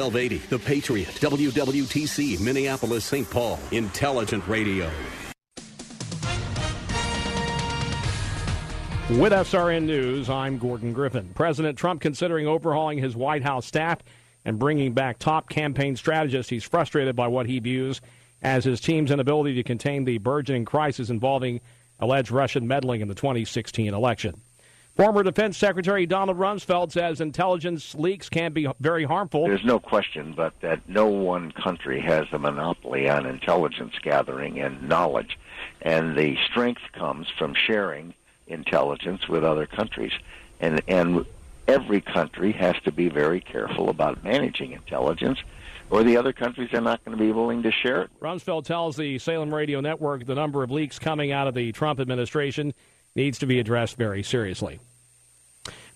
1280, 0.00 0.46
The 0.46 0.58
Patriot, 0.60 1.08
WWTC, 1.08 2.38
Minneapolis, 2.38 3.04
St. 3.04 3.28
Paul, 3.28 3.58
Intelligent 3.72 4.46
Radio. 4.46 4.88
With 9.10 9.32
SRN 9.32 9.86
News, 9.86 10.30
I'm 10.30 10.56
Gordon 10.58 10.92
Griffin. 10.92 11.32
President 11.34 11.76
Trump 11.76 12.00
considering 12.00 12.46
overhauling 12.46 12.98
his 12.98 13.16
White 13.16 13.42
House 13.42 13.66
staff 13.66 13.98
and 14.44 14.56
bringing 14.56 14.92
back 14.92 15.18
top 15.18 15.48
campaign 15.48 15.96
strategists. 15.96 16.48
He's 16.48 16.62
frustrated 16.62 17.16
by 17.16 17.26
what 17.26 17.46
he 17.46 17.58
views 17.58 18.00
as 18.40 18.64
his 18.64 18.80
team's 18.80 19.10
inability 19.10 19.54
to 19.54 19.64
contain 19.64 20.04
the 20.04 20.18
burgeoning 20.18 20.64
crisis 20.64 21.10
involving 21.10 21.60
alleged 21.98 22.30
Russian 22.30 22.68
meddling 22.68 23.00
in 23.00 23.08
the 23.08 23.16
2016 23.16 23.92
election. 23.92 24.40
Former 24.98 25.22
Defense 25.22 25.56
Secretary 25.56 26.06
Donald 26.06 26.38
Rumsfeld 26.38 26.90
says 26.90 27.20
intelligence 27.20 27.94
leaks 27.94 28.28
can 28.28 28.52
be 28.52 28.66
very 28.80 29.04
harmful. 29.04 29.46
There's 29.46 29.64
no 29.64 29.78
question 29.78 30.32
but 30.36 30.60
that 30.60 30.88
no 30.88 31.06
one 31.06 31.52
country 31.52 32.00
has 32.00 32.26
a 32.32 32.38
monopoly 32.40 33.08
on 33.08 33.24
intelligence 33.24 33.94
gathering 34.02 34.58
and 34.58 34.88
knowledge. 34.88 35.38
And 35.82 36.18
the 36.18 36.36
strength 36.50 36.82
comes 36.94 37.28
from 37.38 37.54
sharing 37.54 38.12
intelligence 38.48 39.28
with 39.28 39.44
other 39.44 39.66
countries. 39.66 40.10
And, 40.58 40.82
and 40.88 41.24
every 41.68 42.00
country 42.00 42.50
has 42.54 42.74
to 42.82 42.90
be 42.90 43.08
very 43.08 43.40
careful 43.40 43.90
about 43.90 44.24
managing 44.24 44.72
intelligence, 44.72 45.38
or 45.90 46.02
the 46.02 46.16
other 46.16 46.32
countries 46.32 46.74
are 46.74 46.80
not 46.80 47.04
going 47.04 47.16
to 47.16 47.22
be 47.22 47.30
willing 47.30 47.62
to 47.62 47.70
share 47.70 48.02
it. 48.02 48.10
Rumsfeld 48.20 48.64
tells 48.64 48.96
the 48.96 49.20
Salem 49.20 49.54
Radio 49.54 49.80
Network 49.80 50.26
the 50.26 50.34
number 50.34 50.64
of 50.64 50.72
leaks 50.72 50.98
coming 50.98 51.30
out 51.30 51.46
of 51.46 51.54
the 51.54 51.70
Trump 51.70 52.00
administration 52.00 52.74
needs 53.14 53.38
to 53.38 53.46
be 53.46 53.60
addressed 53.60 53.96
very 53.96 54.24
seriously. 54.24 54.80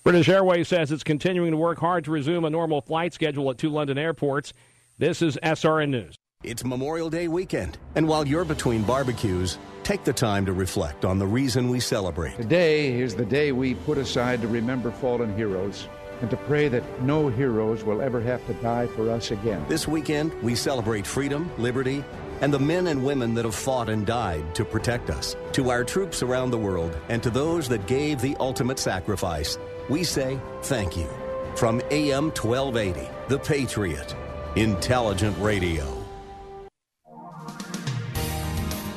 British 0.04 0.28
Airways 0.28 0.66
says 0.66 0.90
it's 0.90 1.04
continuing 1.04 1.52
to 1.52 1.56
work 1.56 1.78
hard 1.78 2.04
to 2.04 2.10
resume 2.10 2.44
a 2.44 2.50
normal 2.50 2.80
flight 2.80 3.14
schedule 3.14 3.48
at 3.50 3.58
two 3.58 3.68
London 3.68 3.96
airports. 3.96 4.52
This 4.98 5.22
is 5.22 5.38
SRN 5.44 5.90
News. 5.90 6.16
It's 6.42 6.64
Memorial 6.64 7.08
Day 7.08 7.28
weekend, 7.28 7.78
and 7.94 8.08
while 8.08 8.26
you're 8.26 8.44
between 8.44 8.82
barbecues, 8.82 9.58
take 9.84 10.02
the 10.02 10.12
time 10.12 10.44
to 10.46 10.52
reflect 10.52 11.04
on 11.04 11.20
the 11.20 11.26
reason 11.26 11.68
we 11.68 11.78
celebrate. 11.78 12.36
Today 12.36 13.00
is 13.00 13.14
the 13.14 13.24
day 13.24 13.52
we 13.52 13.76
put 13.76 13.96
aside 13.96 14.40
to 14.42 14.48
remember 14.48 14.90
fallen 14.90 15.36
heroes 15.36 15.86
and 16.22 16.30
to 16.30 16.36
pray 16.36 16.68
that 16.68 17.02
no 17.02 17.28
heroes 17.28 17.84
will 17.84 18.00
ever 18.00 18.20
have 18.20 18.44
to 18.46 18.54
die 18.54 18.86
for 18.86 19.10
us 19.10 19.30
again. 19.32 19.62
This 19.68 19.86
weekend, 19.86 20.32
we 20.42 20.54
celebrate 20.54 21.06
freedom, 21.06 21.50
liberty, 21.58 22.02
and 22.40 22.54
the 22.54 22.58
men 22.58 22.86
and 22.86 23.04
women 23.04 23.34
that 23.34 23.44
have 23.44 23.54
fought 23.54 23.88
and 23.88 24.06
died 24.06 24.54
to 24.54 24.64
protect 24.64 25.10
us. 25.10 25.36
To 25.52 25.70
our 25.70 25.84
troops 25.84 26.22
around 26.22 26.50
the 26.50 26.58
world 26.58 26.96
and 27.08 27.22
to 27.22 27.30
those 27.30 27.68
that 27.68 27.86
gave 27.86 28.20
the 28.20 28.36
ultimate 28.40 28.78
sacrifice, 28.78 29.58
we 29.90 30.04
say 30.04 30.40
thank 30.62 30.96
you. 30.96 31.08
From 31.56 31.82
AM 31.90 32.30
1280, 32.30 33.08
The 33.28 33.38
Patriot, 33.38 34.14
Intelligent 34.56 35.36
Radio. 35.38 36.01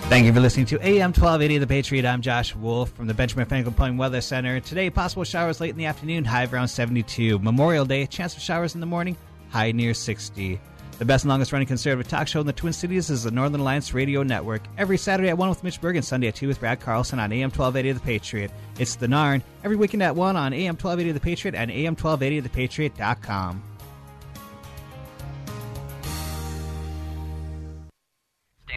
Thank 0.08 0.28
you 0.28 0.34
for 0.34 0.40
listening 0.40 0.68
to 0.68 0.76
AM 0.86 1.10
1280 1.10 1.58
The 1.58 1.68
Patriot. 1.68 2.06
I'm 2.06 2.22
Josh 2.22 2.56
Wolf 2.56 2.92
from 2.92 3.08
the 3.08 3.14
Benjamin 3.14 3.48
Franklin 3.48 3.74
Plumbing 3.74 3.98
Weather 3.98 4.22
Center. 4.22 4.60
Today, 4.60 4.92
possible 4.92 5.24
showers 5.24 5.60
late 5.60 5.72
in 5.72 5.78
the 5.78 5.88
afternoon, 5.88 6.24
high 6.24 6.46
around 6.46 6.68
72. 6.68 7.40
Memorial 7.40 7.86
Day, 7.86 8.06
chance 8.06 8.36
of 8.36 8.42
showers 8.42 8.76
in 8.76 8.82
the 8.82 8.86
morning, 8.86 9.18
high 9.50 9.72
near 9.72 9.96
60. 9.96 10.60
The 11.00 11.06
best 11.06 11.26
and 11.26 11.30
longest 11.30 11.52
running 11.52 11.68
conservative 11.68 12.08
talk 12.08 12.28
show 12.28 12.40
in 12.40 12.46
the 12.46 12.54
Twin 12.54 12.72
Cities 12.72 13.10
is 13.10 13.24
the 13.24 13.32
Northern 13.32 13.60
Alliance 13.60 13.96
Radio 13.96 14.22
Network. 14.22 14.62
Every 14.78 14.98
Saturday 14.98 15.30
at 15.30 15.40
1 15.40 15.50
with 15.50 15.64
Mitch 15.64 15.82
Berg 15.82 15.96
and 15.96 16.06
Sunday 16.06 16.28
at 16.28 16.36
2 16.36 16.48
with 16.48 16.60
Brad 16.60 16.80
Carlson 16.80 17.20
on 17.20 17.32
AM 17.34 17.50
1280 17.50 17.92
The 17.94 18.00
Patriot. 18.00 18.52
It's 18.80 18.96
The 18.96 19.08
Narn 19.08 19.42
every 19.64 19.76
weekend 19.76 20.04
at 20.04 20.16
1 20.16 20.38
on 20.38 20.54
AM 20.54 20.76
1280 20.76 21.12
The 21.14 21.20
Patriot 21.20 21.56
and 21.56 21.72
AM 21.72 21.96
1280ThePatriot.com. 21.96 23.64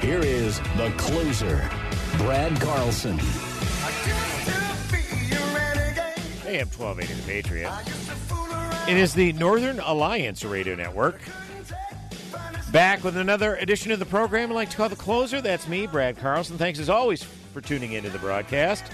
Here 0.00 0.20
is 0.20 0.60
the 0.76 0.92
closer, 0.96 1.68
Brad 2.18 2.58
Carlson. 2.60 3.18
AM 6.46 6.68
1280 6.68 7.14
The 7.14 7.22
Patriot. 7.26 7.72
It 8.88 8.96
is 8.96 9.12
the 9.12 9.32
Northern 9.34 9.80
Alliance 9.80 10.44
Radio 10.44 10.76
Network. 10.76 11.20
Back 12.72 13.02
with 13.02 13.16
another 13.16 13.56
edition 13.56 13.92
of 13.92 13.98
the 13.98 14.06
program 14.06 14.52
I 14.52 14.54
like 14.54 14.70
to 14.70 14.76
call 14.76 14.88
The 14.88 14.96
Closer. 14.96 15.40
That's 15.40 15.66
me, 15.66 15.86
Brad 15.86 16.16
Carlson. 16.16 16.58
Thanks 16.58 16.78
as 16.78 16.88
always 16.88 17.24
for 17.52 17.60
tuning 17.60 17.92
into 17.92 18.08
the 18.08 18.18
broadcast. 18.18 18.84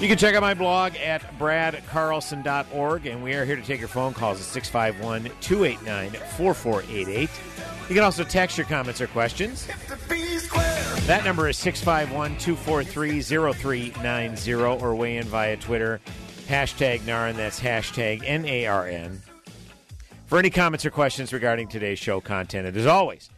You 0.00 0.08
can 0.08 0.18
check 0.18 0.34
out 0.34 0.40
my 0.40 0.54
blog 0.54 0.96
at 0.96 1.22
bradcarlson.org, 1.38 3.06
and 3.06 3.22
we 3.22 3.34
are 3.34 3.44
here 3.44 3.56
to 3.56 3.62
take 3.62 3.80
your 3.80 3.88
phone 3.88 4.14
calls 4.14 4.38
at 4.40 4.46
651 4.46 5.30
289 5.40 6.10
4488. 6.36 7.30
You 7.90 7.96
can 7.96 8.04
also 8.04 8.22
text 8.22 8.56
your 8.56 8.68
comments 8.68 9.00
or 9.00 9.08
questions. 9.08 9.66
That 11.06 11.22
number 11.24 11.48
is 11.48 11.58
651 11.58 12.38
243 12.38 13.20
0390 13.20 14.54
or 14.54 14.94
weigh 14.94 15.16
in 15.16 15.26
via 15.26 15.56
Twitter. 15.56 16.00
Hashtag 16.46 17.00
NARN, 17.00 17.34
that's 17.34 17.58
hashtag 17.58 18.22
N 18.24 18.44
A 18.46 18.66
R 18.66 18.86
N. 18.86 19.20
For 20.26 20.38
any 20.38 20.50
comments 20.50 20.86
or 20.86 20.92
questions 20.92 21.32
regarding 21.32 21.66
today's 21.66 21.98
show 21.98 22.20
content, 22.20 22.68
and 22.68 22.76
as 22.76 22.86
always, 22.86 23.28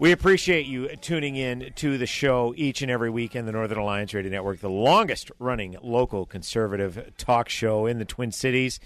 we 0.00 0.10
appreciate 0.10 0.66
you 0.66 0.88
tuning 0.96 1.36
in 1.36 1.72
to 1.76 1.98
the 1.98 2.06
show 2.06 2.52
each 2.56 2.82
and 2.82 2.90
every 2.90 3.10
week 3.10 3.36
in 3.36 3.46
the 3.46 3.52
Northern 3.52 3.78
Alliance 3.78 4.12
Radio 4.12 4.32
Network, 4.32 4.58
the 4.58 4.68
longest 4.68 5.30
running 5.38 5.76
local 5.84 6.26
conservative 6.26 7.12
talk 7.16 7.48
show 7.48 7.86
in 7.86 8.00
the 8.00 8.04
Twin 8.04 8.32
Cities, 8.32 8.80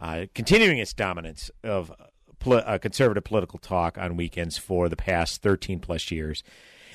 uh, 0.00 0.24
continuing 0.34 0.78
its 0.78 0.94
dominance 0.94 1.50
of 1.62 1.92
poli- 2.38 2.62
uh, 2.62 2.78
conservative 2.78 3.24
political 3.24 3.58
talk 3.58 3.98
on 3.98 4.16
weekends 4.16 4.56
for 4.58 4.88
the 4.88 4.96
past 4.96 5.42
13 5.42 5.80
plus 5.80 6.10
years. 6.10 6.42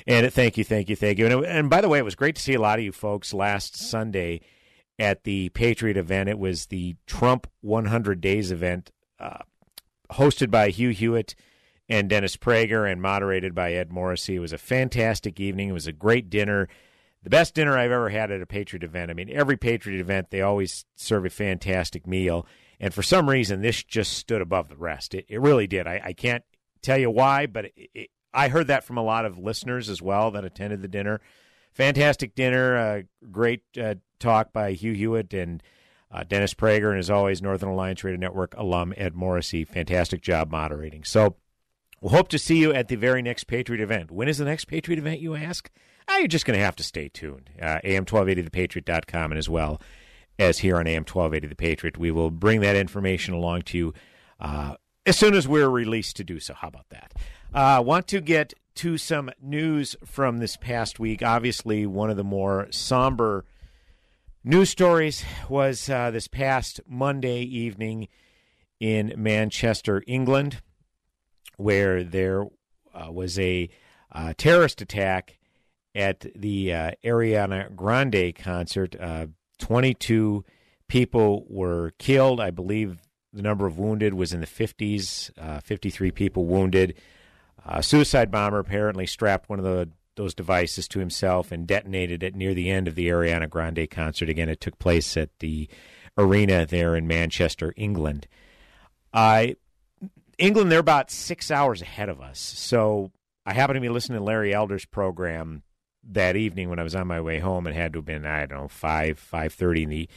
And 0.07 0.31
thank 0.33 0.57
you, 0.57 0.63
thank 0.63 0.89
you, 0.89 0.95
thank 0.95 1.19
you. 1.19 1.27
And, 1.27 1.45
and 1.45 1.69
by 1.69 1.81
the 1.81 1.89
way, 1.89 1.99
it 1.99 2.05
was 2.05 2.15
great 2.15 2.35
to 2.35 2.41
see 2.41 2.53
a 2.53 2.61
lot 2.61 2.79
of 2.79 2.85
you 2.85 2.91
folks 2.91 3.33
last 3.33 3.77
Sunday 3.77 4.41
at 4.97 5.23
the 5.23 5.49
Patriot 5.49 5.97
event. 5.97 6.29
It 6.29 6.39
was 6.39 6.67
the 6.67 6.95
Trump 7.05 7.47
100 7.61 8.21
Days 8.21 8.51
event, 8.51 8.91
uh, 9.19 9.39
hosted 10.11 10.51
by 10.51 10.69
Hugh 10.69 10.89
Hewitt 10.89 11.35
and 11.89 12.09
Dennis 12.09 12.37
Prager 12.37 12.89
and 12.89 13.01
moderated 13.01 13.53
by 13.53 13.73
Ed 13.73 13.91
Morrissey. 13.91 14.35
It 14.35 14.39
was 14.39 14.53
a 14.53 14.57
fantastic 14.57 15.39
evening. 15.39 15.69
It 15.69 15.73
was 15.73 15.87
a 15.87 15.91
great 15.91 16.29
dinner. 16.29 16.67
The 17.23 17.29
best 17.29 17.53
dinner 17.53 17.77
I've 17.77 17.91
ever 17.91 18.09
had 18.09 18.31
at 18.31 18.41
a 18.41 18.45
Patriot 18.45 18.83
event. 18.83 19.11
I 19.11 19.13
mean, 19.13 19.29
every 19.29 19.57
Patriot 19.57 19.99
event, 19.99 20.29
they 20.31 20.41
always 20.41 20.85
serve 20.95 21.25
a 21.25 21.29
fantastic 21.29 22.07
meal. 22.07 22.47
And 22.81 22.95
for 22.95 23.03
some 23.03 23.29
reason, 23.29 23.61
this 23.61 23.83
just 23.83 24.13
stood 24.13 24.41
above 24.41 24.67
the 24.67 24.75
rest. 24.75 25.13
It, 25.13 25.25
it 25.29 25.39
really 25.39 25.67
did. 25.67 25.85
I, 25.85 26.01
I, 26.03 26.13
can't 26.13 26.43
tell 26.81 26.97
you 26.97 27.11
why, 27.11 27.45
but 27.45 27.65
it, 27.65 27.89
it, 27.93 28.09
I 28.33 28.47
heard 28.47 28.65
that 28.67 28.83
from 28.83 28.97
a 28.97 29.03
lot 29.03 29.23
of 29.23 29.37
listeners 29.37 29.87
as 29.87 30.01
well 30.01 30.31
that 30.31 30.43
attended 30.43 30.81
the 30.81 30.87
dinner. 30.87 31.21
Fantastic 31.73 32.33
dinner. 32.33 32.75
Uh, 32.75 33.01
great 33.31 33.61
uh, 33.79 33.95
talk 34.19 34.51
by 34.51 34.71
Hugh 34.71 34.93
Hewitt 34.93 35.31
and 35.31 35.61
uh, 36.11 36.23
Dennis 36.23 36.55
Prager, 36.55 36.89
and 36.89 36.97
as 36.97 37.11
always, 37.11 37.39
Northern 37.39 37.69
Alliance 37.69 38.03
Radio 38.03 38.19
Network 38.19 38.55
alum 38.57 38.95
Ed 38.97 39.13
Morrissey. 39.13 39.63
Fantastic 39.63 40.21
job 40.23 40.49
moderating. 40.49 41.03
So 41.03 41.35
we'll 42.01 42.15
hope 42.15 42.29
to 42.29 42.39
see 42.39 42.57
you 42.57 42.73
at 42.73 42.87
the 42.87 42.95
very 42.95 43.21
next 43.21 43.43
Patriot 43.43 43.79
event. 43.79 44.09
When 44.09 44.27
is 44.27 44.39
the 44.39 44.45
next 44.45 44.65
Patriot 44.65 44.97
event, 44.97 45.21
you 45.21 45.35
ask? 45.35 45.69
Ah, 46.07 46.17
you're 46.17 46.27
just 46.27 46.47
going 46.47 46.57
to 46.57 46.65
have 46.65 46.75
to 46.77 46.83
stay 46.83 47.09
tuned. 47.09 47.51
Uh, 47.61 47.79
AM1280thepatriot.com 47.83 49.31
and 49.31 49.37
as 49.37 49.47
well 49.47 49.79
as 50.41 50.59
here 50.59 50.77
on 50.77 50.87
AM 50.87 51.03
1280 51.03 51.47
The 51.47 51.55
Patriot. 51.55 51.97
We 51.97 52.11
will 52.11 52.31
bring 52.31 52.61
that 52.61 52.75
information 52.75 53.33
along 53.33 53.61
to 53.63 53.77
you 53.77 53.93
uh, 54.39 54.75
as 55.05 55.17
soon 55.17 55.35
as 55.35 55.47
we're 55.47 55.69
released 55.69 56.17
to 56.17 56.23
do 56.23 56.39
so. 56.39 56.53
How 56.55 56.67
about 56.67 56.89
that? 56.89 57.13
Uh, 57.53 57.81
want 57.85 58.07
to 58.07 58.21
get 58.21 58.53
to 58.75 58.97
some 58.97 59.29
news 59.41 59.95
from 60.03 60.39
this 60.39 60.57
past 60.57 60.99
week. 60.99 61.21
Obviously, 61.21 61.85
one 61.85 62.09
of 62.09 62.17
the 62.17 62.23
more 62.23 62.67
somber 62.71 63.45
news 64.43 64.69
stories 64.69 65.23
was 65.47 65.89
uh, 65.89 66.09
this 66.09 66.27
past 66.27 66.81
Monday 66.87 67.41
evening 67.41 68.07
in 68.79 69.13
Manchester, 69.15 70.03
England, 70.07 70.61
where 71.57 72.03
there 72.03 72.45
uh, 72.95 73.11
was 73.11 73.37
a 73.37 73.69
uh, 74.11 74.33
terrorist 74.37 74.81
attack 74.81 75.37
at 75.93 76.25
the 76.35 76.73
uh, 76.73 76.91
Ariana 77.03 77.75
Grande 77.75 78.33
concert. 78.33 78.95
Uh, 79.61 79.65
22 79.65 80.43
people 80.87 81.45
were 81.47 81.91
killed. 81.97 82.39
I 82.39 82.51
believe 82.51 82.97
the 83.33 83.41
number 83.41 83.65
of 83.65 83.77
wounded 83.77 84.13
was 84.13 84.33
in 84.33 84.41
the 84.41 84.47
50s, 84.47 85.31
uh, 85.37 85.59
53 85.61 86.11
people 86.11 86.45
wounded. 86.45 86.95
A 87.65 87.83
suicide 87.83 88.31
bomber 88.31 88.59
apparently 88.59 89.05
strapped 89.05 89.49
one 89.49 89.59
of 89.59 89.65
the 89.65 89.89
those 90.15 90.35
devices 90.35 90.89
to 90.89 90.99
himself 90.99 91.53
and 91.53 91.65
detonated 91.65 92.21
it 92.21 92.35
near 92.35 92.53
the 92.53 92.69
end 92.69 92.87
of 92.87 92.95
the 92.95 93.07
Ariana 93.07 93.49
Grande 93.49 93.89
concert. 93.89 94.27
Again, 94.27 94.49
it 94.49 94.59
took 94.59 94.77
place 94.77 95.15
at 95.15 95.29
the 95.39 95.69
arena 96.17 96.65
there 96.65 96.97
in 96.97 97.07
Manchester, 97.07 97.73
England. 97.77 98.27
I 99.13 99.55
England, 100.37 100.71
they're 100.71 100.79
about 100.79 101.11
six 101.11 101.49
hours 101.49 101.81
ahead 101.81 102.09
of 102.09 102.19
us. 102.19 102.39
So 102.39 103.11
I 103.45 103.53
happened 103.53 103.77
to 103.77 103.81
be 103.81 103.89
listening 103.89 104.17
to 104.17 104.23
Larry 104.23 104.53
Elder's 104.53 104.85
program 104.85 105.63
that 106.03 106.35
evening 106.35 106.69
when 106.69 106.79
I 106.79 106.83
was 106.83 106.95
on 106.95 107.07
my 107.07 107.21
way 107.21 107.39
home. 107.39 107.67
It 107.67 107.75
had 107.75 107.93
to 107.93 107.99
have 107.99 108.05
been 108.05 108.25
I 108.25 108.45
don't 108.45 108.61
know 108.61 108.67
five 108.67 109.19
five 109.19 109.53
thirty 109.53 109.83
in 109.83 109.89
the 109.89 110.09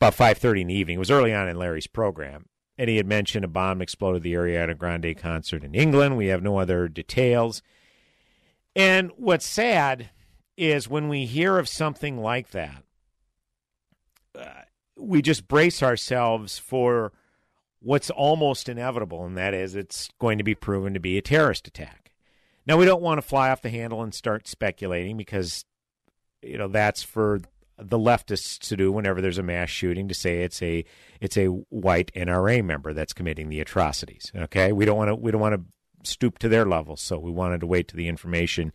about 0.00 0.14
five 0.14 0.38
thirty 0.38 0.60
in 0.60 0.68
the 0.68 0.74
evening. 0.74 0.96
It 0.96 1.00
was 1.00 1.10
early 1.10 1.32
on 1.32 1.48
in 1.48 1.58
Larry's 1.58 1.86
program, 1.86 2.46
and 2.76 2.90
he 2.90 2.96
had 2.96 3.06
mentioned 3.06 3.44
a 3.44 3.48
bomb 3.48 3.80
exploded 3.80 4.22
the 4.22 4.34
Ariana 4.34 4.76
Grande 4.76 5.16
concert 5.16 5.64
in 5.64 5.74
England. 5.74 6.16
We 6.16 6.26
have 6.26 6.42
no 6.42 6.58
other 6.58 6.88
details. 6.88 7.62
And 8.76 9.10
what's 9.16 9.46
sad 9.46 10.10
is 10.56 10.88
when 10.88 11.08
we 11.08 11.26
hear 11.26 11.58
of 11.58 11.68
something 11.68 12.18
like 12.18 12.50
that, 12.50 12.82
uh, 14.38 14.62
we 14.96 15.22
just 15.22 15.48
brace 15.48 15.82
ourselves 15.82 16.58
for 16.58 17.12
what's 17.80 18.10
almost 18.10 18.68
inevitable, 18.68 19.24
and 19.24 19.36
that 19.36 19.54
is 19.54 19.74
it's 19.74 20.08
going 20.18 20.38
to 20.38 20.44
be 20.44 20.54
proven 20.54 20.94
to 20.94 21.00
be 21.00 21.18
a 21.18 21.22
terrorist 21.22 21.68
attack. 21.68 22.03
Now, 22.66 22.76
we 22.76 22.84
don't 22.86 23.02
want 23.02 23.18
to 23.18 23.22
fly 23.26 23.50
off 23.50 23.62
the 23.62 23.70
handle 23.70 24.02
and 24.02 24.14
start 24.14 24.48
speculating 24.48 25.16
because, 25.16 25.64
you 26.42 26.56
know, 26.56 26.68
that's 26.68 27.02
for 27.02 27.40
the 27.78 27.98
leftists 27.98 28.58
to 28.68 28.76
do 28.76 28.92
whenever 28.92 29.20
there's 29.20 29.38
a 29.38 29.42
mass 29.42 29.68
shooting 29.68 30.08
to 30.08 30.14
say 30.14 30.42
it's 30.42 30.62
a 30.62 30.84
it's 31.20 31.36
a 31.36 31.46
white 31.46 32.12
NRA 32.14 32.64
member 32.64 32.92
that's 32.92 33.12
committing 33.12 33.48
the 33.48 33.60
atrocities. 33.60 34.30
Okay, 34.34 34.72
we 34.72 34.84
don't 34.84 34.96
want 34.96 35.08
to 35.08 35.16
we 35.16 35.30
don't 35.30 35.40
want 35.40 35.54
to 35.54 36.08
stoop 36.08 36.38
to 36.38 36.48
their 36.48 36.64
level, 36.64 36.96
so 36.96 37.18
we 37.18 37.30
wanted 37.30 37.60
to 37.60 37.66
wait 37.66 37.88
till 37.88 37.98
the 37.98 38.08
information 38.08 38.72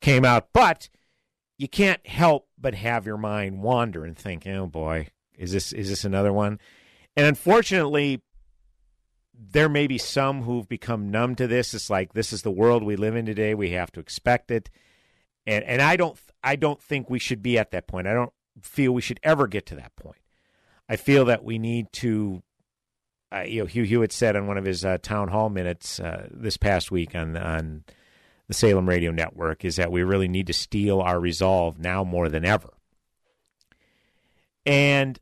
came 0.00 0.24
out. 0.24 0.48
But 0.52 0.88
you 1.58 1.68
can't 1.68 2.04
help 2.06 2.48
but 2.58 2.74
have 2.74 3.06
your 3.06 3.18
mind 3.18 3.62
wander 3.62 4.04
and 4.04 4.16
think, 4.16 4.46
oh 4.46 4.66
boy, 4.66 5.08
is 5.36 5.52
this 5.52 5.72
is 5.72 5.88
this 5.88 6.04
another 6.04 6.32
one? 6.32 6.58
And 7.16 7.26
unfortunately, 7.26 8.22
there 9.40 9.68
may 9.68 9.86
be 9.86 9.98
some 9.98 10.42
who've 10.42 10.68
become 10.68 11.10
numb 11.10 11.34
to 11.36 11.46
this. 11.46 11.72
It's 11.72 11.88
like 11.88 12.12
this 12.12 12.32
is 12.32 12.42
the 12.42 12.50
world 12.50 12.82
we 12.82 12.96
live 12.96 13.16
in 13.16 13.24
today. 13.24 13.54
We 13.54 13.70
have 13.70 13.90
to 13.92 14.00
expect 14.00 14.50
it. 14.50 14.70
And 15.46 15.64
and 15.64 15.80
I 15.80 15.96
don't 15.96 16.18
I 16.44 16.56
don't 16.56 16.82
think 16.82 17.08
we 17.08 17.18
should 17.18 17.42
be 17.42 17.58
at 17.58 17.70
that 17.70 17.86
point. 17.86 18.06
I 18.06 18.12
don't 18.12 18.32
feel 18.60 18.92
we 18.92 19.00
should 19.00 19.20
ever 19.22 19.46
get 19.46 19.66
to 19.66 19.74
that 19.76 19.96
point. 19.96 20.20
I 20.88 20.96
feel 20.96 21.24
that 21.26 21.42
we 21.42 21.58
need 21.58 21.90
to 21.94 22.42
uh, 23.34 23.40
you 23.40 23.60
know 23.60 23.66
Hugh 23.66 23.84
Hewitt 23.84 24.12
said 24.12 24.36
on 24.36 24.46
one 24.46 24.58
of 24.58 24.64
his 24.64 24.84
uh, 24.84 24.98
town 24.98 25.28
hall 25.28 25.48
minutes 25.48 25.98
uh, 25.98 26.28
this 26.30 26.58
past 26.58 26.90
week 26.90 27.14
on 27.14 27.36
on 27.36 27.84
the 28.46 28.54
Salem 28.54 28.88
Radio 28.88 29.10
Network 29.10 29.64
is 29.64 29.76
that 29.76 29.92
we 29.92 30.02
really 30.02 30.28
need 30.28 30.48
to 30.48 30.52
steel 30.52 31.00
our 31.00 31.18
resolve 31.18 31.78
now 31.78 32.04
more 32.04 32.28
than 32.28 32.44
ever. 32.44 32.70
And 34.66 35.18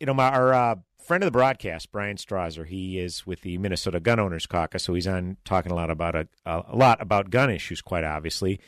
you 0.00 0.06
know, 0.06 0.14
my, 0.14 0.30
our 0.30 0.54
uh, 0.54 0.74
friend 1.10 1.24
of 1.24 1.26
the 1.26 1.36
broadcast, 1.36 1.90
Brian 1.90 2.16
Strawser. 2.16 2.64
he 2.64 2.96
is 2.96 3.26
with 3.26 3.40
the 3.40 3.58
Minnesota 3.58 3.98
Gun 3.98 4.20
Owners 4.20 4.46
Caucus, 4.46 4.84
so 4.84 4.94
he's 4.94 5.08
on 5.08 5.38
talking 5.44 5.72
a 5.72 5.74
lot 5.74 5.90
about 5.90 6.14
a, 6.14 6.28
a 6.46 6.76
lot 6.76 7.02
about 7.02 7.30
gun 7.30 7.50
issues, 7.50 7.82
quite 7.82 8.04
obviously. 8.04 8.60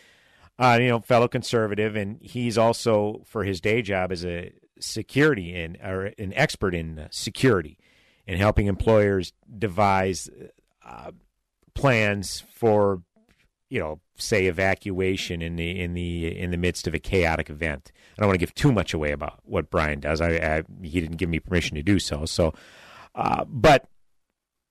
Uh, 0.58 0.76
you 0.80 0.88
know, 0.88 0.98
fellow 0.98 1.28
conservative, 1.28 1.94
and 1.94 2.18
he's 2.20 2.58
also 2.58 3.22
for 3.26 3.44
his 3.44 3.60
day 3.60 3.80
job 3.80 4.10
as 4.10 4.24
a 4.24 4.52
security 4.80 5.54
and 5.54 5.78
or 5.84 6.06
an 6.18 6.32
expert 6.34 6.74
in 6.74 7.06
security 7.12 7.78
and 8.26 8.38
helping 8.38 8.66
employers 8.66 9.32
devise 9.56 10.28
uh, 10.84 11.12
plans 11.74 12.42
for 12.52 13.02
you 13.72 13.78
know, 13.78 14.00
say 14.16 14.46
evacuation 14.46 15.40
in 15.42 15.54
the 15.54 15.80
in 15.80 15.94
the 15.94 16.36
in 16.36 16.50
the 16.50 16.56
midst 16.56 16.88
of 16.88 16.94
a 16.94 16.98
chaotic 16.98 17.48
event. 17.48 17.92
I 18.16 18.22
don't 18.22 18.28
want 18.28 18.34
to 18.34 18.46
give 18.46 18.54
too 18.54 18.72
much 18.72 18.94
away 18.94 19.12
about 19.12 19.40
what 19.44 19.70
Brian 19.70 20.00
does. 20.00 20.20
I, 20.20 20.30
I 20.32 20.62
he 20.82 21.00
didn't 21.00 21.16
give 21.16 21.28
me 21.28 21.40
permission 21.40 21.76
to 21.76 21.82
do 21.82 21.98
so. 21.98 22.24
So, 22.26 22.54
uh, 23.14 23.44
but 23.48 23.88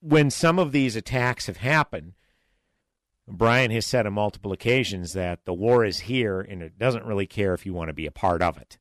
when 0.01 0.29
some 0.29 0.59
of 0.59 0.71
these 0.71 0.95
attacks 0.95 1.47
have 1.47 1.57
happened, 1.57 2.13
Brian 3.27 3.71
has 3.71 3.85
said 3.85 4.05
on 4.05 4.13
multiple 4.13 4.51
occasions 4.51 5.13
that 5.13 5.45
the 5.45 5.53
war 5.53 5.85
is 5.85 6.01
here 6.01 6.41
and 6.41 6.61
it 6.61 6.77
doesn't 6.77 7.05
really 7.05 7.27
care 7.27 7.53
if 7.53 7.65
you 7.65 7.73
want 7.73 7.89
to 7.89 7.93
be 7.93 8.05
a 8.05 8.11
part 8.11 8.41
of 8.41 8.57
it. 8.57 8.77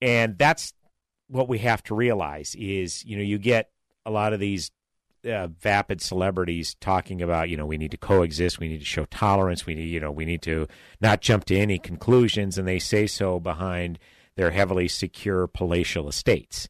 And 0.00 0.38
that's 0.38 0.72
what 1.28 1.48
we 1.48 1.58
have 1.58 1.82
to 1.84 1.94
realize 1.94 2.54
is, 2.56 3.04
you 3.04 3.16
know, 3.16 3.22
you 3.22 3.38
get 3.38 3.70
a 4.06 4.10
lot 4.10 4.32
of 4.32 4.40
these 4.40 4.70
uh, 5.24 5.48
vapid 5.48 6.00
celebrities 6.00 6.76
talking 6.80 7.22
about, 7.22 7.48
you 7.48 7.56
know, 7.56 7.66
we 7.66 7.78
need 7.78 7.90
to 7.90 7.96
coexist, 7.96 8.58
we 8.58 8.68
need 8.68 8.78
to 8.78 8.84
show 8.84 9.04
tolerance, 9.06 9.66
we 9.66 9.74
need, 9.74 9.88
you 9.88 10.00
know, 10.00 10.10
we 10.10 10.24
need 10.24 10.42
to 10.42 10.66
not 11.00 11.20
jump 11.20 11.44
to 11.46 11.56
any 11.56 11.78
conclusions, 11.78 12.58
and 12.58 12.66
they 12.66 12.78
say 12.78 13.06
so 13.06 13.40
behind 13.40 13.98
their 14.36 14.50
heavily 14.50 14.88
secure 14.88 15.46
palatial 15.46 16.08
estates. 16.08 16.68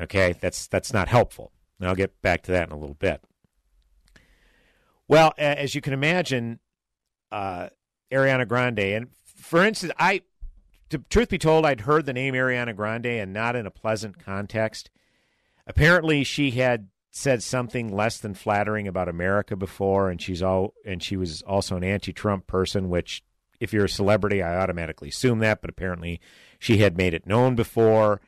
Okay, 0.00 0.34
that's 0.40 0.66
that's 0.66 0.92
not 0.92 1.08
helpful. 1.08 1.52
And 1.78 1.88
I'll 1.88 1.94
get 1.94 2.20
back 2.22 2.42
to 2.42 2.52
that 2.52 2.68
in 2.68 2.72
a 2.72 2.78
little 2.78 2.94
bit. 2.94 3.22
Well, 5.08 5.34
as 5.36 5.74
you 5.74 5.80
can 5.80 5.92
imagine, 5.92 6.60
uh, 7.30 7.68
Ariana 8.10 8.48
Grande, 8.48 8.78
and 8.78 9.08
for 9.24 9.64
instance, 9.64 9.92
I, 9.98 10.22
to, 10.90 10.98
truth 11.10 11.28
be 11.28 11.38
told, 11.38 11.66
I'd 11.66 11.82
heard 11.82 12.06
the 12.06 12.12
name 12.12 12.34
Ariana 12.34 12.74
Grande 12.74 13.06
and 13.06 13.32
not 13.32 13.56
in 13.56 13.66
a 13.66 13.70
pleasant 13.70 14.24
context. 14.24 14.90
Apparently, 15.66 16.24
she 16.24 16.52
had 16.52 16.88
said 17.14 17.42
something 17.42 17.94
less 17.94 18.18
than 18.18 18.32
flattering 18.32 18.88
about 18.88 19.08
America 19.08 19.54
before, 19.54 20.08
and 20.08 20.20
she's 20.20 20.42
all 20.42 20.72
and 20.84 21.02
she 21.02 21.16
was 21.16 21.42
also 21.42 21.76
an 21.76 21.84
anti-Trump 21.84 22.46
person. 22.46 22.88
Which, 22.88 23.22
if 23.60 23.72
you're 23.72 23.84
a 23.84 23.88
celebrity, 23.88 24.42
I 24.42 24.56
automatically 24.56 25.10
assume 25.10 25.38
that, 25.40 25.60
but 25.60 25.70
apparently 25.70 26.20
she 26.58 26.78
had 26.78 26.96
made 26.96 27.14
it 27.14 27.26
known 27.26 27.54
before. 27.54 28.20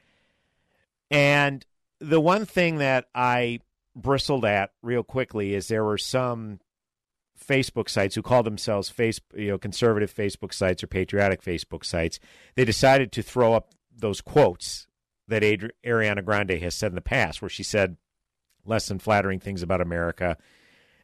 And 1.11 1.65
the 1.99 2.21
one 2.21 2.45
thing 2.45 2.77
that 2.79 3.07
I 3.15 3.61
bristled 3.97 4.45
at 4.45 4.73
real 4.83 5.03
quickly 5.03 5.55
is 5.55 5.69
there 5.69 5.85
were 5.85 5.99
some 5.99 6.61
Facebook 7.43 7.89
sites 7.89 8.15
who 8.15 8.23
called 8.23 8.47
themselves 8.47 8.91
face, 8.91 9.19
you 9.35 9.49
know, 9.49 9.59
conservative 9.59 10.15
Facebook 10.15 10.53
sites 10.53 10.83
or 10.83 10.89
patriotic 10.89 11.43
Facebook 11.43 11.85
sites. 11.85 12.21
They 12.55 12.65
decided 12.65 13.13
to 13.13 13.23
throw 13.23 13.55
up 13.55 13.73
those 13.97 14.21
quotes 14.21 14.87
that 15.27 15.43
Adri- 15.43 15.71
Ariana 15.85 16.23
Grande 16.23 16.61
has 16.61 16.75
said 16.75 16.91
in 16.91 16.97
the 16.97 17.01
past, 17.01 17.41
where 17.41 17.49
she 17.49 17.63
said 17.63 17.97
less 18.65 18.89
than 18.89 18.99
flattering 18.99 19.41
things 19.41 19.63
about 19.63 19.81
America 19.81 20.37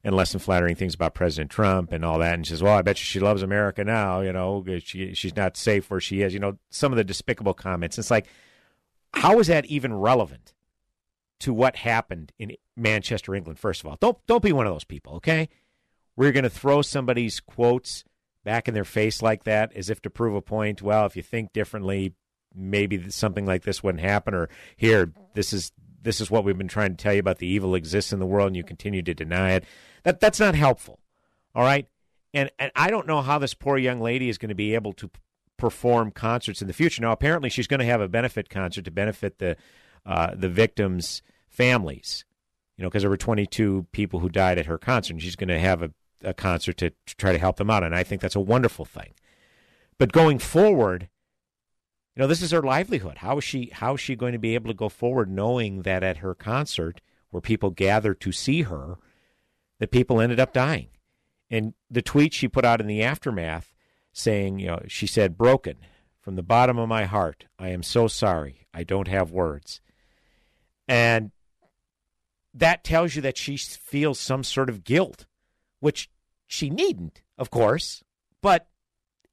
and 0.03 0.15
less 0.15 0.33
than 0.33 0.41
flattering 0.41 0.77
things 0.77 0.95
about 0.95 1.15
President 1.15 1.51
Trump 1.51 1.93
and 1.93 2.05
all 2.05 2.19
that. 2.19 2.35
And 2.35 2.47
she 2.47 2.51
says, 2.51 2.63
"Well, 2.63 2.77
I 2.77 2.83
bet 2.83 2.99
you 2.99 3.05
she 3.05 3.21
loves 3.21 3.43
America 3.43 3.85
now. 3.85 4.21
You 4.21 4.33
know, 4.33 4.65
she 4.83 5.15
she's 5.15 5.37
not 5.37 5.57
safe 5.57 5.91
where 5.91 6.01
she 6.01 6.23
is. 6.23 6.33
You 6.33 6.41
know, 6.41 6.59
some 6.71 6.93
of 6.93 6.97
the 6.97 7.05
despicable 7.05 7.55
comments. 7.55 7.99
It's 7.99 8.11
like, 8.11 8.27
how 9.15 9.39
is 9.39 9.49
that 9.49 9.67
even 9.67 9.95
relevant 9.95 10.55
to 11.41 11.53
what 11.53 11.77
happened 11.77 12.33
in 12.39 12.57
Manchester, 12.77 13.35
England? 13.35 13.59
First 13.59 13.83
of 13.83 13.87
all, 13.87 13.97
don't 14.01 14.19
don't 14.27 14.43
be 14.43 14.53
one 14.53 14.67
of 14.67 14.73
those 14.73 14.85
people. 14.85 15.17
Okay, 15.17 15.49
we're 16.17 16.33
going 16.33 16.45
to 16.45 16.51
throw 16.51 16.83
somebody's 16.83 17.41
quotes 17.41 18.05
back 18.45 18.69
in 18.69 18.75
their 18.75 18.85
face 18.85 19.21
like 19.21 19.45
that 19.45 19.73
as 19.75 19.91
if 19.91 20.01
to 20.03 20.11
prove 20.11 20.35
a 20.35 20.41
point. 20.43 20.81
Well, 20.81 21.05
if 21.05 21.17
you 21.17 21.23
think 21.23 21.53
differently, 21.53 22.15
maybe 22.55 23.11
something 23.11 23.45
like 23.45 23.63
this 23.65 23.83
wouldn't 23.83 24.03
happen. 24.03 24.35
Or 24.35 24.49
here, 24.77 25.13
this 25.35 25.53
is 25.53 25.73
this 26.03 26.21
is 26.21 26.31
what 26.31 26.45
we've 26.45 26.59
been 26.59 26.69
trying 26.69 26.97
to 26.97 27.03
tell 27.03 27.13
you 27.13 27.21
about 27.21 27.39
the 27.39 27.47
evil 27.47 27.75
exists 27.75 28.13
in 28.13 28.19
the 28.19 28.27
world 28.27 28.49
and 28.49 28.57
you 28.57 28.65
continue 28.65 29.03
to 29.03 29.15
deny 29.15 29.53
it. 29.53 29.65
That 30.03 30.21
that's 30.21 30.41
not 30.41 30.55
helpful. 30.55 30.99
All 31.55 31.63
right? 31.63 31.87
And 32.33 32.51
and 32.59 32.71
I 32.75 32.91
don't 32.91 33.07
know 33.07 33.23
how 33.23 33.39
this 33.39 33.55
poor 33.55 33.77
young 33.77 34.01
lady 34.01 34.29
is 34.29 34.39
going 34.39 34.51
to 34.51 34.55
be 34.55 34.75
able 34.75 34.93
to 34.95 35.11
perform 35.57 36.11
concerts 36.11 36.63
in 36.63 36.69
the 36.69 36.73
future. 36.73 37.03
Now 37.03 37.13
apparently 37.13 37.51
she's 37.51 37.67
going 37.67 37.81
to 37.81 37.87
have 37.87 38.01
a 38.01 38.09
benefit 38.09 38.49
concert 38.49 38.85
to 38.85 38.91
benefit 38.91 39.39
the 39.39 39.57
uh, 40.07 40.35
the 40.35 40.49
victims' 40.49 41.23
families. 41.49 42.25
You 42.77 42.85
know, 42.85 42.89
because 42.89 43.03
there 43.03 43.11
were 43.11 43.19
22 43.19 43.87
people 43.93 44.21
who 44.21 44.31
died 44.31 44.59
at 44.59 44.65
her 44.67 44.79
concert 44.79 45.15
and 45.15 45.23
she's 45.23 45.37
going 45.37 45.49
to 45.49 45.59
have 45.59 45.83
a, 45.83 45.91
a 46.25 46.33
concert 46.33 46.79
to, 46.79 46.91
to 46.91 47.17
try 47.17 47.33
to 47.33 47.39
help 47.39 47.57
them 47.57 47.69
out 47.69 47.85
and 47.85 47.95
I 47.95 48.03
think 48.03 48.23
that's 48.23 48.37
a 48.37 48.41
wonderful 48.41 48.87
thing. 48.87 49.13
But 49.99 50.13
going 50.13 50.39
forward, 50.39 51.11
you 52.17 52.21
know, 52.21 52.27
this 52.27 52.43
is 52.43 52.51
her 52.51 52.63
livelihood. 52.63 53.19
How 53.19 53.39
is 53.39 53.45
she 53.45 53.71
how 53.73 53.95
is 53.95 54.01
she 54.01 54.17
going 54.17 54.33
to 54.33 54.39
be 54.39 54.55
able 54.55 54.69
to 54.69 54.75
go 54.75 54.89
forward 54.89 55.31
knowing 55.31 55.83
that 55.83 56.03
at 56.03 56.19
her 56.19 56.35
concert 56.35 57.01
where 57.31 57.41
people 57.41 57.71
gathered 57.71 58.21
to 58.21 58.33
see 58.33 58.63
her 58.63 58.99
that 59.79 59.91
people 59.91 60.21
ended 60.21 60.39
up 60.39 60.53
dying. 60.53 60.89
And 61.51 61.75
the 61.91 62.03
tweet 62.03 62.35
she 62.35 62.49
put 62.49 62.65
out 62.65 62.81
in 62.81 62.87
the 62.87 63.03
aftermath 63.03 63.73
saying, 64.13 64.59
you 64.59 64.67
know, 64.69 64.83
she 64.87 65.07
said, 65.07 65.39
broken 65.39 65.77
from 66.21 66.37
the 66.37 66.43
bottom 66.43 66.79
of 66.79 66.89
my 66.89 67.07
heart. 67.07 67.47
I 67.59 67.69
am 67.71 67.83
so 67.83 68.07
sorry. 68.07 68.67
I 68.75 68.85
don't 68.85 69.09
have 69.09 69.31
words. 69.33 69.81
And 70.87 71.33
that 72.53 72.85
tells 72.85 73.17
you 73.17 73.23
that 73.23 73.39
she 73.39 73.57
feels 73.57 74.19
some 74.21 74.45
sort 74.45 74.69
of 74.69 74.85
guilt, 74.85 75.27
which 75.79 76.11
she 76.47 76.69
needn't, 76.69 77.23
of 77.39 77.51
course, 77.51 78.03
but 78.43 78.69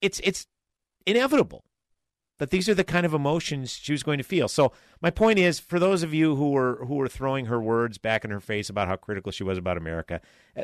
it's 0.01 0.22
it's 0.24 0.48
inevitable 1.05 1.63
that 2.38 2.51
these 2.51 2.70
are 2.70 2.74
the 2.74 2.84
kind 2.84 3.06
of 3.06 3.13
emotions 3.13 3.72
she 3.72 3.91
was 3.91 4.03
going 4.03 4.17
to 4.17 4.24
feel. 4.24 4.48
So 4.48 4.72
my 5.01 5.10
point 5.10 5.39
is, 5.39 5.60
for 5.60 5.79
those 5.79 6.03
of 6.03 6.13
you 6.13 6.36
who 6.36 6.51
were 6.51 6.86
who 6.86 6.96
were 6.96 7.08
throwing 7.08 7.46
her 7.46 7.60
words 7.60 7.98
back 7.98 8.24
in 8.24 8.32
her 8.32 8.39
face 8.39 8.70
about 8.70 8.88
how 8.88 8.96
critical 8.96 9.32
she 9.32 9.44
was 9.44 9.58
about 9.58 9.77
America, 9.77 10.22
uh, 10.56 10.63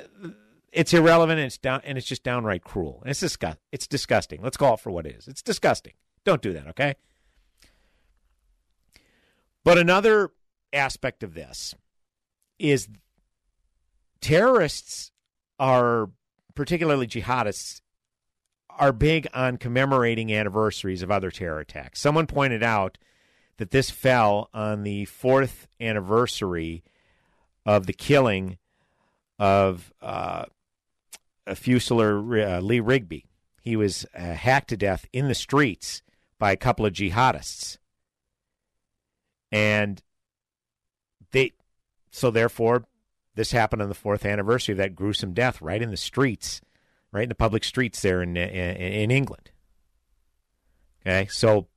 it's 0.72 0.94
irrelevant 0.94 1.40
and 1.40 1.48
it's 1.48 1.58
down 1.58 1.82
and 1.84 1.98
it's 1.98 2.08
just 2.08 2.24
downright 2.24 2.64
cruel. 2.64 3.00
And 3.02 3.12
it's 3.12 3.20
disgust 3.20 3.58
it's 3.72 3.88
disgusting. 3.88 4.42
Let's 4.42 4.58
call 4.58 4.76
it 4.76 4.80
for 4.80 4.92
what 4.92 5.06
it 5.06 5.16
is. 5.16 5.28
It's 5.28 5.42
disgusting. 5.42 5.94
Don't 6.24 6.42
do 6.42 6.54
that, 6.54 6.68
okay? 6.68 6.96
But 9.64 9.78
another 9.78 10.32
aspect 10.72 11.24
of 11.24 11.34
this 11.34 11.74
is 12.60 12.88
terrorists 14.22 15.12
are 15.60 16.10
particularly 16.56 17.08
jihadists 17.08 17.82
are 18.80 18.92
big 18.92 19.28
on 19.34 19.58
commemorating 19.58 20.34
anniversaries 20.34 21.02
of 21.02 21.12
other 21.12 21.32
terror 21.32 21.60
attacks. 21.60 22.00
Someone 22.00 22.28
pointed 22.28 22.64
out 22.64 22.98
that 23.58 23.72
this 23.72 23.90
fell 23.90 24.50
on 24.54 24.84
the 24.84 25.06
fourth 25.06 25.68
anniversary 25.80 26.84
of 27.66 27.86
the 27.86 27.94
killing 27.94 28.58
of 29.40 29.94
uh, 30.02 30.46
a 31.46 31.54
Fusilier 31.54 32.58
uh, 32.58 32.60
Lee 32.62 32.80
Rigby. 32.80 33.26
He 33.62 33.76
was 33.76 34.06
uh, 34.16 34.34
hacked 34.34 34.70
to 34.70 34.78
death 34.78 35.08
in 35.14 35.28
the 35.28 35.36
streets 35.36 36.02
by 36.40 36.52
a 36.52 36.58
couple 36.58 36.86
of 36.86 36.94
jihadists. 36.94 37.78
And 39.52 40.02
they, 41.32 41.54
so 42.12 42.32
therefore, 42.32 42.86
this 43.36 43.52
happened 43.52 43.82
on 43.82 43.90
the 43.90 43.96
fourth 43.96 44.26
anniversary 44.26 44.74
of 44.74 44.78
that 44.80 44.96
gruesome 44.96 45.34
death 45.34 45.62
right 45.62 45.82
in 45.82 45.92
the 45.92 45.98
streets, 45.98 46.62
right 47.14 47.24
in 47.24 47.30
the 47.30 47.36
public 47.36 47.64
streets 47.64 48.02
there 48.02 48.22
in, 48.22 48.36
in, 48.36 48.76
in 48.76 49.12
England. 49.12 49.52
Okay, 51.02 51.28
so 51.30 51.68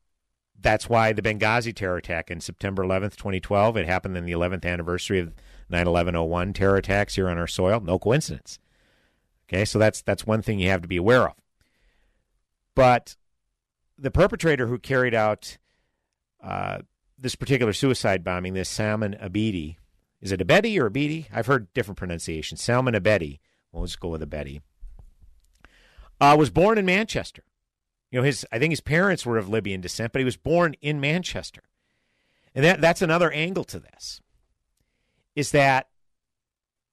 that's 0.60 0.88
why 0.88 1.12
the 1.12 1.22
Benghazi 1.22 1.74
terror 1.74 1.98
attack 1.98 2.30
in 2.30 2.40
September 2.40 2.82
11th, 2.82 3.16
2012, 3.16 3.76
it 3.76 3.86
happened 3.86 4.16
in 4.16 4.24
the 4.24 4.32
11th 4.32 4.64
anniversary 4.64 5.20
of 5.20 5.34
9/11/01 5.70 6.54
terror 6.54 6.76
attacks 6.76 7.16
here 7.16 7.28
on 7.28 7.38
our 7.38 7.46
soil. 7.46 7.80
No 7.80 7.98
coincidence. 7.98 8.58
Okay, 9.48 9.64
so 9.64 9.78
that's 9.78 10.02
that's 10.02 10.26
one 10.26 10.42
thing 10.42 10.58
you 10.58 10.70
have 10.70 10.82
to 10.82 10.88
be 10.88 10.96
aware 10.96 11.28
of. 11.28 11.34
But 12.74 13.16
the 13.98 14.10
perpetrator 14.10 14.66
who 14.66 14.78
carried 14.78 15.14
out 15.14 15.58
uh, 16.42 16.78
this 17.18 17.34
particular 17.34 17.72
suicide 17.72 18.22
bombing, 18.22 18.54
this 18.54 18.68
Salman 18.68 19.16
Abedi, 19.20 19.76
is 20.20 20.32
it 20.32 20.40
Abedi 20.40 20.78
or 20.78 20.90
Abedi? 20.90 21.26
I've 21.32 21.46
heard 21.46 21.72
different 21.74 21.98
pronunciations. 21.98 22.62
Salman 22.62 22.94
Abedi. 22.94 23.40
Well, 23.72 23.82
let's 23.82 23.96
go 23.96 24.08
with 24.08 24.22
Abedi. 24.22 24.60
Uh, 26.20 26.34
was 26.38 26.50
born 26.50 26.78
in 26.78 26.86
Manchester. 26.86 27.42
You 28.10 28.20
know, 28.20 28.24
his 28.24 28.46
I 28.50 28.58
think 28.58 28.72
his 28.72 28.80
parents 28.80 29.26
were 29.26 29.38
of 29.38 29.48
Libyan 29.48 29.80
descent, 29.80 30.12
but 30.12 30.20
he 30.20 30.24
was 30.24 30.36
born 30.36 30.74
in 30.80 31.00
Manchester. 31.00 31.62
And 32.54 32.64
that 32.64 32.80
that's 32.80 33.02
another 33.02 33.30
angle 33.30 33.64
to 33.64 33.78
this. 33.78 34.20
Is 35.34 35.50
that 35.50 35.88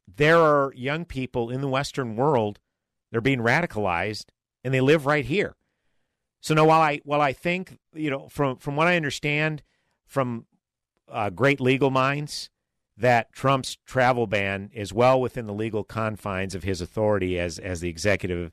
there 0.08 0.38
are 0.38 0.74
young 0.76 1.06
people 1.06 1.50
in 1.50 1.62
the 1.62 1.68
Western 1.68 2.16
world, 2.16 2.60
they're 3.12 3.22
being 3.22 3.40
radicalized 3.40 4.26
and 4.64 4.74
they 4.74 4.82
live 4.82 5.06
right 5.06 5.26
here. 5.26 5.56
So 6.42 6.54
now 6.54 6.66
while 6.66 6.82
I 6.82 7.00
while 7.06 7.22
I 7.22 7.32
think, 7.32 7.78
you 7.94 8.10
know, 8.10 8.28
from 8.28 8.58
from 8.58 8.76
what 8.76 8.88
I 8.88 8.98
understand 8.98 9.64
from 10.06 10.46
uh, 11.10 11.30
great 11.30 11.62
legal 11.62 11.90
minds, 11.90 12.50
that 12.98 13.32
Trump's 13.32 13.78
travel 13.86 14.28
ban 14.28 14.70
is 14.74 14.92
well 14.92 15.22
within 15.22 15.46
the 15.46 15.54
legal 15.54 15.84
confines 15.84 16.54
of 16.54 16.64
his 16.64 16.82
authority 16.82 17.40
as 17.40 17.60
as 17.60 17.80
the 17.80 17.90
executive 17.90 18.52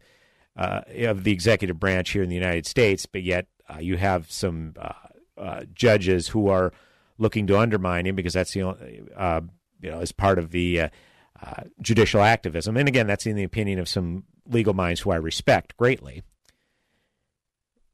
uh, 0.57 0.83
of 1.01 1.25
the 1.25 1.33
executive 1.33 1.79
branch 1.79 2.11
here 2.11 2.23
in 2.23 2.29
the 2.29 2.35
United 2.35 2.67
States. 2.67 3.07
But 3.07 3.23
yet, 3.23 3.47
uh, 3.69 3.79
you 3.79 3.97
have 3.97 4.31
some 4.31 4.75
uh, 4.79 4.93
uh 5.39 5.65
judges 5.75 6.29
who 6.29 6.49
are 6.49 6.73
looking 7.19 7.47
to 7.47 7.59
undermine 7.59 8.07
him 8.07 8.15
because 8.15 8.35
that's 8.35 8.53
the 8.53 8.63
only, 8.63 9.03
uh, 9.17 9.41
you 9.81 9.91
know 9.91 10.01
as 10.01 10.13
part 10.13 10.39
of 10.39 10.51
the 10.51 10.91
judicial 11.81 12.21
activism. 12.21 12.77
And 12.77 12.87
again, 12.89 13.07
that's 13.07 13.27
in 13.27 13.37
the 13.37 13.45
opinion 13.45 13.79
of 13.79 13.89
some 13.89 14.25
legal 14.47 14.75
minds 14.75 15.01
who 15.01 15.11
I 15.11 15.17
respect 15.17 15.77
greatly. 15.77 16.23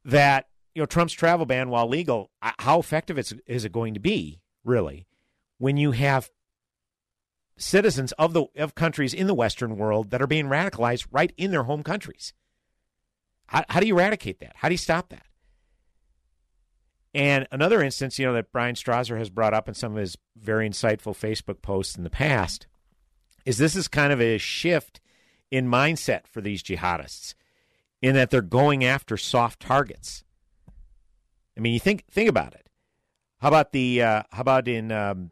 That 0.05 0.49
you 0.75 0.83
know 0.83 0.87
Trump's 0.87 1.13
travel 1.13 1.47
ban, 1.47 1.69
while 1.69 1.89
legal, 1.89 2.31
how 2.41 2.81
effective 2.81 3.19
is, 3.19 3.35
is 3.47 3.65
it 3.65 3.73
going 3.73 3.95
to 3.95 4.01
be 4.01 4.41
really? 4.65 5.07
when 5.59 5.77
you 5.77 5.93
have 5.93 6.31
citizens 7.57 8.13
of 8.13 8.33
the 8.33 8.47
of 8.57 8.75
countries 8.75 9.15
in 9.15 9.27
the 9.27 9.35
Western 9.35 9.77
world 9.77 10.11
that 10.11 10.21
are 10.21 10.27
being 10.27 10.47
radicalized 10.47 11.07
right 11.11 11.33
in 11.37 11.51
their 11.51 11.65
home 11.65 11.83
countries. 11.83 12.33
How, 13.47 13.65
how 13.69 13.81
do 13.81 13.87
you 13.87 13.95
eradicate 13.95 14.41
that? 14.41 14.53
How 14.57 14.69
do 14.69 14.75
you 14.75 14.79
stop 14.79 15.11
that? 15.11 15.27
And 17.15 17.47
another 17.51 17.83
instance, 17.83 18.19
you 18.19 18.27
know, 18.27 18.35
that 18.35 18.53
Brian 18.53 18.75
Strawser 18.75 19.19
has 19.19 19.31
brought 19.31 19.55
up 19.55 19.69
in 19.69 19.75
some 19.75 19.93
of 19.93 19.99
his 19.99 20.19
very 20.37 20.69
insightful 20.69 21.17
Facebook 21.17 21.63
posts 21.63 21.97
in 21.97 22.05
the 22.05 22.11
past 22.11 22.67
is 23.47 23.59
this 23.59 23.77
is 23.77 23.89
kind 23.89 24.13
of 24.13 24.21
a 24.21 24.39
shift 24.39 25.01
in 25.51 25.67
mindset 25.67 26.27
for 26.27 26.41
these 26.41 26.63
jihadists 26.63 27.35
in 28.03 28.15
that 28.15 28.31
they're 28.31 28.43
going 28.43 28.85
after 28.85 29.17
soft 29.17 29.61
targets. 29.61 30.25
I 31.57 31.61
mean, 31.61 31.73
you 31.73 31.81
think 31.81 32.05
think 32.11 32.29
about 32.29 32.55
it. 32.55 32.69
How 33.39 33.49
about 33.49 33.73
the 33.73 34.03
uh, 34.03 34.23
how 34.31 34.43
about 34.43 34.69
in 34.69 34.93
um, 34.93 35.31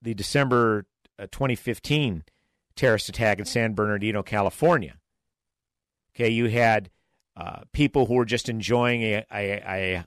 the 0.00 0.14
December 0.14 0.86
2015 1.18 2.24
terrorist 2.78 3.08
attack 3.08 3.38
in 3.38 3.44
San 3.44 3.74
Bernardino, 3.74 4.22
California. 4.22 4.96
Okay, 6.14 6.30
you 6.30 6.46
had 6.46 6.90
uh, 7.38 7.60
people 7.72 8.06
who 8.06 8.14
were 8.14 8.24
just 8.24 8.48
enjoying 8.48 9.02
a, 9.02 9.24
a, 9.32 9.62
a 9.66 10.04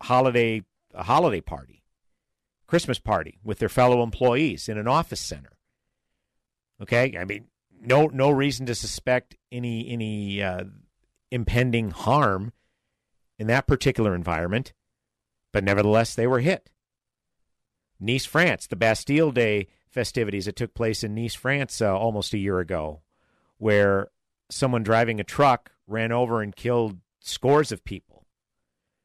holiday 0.00 0.62
a 0.92 1.04
holiday 1.04 1.40
party, 1.40 1.82
Christmas 2.66 2.98
party 2.98 3.38
with 3.44 3.60
their 3.60 3.68
fellow 3.68 4.02
employees 4.02 4.68
in 4.68 4.76
an 4.76 4.88
office 4.88 5.20
center. 5.20 5.52
Okay, 6.82 7.16
I 7.18 7.24
mean, 7.24 7.46
no 7.80 8.06
no 8.06 8.30
reason 8.30 8.66
to 8.66 8.74
suspect 8.74 9.36
any 9.52 9.88
any 9.88 10.42
uh, 10.42 10.64
impending 11.30 11.92
harm 11.92 12.52
in 13.38 13.46
that 13.46 13.68
particular 13.68 14.14
environment, 14.14 14.72
but 15.52 15.64
nevertheless 15.64 16.14
they 16.14 16.26
were 16.26 16.40
hit. 16.40 16.68
Nice, 18.00 18.24
France, 18.24 18.66
the 18.66 18.74
Bastille 18.74 19.30
Day 19.30 19.68
festivities 19.88 20.46
that 20.46 20.56
took 20.56 20.74
place 20.74 21.04
in 21.04 21.14
Nice, 21.14 21.34
France, 21.34 21.80
uh, 21.80 21.96
almost 21.96 22.34
a 22.34 22.38
year 22.38 22.58
ago, 22.58 23.02
where 23.58 24.08
someone 24.50 24.82
driving 24.82 25.20
a 25.20 25.24
truck 25.24 25.71
ran 25.92 26.12
over 26.12 26.42
and 26.42 26.54
killed 26.54 26.98
scores 27.20 27.70
of 27.70 27.84
people. 27.84 28.26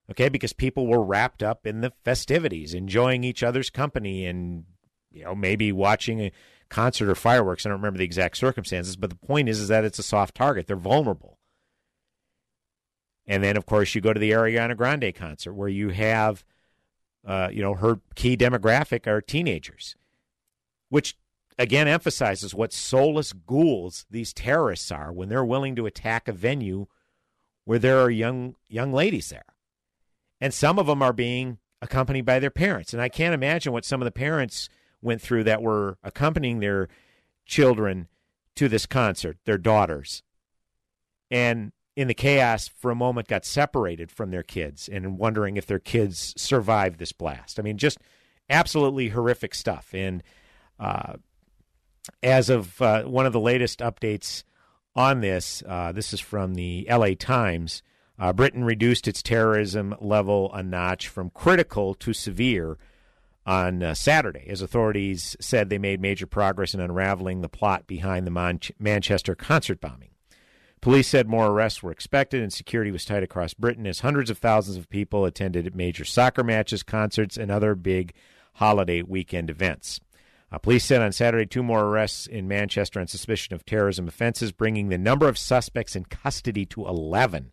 Okay, 0.09 0.29
because 0.29 0.53
people 0.53 0.87
were 0.87 1.03
wrapped 1.03 1.43
up 1.43 1.67
in 1.67 1.81
the 1.81 1.91
festivities, 2.05 2.73
enjoying 2.73 3.23
each 3.23 3.43
other's 3.43 3.69
company, 3.69 4.25
and 4.25 4.63
you 5.11 5.23
know 5.23 5.35
maybe 5.35 5.71
watching 5.71 6.21
a 6.21 6.31
concert 6.69 7.09
or 7.09 7.15
fireworks. 7.15 7.65
I 7.65 7.69
don't 7.69 7.79
remember 7.79 7.99
the 7.99 8.05
exact 8.05 8.37
circumstances, 8.37 8.95
but 8.95 9.09
the 9.09 9.17
point 9.17 9.49
is, 9.49 9.59
is 9.59 9.67
that 9.67 9.83
it's 9.83 9.99
a 9.99 10.03
soft 10.03 10.35
target. 10.35 10.67
They're 10.67 10.77
vulnerable. 10.77 11.37
And 13.25 13.43
then, 13.43 13.57
of 13.57 13.65
course, 13.65 13.93
you 13.93 13.99
go 13.99 14.13
to 14.13 14.19
the 14.19 14.31
Ariana 14.31 14.77
Grande 14.77 15.13
concert 15.13 15.53
where 15.53 15.67
you 15.67 15.89
have 15.89 16.45
uh, 17.27 17.49
you 17.51 17.61
know, 17.61 17.73
her 17.73 17.99
key 18.15 18.37
demographic 18.37 19.05
are 19.05 19.21
teenagers, 19.21 19.97
which 20.87 21.17
again 21.57 21.87
emphasizes 21.87 22.53
what 22.53 22.73
soulless 22.73 23.33
ghouls 23.33 24.05
these 24.09 24.33
terrorists 24.33 24.91
are 24.91 25.11
when 25.11 25.29
they're 25.29 25.45
willing 25.45 25.75
to 25.75 25.85
attack 25.85 26.27
a 26.27 26.33
venue 26.33 26.87
where 27.65 27.79
there 27.79 27.99
are 27.99 28.09
young 28.09 28.55
young 28.69 28.93
ladies 28.93 29.29
there, 29.29 29.45
and 30.39 30.53
some 30.53 30.79
of 30.79 30.87
them 30.87 31.01
are 31.01 31.13
being 31.13 31.57
accompanied 31.81 32.25
by 32.25 32.39
their 32.39 32.49
parents. 32.49 32.93
And 32.93 33.01
I 33.01 33.09
can't 33.09 33.33
imagine 33.33 33.73
what 33.73 33.85
some 33.85 34.01
of 34.01 34.05
the 34.05 34.11
parents 34.11 34.69
went 35.01 35.21
through 35.21 35.43
that 35.43 35.61
were 35.61 35.97
accompanying 36.03 36.59
their 36.59 36.87
children 37.45 38.07
to 38.55 38.67
this 38.67 38.85
concert, 38.85 39.37
their 39.45 39.57
daughters. 39.57 40.23
And 41.29 41.71
in 41.95 42.07
the 42.07 42.13
chaos 42.13 42.67
for 42.67 42.91
a 42.91 42.95
moment 42.95 43.27
got 43.27 43.45
separated 43.45 44.11
from 44.11 44.31
their 44.31 44.43
kids 44.43 44.87
and 44.87 45.17
wondering 45.17 45.57
if 45.57 45.65
their 45.65 45.79
kids 45.79 46.33
survived 46.37 46.99
this 46.99 47.11
blast. 47.11 47.59
I 47.59 47.63
mean, 47.63 47.77
just 47.77 47.97
absolutely 48.49 49.09
horrific 49.09 49.53
stuff. 49.55 49.89
And 49.93 50.23
uh, 50.79 51.13
as 52.23 52.49
of 52.49 52.81
uh, 52.81 53.03
one 53.03 53.25
of 53.25 53.33
the 53.33 53.39
latest 53.39 53.79
updates 53.79 54.43
on 54.95 55.21
this, 55.21 55.63
uh, 55.67 55.91
this 55.91 56.13
is 56.13 56.19
from 56.19 56.55
the 56.55 56.87
LA 56.89 57.09
Times. 57.17 57.83
Uh, 58.19 58.33
Britain 58.33 58.63
reduced 58.63 59.07
its 59.07 59.21
terrorism 59.21 59.95
level 60.01 60.51
a 60.53 60.63
notch 60.63 61.07
from 61.07 61.29
critical 61.29 61.93
to 61.93 62.13
severe 62.13 62.77
on 63.45 63.81
uh, 63.81 63.93
Saturday, 63.93 64.45
as 64.49 64.61
authorities 64.61 65.37
said 65.39 65.69
they 65.69 65.77
made 65.77 66.01
major 66.01 66.27
progress 66.27 66.73
in 66.73 66.79
unraveling 66.81 67.41
the 67.41 67.49
plot 67.49 67.87
behind 67.87 68.27
the 68.27 68.31
Mon- 68.31 68.59
Manchester 68.79 69.35
concert 69.35 69.79
bombing. 69.79 70.09
Police 70.81 71.07
said 71.07 71.27
more 71.27 71.47
arrests 71.47 71.81
were 71.81 71.91
expected 71.91 72.41
and 72.41 72.51
security 72.51 72.91
was 72.91 73.05
tight 73.05 73.23
across 73.23 73.53
Britain 73.53 73.87
as 73.87 74.01
hundreds 74.01 74.29
of 74.29 74.37
thousands 74.37 74.77
of 74.77 74.89
people 74.89 75.25
attended 75.25 75.75
major 75.75 76.05
soccer 76.05 76.43
matches, 76.43 76.83
concerts, 76.83 77.37
and 77.37 77.49
other 77.49 77.73
big 77.73 78.13
holiday 78.55 79.01
weekend 79.01 79.49
events. 79.49 79.99
Uh, 80.51 80.57
police 80.57 80.85
said 80.85 81.01
on 81.01 81.11
Saturday 81.11 81.45
two 81.45 81.63
more 81.63 81.85
arrests 81.85 82.25
in 82.25 82.47
Manchester 82.47 82.99
on 82.99 83.07
suspicion 83.07 83.53
of 83.53 83.65
terrorism 83.65 84.07
offenses, 84.07 84.51
bringing 84.51 84.89
the 84.89 84.97
number 84.97 85.27
of 85.27 85.37
suspects 85.37 85.95
in 85.95 86.05
custody 86.05 86.65
to 86.65 86.85
11. 86.85 87.51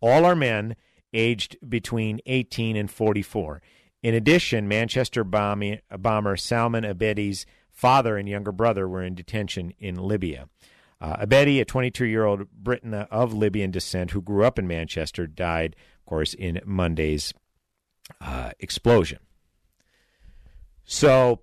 All 0.00 0.24
are 0.24 0.36
men 0.36 0.76
aged 1.12 1.56
between 1.66 2.20
18 2.26 2.76
and 2.76 2.90
44. 2.90 3.62
In 4.02 4.14
addition, 4.14 4.68
Manchester 4.68 5.24
bomber, 5.24 5.78
bomber 5.98 6.36
Salman 6.36 6.84
Abedi's 6.84 7.46
father 7.70 8.16
and 8.16 8.28
younger 8.28 8.52
brother 8.52 8.86
were 8.86 9.02
in 9.02 9.14
detention 9.14 9.72
in 9.78 9.96
Libya. 9.96 10.48
Uh, 11.00 11.16
Abedi, 11.26 11.60
a 11.60 11.64
22 11.64 12.04
year 12.06 12.24
old 12.24 12.50
Briton 12.50 12.94
of 12.94 13.32
Libyan 13.32 13.70
descent 13.70 14.12
who 14.12 14.22
grew 14.22 14.44
up 14.44 14.58
in 14.58 14.66
Manchester, 14.66 15.26
died, 15.26 15.76
of 16.00 16.06
course, 16.06 16.34
in 16.34 16.60
Monday's 16.64 17.34
uh, 18.20 18.52
explosion. 18.60 19.18
So, 20.84 21.40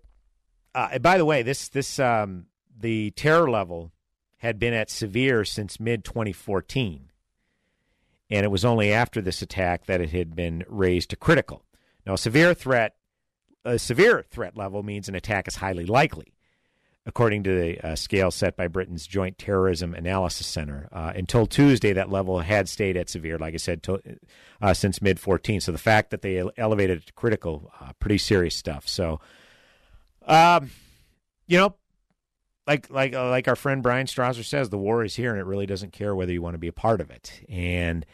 uh, 0.75 0.99
by 0.99 1.17
the 1.17 1.25
way, 1.25 1.43
this 1.43 1.69
this 1.69 1.99
um, 1.99 2.47
the 2.79 3.11
terror 3.11 3.49
level 3.49 3.91
had 4.37 4.59
been 4.59 4.73
at 4.73 4.89
severe 4.89 5.45
since 5.45 5.79
mid 5.79 6.03
2014, 6.03 7.11
and 8.29 8.43
it 8.43 8.49
was 8.49 8.65
only 8.65 8.91
after 8.91 9.21
this 9.21 9.41
attack 9.41 9.85
that 9.85 10.01
it 10.01 10.09
had 10.09 10.35
been 10.35 10.63
raised 10.67 11.09
to 11.11 11.15
critical. 11.15 11.63
Now, 12.05 12.13
a 12.13 12.17
severe 12.17 12.53
threat, 12.53 12.95
a 13.63 13.79
severe 13.79 14.25
threat 14.29 14.57
level 14.57 14.83
means 14.83 15.07
an 15.07 15.15
attack 15.15 15.47
is 15.47 15.57
highly 15.57 15.85
likely, 15.85 16.33
according 17.05 17.43
to 17.43 17.57
the 17.57 17.87
uh, 17.87 17.95
scale 17.95 18.31
set 18.31 18.57
by 18.57 18.67
Britain's 18.67 19.07
Joint 19.07 19.37
Terrorism 19.37 19.93
Analysis 19.93 20.47
Center. 20.47 20.89
Uh, 20.91 21.13
until 21.15 21.45
Tuesday, 21.45 21.93
that 21.93 22.09
level 22.09 22.39
had 22.39 22.67
stayed 22.67 22.97
at 22.97 23.09
severe, 23.09 23.37
like 23.37 23.53
I 23.53 23.57
said, 23.57 23.85
uh, 24.61 24.73
since 24.73 25.01
mid 25.01 25.19
14. 25.19 25.61
So 25.61 25.71
the 25.71 25.77
fact 25.77 26.09
that 26.09 26.23
they 26.23 26.43
elevated 26.57 26.97
it 26.97 27.05
to 27.05 27.13
critical, 27.13 27.71
uh, 27.79 27.93
pretty 27.99 28.17
serious 28.17 28.55
stuff. 28.55 28.87
So, 28.89 29.21
um, 30.27 30.69
you 31.47 31.57
know, 31.57 31.75
like 32.65 32.89
like 32.89 33.13
uh, 33.13 33.29
like 33.29 33.47
our 33.47 33.55
friend 33.55 33.83
Brian 33.83 34.07
Strawser 34.07 34.45
says, 34.45 34.69
the 34.69 34.77
war 34.77 35.03
is 35.03 35.15
here, 35.15 35.31
and 35.31 35.39
it 35.39 35.45
really 35.45 35.65
doesn't 35.65 35.91
care 35.91 36.15
whether 36.15 36.31
you 36.31 36.41
want 36.41 36.53
to 36.53 36.59
be 36.59 36.67
a 36.67 36.73
part 36.73 37.01
of 37.01 37.11
it. 37.11 37.43
And 37.49 38.05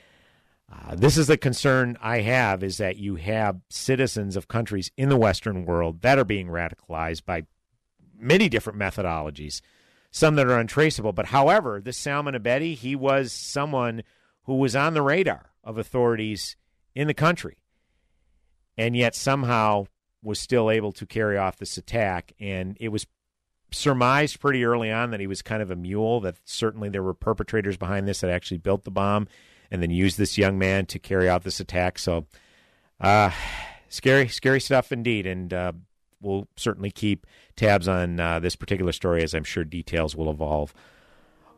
uh, 0.72 0.96
this 0.96 1.18
is 1.18 1.28
the 1.28 1.38
concern 1.38 1.98
I 2.02 2.22
have 2.22 2.64
is 2.64 2.78
that 2.78 2.98
you 2.98 3.16
have 3.16 3.62
citizens 3.70 4.36
of 4.36 4.48
countries 4.48 4.92
in 4.98 5.10
the 5.10 5.18
Western 5.18 5.66
world 5.66 6.02
that 6.02 6.20
are 6.20 6.26
being 6.26 6.48
radicalized 6.48 7.26
by 7.26 7.46
many 8.18 8.50
different 8.50 8.78
methodologies, 8.78 9.62
some 10.12 10.36
that 10.36 10.48
are 10.48 10.60
untraceable. 10.60 11.14
But 11.14 11.28
however, 11.28 11.82
this 11.82 11.98
Salman 11.98 12.36
Abedi, 12.36 12.76
he 12.76 12.96
was 12.96 13.32
someone 13.32 14.04
who 14.44 14.56
was 14.56 14.76
on 14.76 14.94
the 14.94 15.02
radar 15.02 15.52
of 15.64 15.78
authorities 15.78 16.56
in 16.96 17.08
the 17.08 17.14
country, 17.14 17.58
and 18.78 18.96
yet 18.96 19.16
somehow 19.16 19.86
was 20.24 20.40
still 20.40 20.70
able 20.70 20.92
to 20.94 21.06
carry 21.06 21.38
off 21.38 21.58
this 21.58 21.78
attack. 21.78 22.34
And 22.40 22.78
it 22.80 22.90
was 22.90 23.08
surmised 23.72 24.40
pretty 24.40 24.66
early 24.66 24.92
on 24.92 25.12
that 25.12 25.20
he 25.20 25.28
was 25.28 25.42
kind 25.42 25.62
of 25.62 25.72
a 25.72 25.76
mule, 25.76 26.20
that 26.22 26.38
certainly 26.46 26.90
there 26.90 27.04
were 27.04 27.14
perpetrators 27.14 27.78
behind 27.78 28.08
this 28.08 28.22
that 28.22 28.30
actually 28.30 28.58
built 28.58 28.84
the 28.84 28.92
bomb 28.92 29.28
and 29.72 29.82
then 29.82 29.92
used 29.92 30.18
this 30.18 30.38
young 30.38 30.58
man 30.58 30.86
to 30.88 31.00
carry 31.00 31.30
out 31.30 31.44
this 31.44 31.60
attack. 31.60 32.00
So, 32.00 32.26
uh, 33.00 33.32
scary, 33.88 34.28
scary 34.28 34.60
stuff 34.60 34.92
indeed. 34.92 35.26
And 35.26 35.54
uh, 35.54 35.74
we'll 36.22 36.48
certainly 36.58 36.92
keep 36.92 37.26
tabs 37.56 37.88
on 37.88 38.20
uh, 38.20 38.40
this 38.40 38.56
particular 38.56 38.92
story 38.92 39.24
as 39.24 39.34
I'm 39.34 39.44
sure 39.44 39.64
details 39.64 40.16
will 40.16 40.30
evolve 40.30 40.74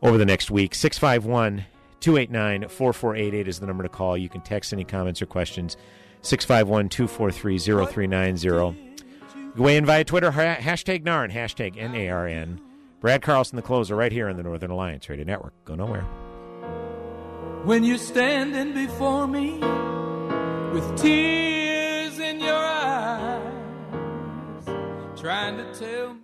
over 0.02 0.18
the 0.18 0.26
next 0.26 0.50
week. 0.50 0.74
651 0.74 1.64
289 2.00 2.68
4488 2.68 3.48
is 3.48 3.60
the 3.60 3.66
number 3.66 3.82
to 3.82 3.88
call. 3.88 4.16
You 4.16 4.28
can 4.28 4.40
text 4.40 4.72
any 4.72 4.84
comments 4.84 5.22
or 5.22 5.26
questions. 5.26 5.76
651 6.22 6.88
243 6.88 7.58
0390. 7.58 9.04
Go 9.56 9.66
in 9.66 9.84
via 9.84 10.04
Twitter, 10.04 10.30
ha- 10.30 10.56
hashtag 10.56 11.04
NARN, 11.04 11.30
hashtag 11.30 11.76
N 11.76 11.94
A 11.94 12.08
R 12.08 12.26
N. 12.26 12.60
Brad 13.00 13.20
Carlson, 13.20 13.56
the 13.56 13.62
closer, 13.62 13.94
right 13.96 14.12
here 14.12 14.28
on 14.28 14.36
the 14.36 14.42
Northern 14.42 14.70
Alliance 14.70 15.08
Radio 15.08 15.24
Network. 15.24 15.52
Go 15.64 15.74
nowhere 15.74 16.06
when 17.64 17.84
you're 17.84 17.98
standing 17.98 18.72
before 18.74 19.28
me 19.28 19.58
with 20.72 20.96
tears 21.00 22.18
in 22.18 22.40
your 22.40 22.54
eyes, 22.54 23.42
trying 25.16 25.56
to 25.56 25.72
tell 25.74 26.14
me. 26.14 26.21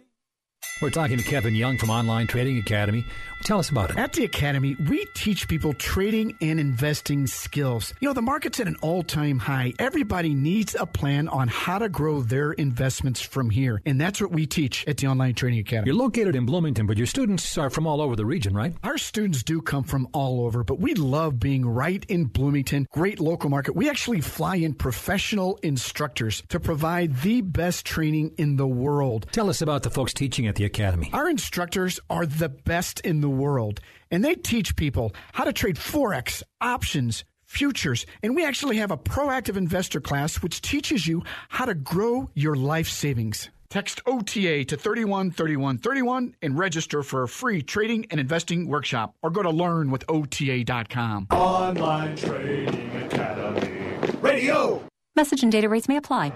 We're 0.80 0.90
talking 0.90 1.18
to 1.18 1.24
Kevin 1.24 1.56
Young 1.56 1.76
from 1.76 1.90
Online 1.90 2.28
Trading 2.28 2.56
Academy. 2.58 3.04
Tell 3.42 3.58
us 3.58 3.70
about 3.70 3.90
it. 3.90 3.96
At 3.96 4.12
the 4.12 4.24
Academy, 4.24 4.76
we 4.88 5.04
teach 5.14 5.48
people 5.48 5.72
trading 5.72 6.36
and 6.40 6.60
investing 6.60 7.26
skills. 7.26 7.94
You 8.00 8.08
know, 8.08 8.12
the 8.12 8.22
market's 8.22 8.60
at 8.60 8.68
an 8.68 8.76
all 8.80 9.02
time 9.02 9.38
high. 9.38 9.74
Everybody 9.78 10.34
needs 10.34 10.76
a 10.78 10.86
plan 10.86 11.28
on 11.28 11.48
how 11.48 11.78
to 11.78 11.88
grow 11.88 12.20
their 12.20 12.52
investments 12.52 13.20
from 13.20 13.50
here. 13.50 13.80
And 13.86 14.00
that's 14.00 14.20
what 14.20 14.30
we 14.30 14.46
teach 14.46 14.86
at 14.86 14.98
the 14.98 15.08
Online 15.08 15.34
Trading 15.34 15.58
Academy. 15.58 15.86
You're 15.86 15.96
located 15.96 16.36
in 16.36 16.46
Bloomington, 16.46 16.86
but 16.86 16.96
your 16.96 17.06
students 17.06 17.58
are 17.58 17.70
from 17.70 17.86
all 17.86 18.00
over 18.00 18.14
the 18.14 18.26
region, 18.26 18.54
right? 18.54 18.74
Our 18.84 18.98
students 18.98 19.42
do 19.42 19.60
come 19.60 19.84
from 19.84 20.08
all 20.12 20.44
over, 20.44 20.62
but 20.62 20.78
we 20.78 20.94
love 20.94 21.40
being 21.40 21.66
right 21.66 22.04
in 22.08 22.26
Bloomington. 22.26 22.86
Great 22.92 23.18
local 23.18 23.50
market. 23.50 23.74
We 23.74 23.90
actually 23.90 24.20
fly 24.20 24.56
in 24.56 24.74
professional 24.74 25.58
instructors 25.62 26.42
to 26.48 26.60
provide 26.60 27.16
the 27.22 27.40
best 27.40 27.84
training 27.84 28.34
in 28.36 28.56
the 28.56 28.66
world. 28.66 29.26
Tell 29.32 29.48
us 29.48 29.62
about 29.62 29.82
the 29.82 29.90
folks 29.90 30.12
teaching 30.12 30.46
at 30.46 30.56
the 30.56 30.67
Academy. 30.68 31.10
Our 31.12 31.28
instructors 31.28 31.98
are 32.08 32.24
the 32.26 32.48
best 32.48 33.00
in 33.00 33.20
the 33.20 33.28
world, 33.28 33.80
and 34.10 34.24
they 34.24 34.34
teach 34.36 34.76
people 34.76 35.12
how 35.32 35.44
to 35.44 35.52
trade 35.52 35.76
Forex, 35.76 36.42
options, 36.60 37.24
futures, 37.44 38.06
and 38.22 38.36
we 38.36 38.44
actually 38.44 38.76
have 38.76 38.90
a 38.90 38.96
proactive 38.96 39.56
investor 39.56 40.00
class 40.00 40.36
which 40.36 40.60
teaches 40.60 41.06
you 41.06 41.24
how 41.48 41.64
to 41.64 41.74
grow 41.74 42.30
your 42.34 42.54
life 42.54 42.88
savings. 42.88 43.50
Text 43.70 44.00
OTA 44.06 44.64
to 44.64 44.76
313131 44.76 46.34
and 46.40 46.58
register 46.58 47.02
for 47.02 47.22
a 47.22 47.28
free 47.28 47.60
trading 47.60 48.06
and 48.10 48.18
investing 48.18 48.66
workshop 48.66 49.14
or 49.22 49.30
go 49.30 49.42
to 49.42 49.50
learnwithota.com. 49.50 51.26
Online 51.30 52.16
Trading 52.16 53.02
Academy 53.02 53.98
Radio. 54.22 54.82
Message 55.16 55.42
and 55.42 55.52
data 55.52 55.68
rates 55.68 55.88
may 55.88 55.96
apply. 55.96 56.32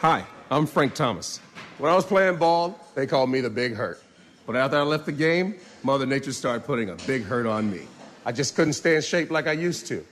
Hi, 0.00 0.24
I'm 0.50 0.66
Frank 0.66 0.94
Thomas. 0.94 1.40
When 1.78 1.92
I 1.92 1.94
was 1.94 2.06
playing 2.06 2.36
ball, 2.36 2.78
they 2.94 3.06
called 3.06 3.28
me 3.28 3.40
the 3.42 3.50
Big 3.50 3.74
Hurt. 3.74 4.02
But 4.46 4.56
after 4.56 4.78
I 4.78 4.82
left 4.82 5.04
the 5.06 5.12
game, 5.12 5.56
Mother 5.82 6.06
Nature 6.06 6.32
started 6.32 6.64
putting 6.64 6.88
a 6.88 6.94
big 7.06 7.24
hurt 7.24 7.46
on 7.46 7.70
me. 7.70 7.82
I 8.24 8.32
just 8.32 8.56
couldn't 8.56 8.72
stay 8.72 8.96
in 8.96 9.02
shape 9.02 9.30
like 9.30 9.46
I 9.46 9.52
used 9.52 9.86
to. 9.88 10.04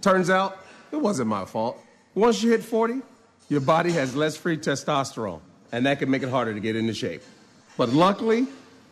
Turns 0.00 0.30
out, 0.30 0.64
it 0.92 0.96
wasn't 0.96 1.28
my 1.28 1.44
fault. 1.44 1.78
Once 2.14 2.42
you 2.42 2.50
hit 2.50 2.62
40, 2.62 3.00
your 3.48 3.60
body 3.60 3.90
has 3.92 4.14
less 4.14 4.36
free 4.36 4.56
testosterone 4.56 5.40
and 5.72 5.86
that 5.86 5.98
can 5.98 6.10
make 6.10 6.22
it 6.22 6.28
harder 6.28 6.54
to 6.54 6.60
get 6.60 6.76
into 6.76 6.94
shape. 6.94 7.22
But 7.76 7.90
luckily, 7.90 8.46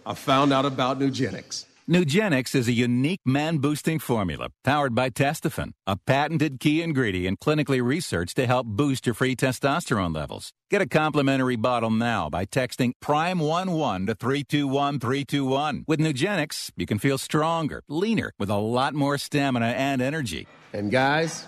I 0.05 0.15
found 0.15 0.53
out 0.53 0.65
about 0.65 0.99
Nugenix. 0.99 1.65
Nugenix 1.89 2.53
is 2.57 2.67
a 2.67 2.73
unique 2.73 3.21
man 3.25 3.59
boosting 3.59 4.01
formula 4.01 4.49
powered 4.65 4.93
by 4.93 5.09
Testofen, 5.09 5.71
a 5.87 5.97
patented 5.97 6.59
key 6.59 6.83
ingredient 6.83 7.39
clinically 7.39 7.81
researched 7.81 8.35
to 8.35 8.45
help 8.49 8.67
boost 8.67 9.07
your 9.07 9.15
free 9.15 9.37
testosterone 9.37 10.13
levels. 10.13 10.51
Get 10.69 10.83
a 10.83 10.89
complimentary 10.89 11.55
bottle 11.55 11.91
now 11.91 12.29
by 12.29 12.45
texting 12.45 12.91
Prime11 13.01 14.09
to 14.09 14.17
321321. 14.17 15.85
With 15.87 16.01
Nugenix, 16.01 16.73
you 16.77 16.87
can 16.87 16.99
feel 16.99 17.19
stronger, 17.19 17.85
leaner, 17.89 18.33
with 18.37 18.51
a 18.51 18.57
lot 18.57 18.93
more 18.93 19.17
stamina 19.17 19.67
and 19.67 20.03
energy. 20.03 20.49
And 20.73 20.91
guys, 20.91 21.47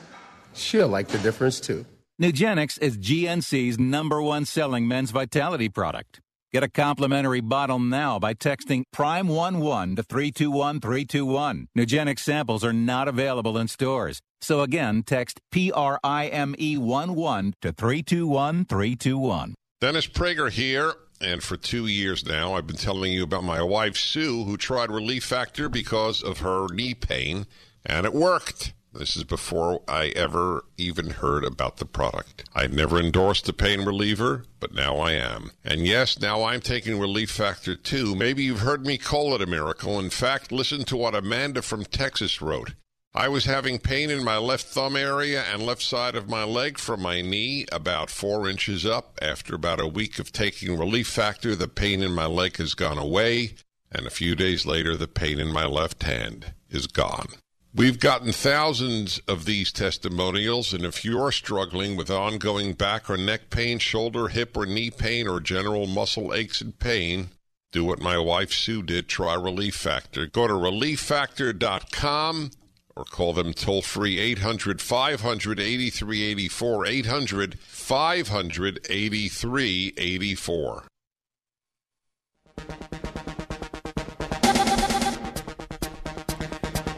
she'll 0.55 0.87
like 0.87 1.09
the 1.09 1.19
difference 1.19 1.59
too. 1.59 1.85
Nugenix 2.23 2.81
is 2.81 2.97
GNC's 2.97 3.77
number 3.77 4.23
one 4.23 4.45
selling 4.45 4.87
men's 4.87 5.11
vitality 5.11 5.69
product. 5.69 6.21
Get 6.51 6.63
a 6.63 6.69
complimentary 6.71 7.43
bottle 7.43 7.79
now 7.79 8.19
by 8.19 8.33
texting 8.33 8.85
Prime11 8.95 9.97
to 9.97 10.03
321321. 10.03 11.69
Nugenix 11.77 12.21
samples 12.21 12.65
are 12.65 12.73
not 12.73 13.07
available 13.07 13.59
in 13.59 13.69
stores. 13.69 14.21
So 14.41 14.63
again, 14.63 15.03
text 15.03 15.41
P 15.53 15.71
R 15.71 16.01
I 16.03 16.29
M 16.29 16.55
E 16.59 16.77
11 16.77 17.55
to 17.61 17.73
321321. 17.73 19.55
Dennis 19.83 20.07
Prager 20.07 20.51
here. 20.51 20.95
And 21.21 21.43
for 21.43 21.57
two 21.57 21.87
years 21.87 22.25
now, 22.25 22.55
I've 22.55 22.67
been 22.67 22.77
telling 22.77 23.13
you 23.13 23.25
about 23.25 23.45
my 23.45 23.61
wife, 23.61 23.97
Sue, 23.97 24.45
who 24.45 24.57
tried 24.57 24.91
Relief 24.91 25.25
Factor 25.25 25.69
because 25.69 26.23
of 26.23 26.39
her 26.39 26.69
knee 26.73 26.95
pain, 26.95 27.45
and 27.85 28.07
it 28.07 28.15
worked. 28.15 28.73
This 28.99 29.17
is 29.17 29.23
before 29.23 29.83
I 29.87 30.09
ever 30.17 30.65
even 30.77 31.11
heard 31.11 31.45
about 31.45 31.77
the 31.77 31.87
product. 31.87 32.43
I 32.53 32.67
never 32.67 32.99
endorsed 32.99 33.49
a 33.49 33.53
pain 33.53 33.83
reliever, 33.83 34.45
but 34.59 34.75
now 34.75 34.97
I 34.97 35.13
am. 35.13 35.53
And 35.65 35.87
yes, 35.87 36.19
now 36.21 36.43
I'm 36.43 36.61
taking 36.61 36.99
Relief 36.99 37.31
Factor 37.31 37.77
too. 37.77 38.17
Maybe 38.17 38.43
you've 38.43 38.63
heard 38.63 38.85
me 38.85 38.99
call 38.99 39.37
it 39.37 39.41
a 39.41 39.47
miracle. 39.47 40.01
In 40.01 40.11
fact, 40.11 40.51
listen 40.51 40.85
to 40.87 40.97
what 40.97 41.15
Amanda 41.15 41.63
from 41.63 41.85
Texas 41.85 42.43
wrote. 42.43 42.75
I 43.15 43.29
was 43.29 43.45
having 43.45 43.79
pain 43.79 44.11
in 44.11 44.25
my 44.25 44.37
left 44.37 44.67
thumb 44.67 44.97
area 44.97 45.45
and 45.45 45.63
left 45.63 45.83
side 45.83 46.17
of 46.17 46.29
my 46.29 46.43
leg 46.43 46.77
from 46.77 47.01
my 47.01 47.21
knee 47.21 47.67
about 47.71 48.11
four 48.11 48.49
inches 48.49 48.85
up. 48.85 49.17
After 49.23 49.55
about 49.55 49.79
a 49.81 49.87
week 49.87 50.19
of 50.19 50.33
taking 50.33 50.77
Relief 50.77 51.07
Factor, 51.07 51.55
the 51.55 51.69
pain 51.69 52.03
in 52.03 52.13
my 52.13 52.27
leg 52.27 52.57
has 52.57 52.75
gone 52.75 52.99
away, 52.99 53.55
and 53.93 54.09
a 54.09 54.11
few 54.11 54.35
days 54.35 54.67
later, 54.67 54.97
the 54.97 55.07
pain 55.07 55.39
in 55.39 55.53
my 55.53 55.67
left 55.67 56.03
hand 56.03 56.53
is 56.69 56.89
gone. 56.89 57.29
We've 57.75 58.01
gotten 58.01 58.33
thousands 58.33 59.21
of 59.29 59.45
these 59.45 59.71
testimonials, 59.71 60.73
and 60.73 60.85
if 60.85 61.05
you're 61.05 61.31
struggling 61.31 61.97
with 61.97 62.11
ongoing 62.11 62.73
back 62.73 63.11
or 63.11 63.19
neck 63.19 63.51
pain, 63.51 63.79
shoulder, 63.79 64.29
hip, 64.29 64.57
or 64.57 64.65
knee 64.65 64.91
pain, 64.91 65.29
or 65.29 65.39
general 65.39 65.87
muscle 65.87 66.33
aches 66.33 66.63
and 66.63 66.79
pain, 66.79 67.29
do 67.71 67.85
what 67.85 68.01
my 68.01 68.17
wife 68.17 68.53
Sue 68.53 68.83
did. 68.83 69.07
Try 69.09 69.35
Relief 69.35 69.75
Factor. 69.75 70.25
Go 70.27 70.47
to 70.47 70.55
relieffactor.com 70.55 72.53
or 72.97 73.05
call 73.05 73.35
them 73.35 73.53
toll 73.53 73.83
free 73.83 74.19
800 74.19 74.81
500 74.81 75.61
8384. 75.61 76.87
800 76.87 77.59
500 77.61 78.87
8384. 78.89 80.85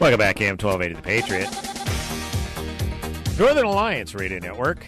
Welcome 0.01 0.17
back, 0.17 0.41
AM 0.41 0.57
1280 0.57 0.95
The 0.95 1.01
Patriot. 1.03 1.47
Northern 3.37 3.65
Alliance 3.65 4.15
Radio 4.15 4.39
Network. 4.39 4.83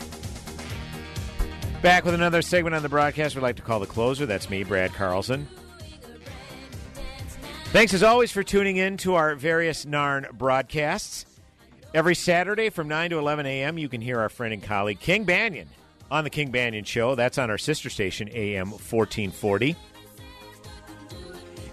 Back 1.84 2.04
with 2.04 2.16
another 2.16 2.42
segment 2.42 2.74
on 2.74 2.82
the 2.82 2.90
broadcast 2.90 3.36
we'd 3.36 3.44
like 3.44 3.58
to 3.58 3.62
call 3.62 3.80
The 3.80 3.86
Closer. 3.86 4.26
That's 4.26 4.50
me, 4.50 4.64
Brad 4.64 4.92
Carlson. 4.94 5.48
Thanks 7.66 7.94
as 7.94 8.02
always 8.02 8.32
for 8.32 8.42
tuning 8.42 8.78
in 8.78 8.98
to 8.98 9.14
our 9.14 9.36
various 9.36 9.86
NARN 9.86 10.32
broadcasts. 10.36 11.28
Every 11.94 12.16
Saturday 12.16 12.72
from 12.72 12.88
9 12.88 13.12
to 13.12 13.20
11 13.20 13.46
a.m., 13.46 13.78
you 13.78 13.90
can 13.90 14.02
hear 14.02 14.20
our 14.20 14.30
friend 14.30 14.52
and 14.52 14.64
colleague 14.64 15.00
King 15.00 15.26
Banyan 15.26 15.68
on 16.10 16.24
The 16.24 16.32
King 16.32 16.50
Banyan 16.50 16.86
Show. 16.86 17.14
That's 17.14 17.38
on 17.38 17.52
our 17.52 17.60
sister 17.60 17.92
station, 17.92 18.30
AM 18.30 18.72
1440. 18.72 19.76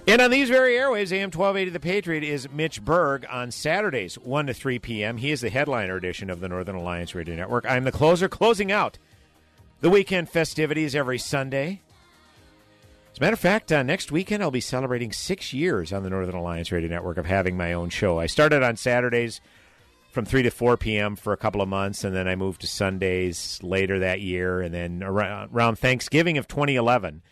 And 0.06 0.20
on 0.20 0.30
these 0.30 0.48
very 0.48 0.74
airwaves, 0.74 1.12
AM 1.12 1.30
1280 1.30 1.70
The 1.70 1.80
Patriot 1.80 2.24
is 2.24 2.50
Mitch 2.50 2.82
Berg 2.84 3.26
on 3.30 3.50
Saturdays, 3.50 4.16
1 4.16 4.46
to 4.46 4.54
3 4.54 4.78
p.m. 4.78 5.18
He 5.18 5.30
is 5.30 5.40
the 5.40 5.50
headliner 5.50 5.96
edition 5.96 6.30
of 6.30 6.40
the 6.40 6.48
Northern 6.48 6.74
Alliance 6.74 7.14
Radio 7.14 7.36
Network. 7.36 7.64
I'm 7.68 7.84
the 7.84 7.92
closer, 7.92 8.28
closing 8.28 8.72
out 8.72 8.98
the 9.80 9.90
weekend 9.90 10.28
festivities 10.28 10.94
every 10.94 11.18
Sunday. 11.18 11.80
As 13.12 13.18
a 13.18 13.20
matter 13.20 13.34
of 13.34 13.40
fact, 13.40 13.70
uh, 13.70 13.82
next 13.82 14.10
weekend 14.10 14.42
I'll 14.42 14.50
be 14.50 14.60
celebrating 14.60 15.12
six 15.12 15.52
years 15.52 15.92
on 15.92 16.02
the 16.02 16.10
Northern 16.10 16.34
Alliance 16.34 16.72
Radio 16.72 16.88
Network 16.88 17.18
of 17.18 17.26
having 17.26 17.56
my 17.56 17.72
own 17.72 17.90
show. 17.90 18.18
I 18.18 18.26
started 18.26 18.62
on 18.62 18.76
Saturdays 18.76 19.40
from 20.10 20.24
3 20.24 20.42
to 20.42 20.50
4 20.50 20.76
p.m. 20.76 21.14
for 21.14 21.32
a 21.32 21.36
couple 21.36 21.60
of 21.60 21.68
months, 21.68 22.02
and 22.02 22.16
then 22.16 22.26
I 22.26 22.34
moved 22.34 22.62
to 22.62 22.66
Sundays 22.66 23.60
later 23.62 23.98
that 24.00 24.20
year, 24.20 24.60
and 24.60 24.74
then 24.74 25.02
around, 25.02 25.50
around 25.52 25.78
Thanksgiving 25.78 26.36
of 26.38 26.48
2011 26.48 27.22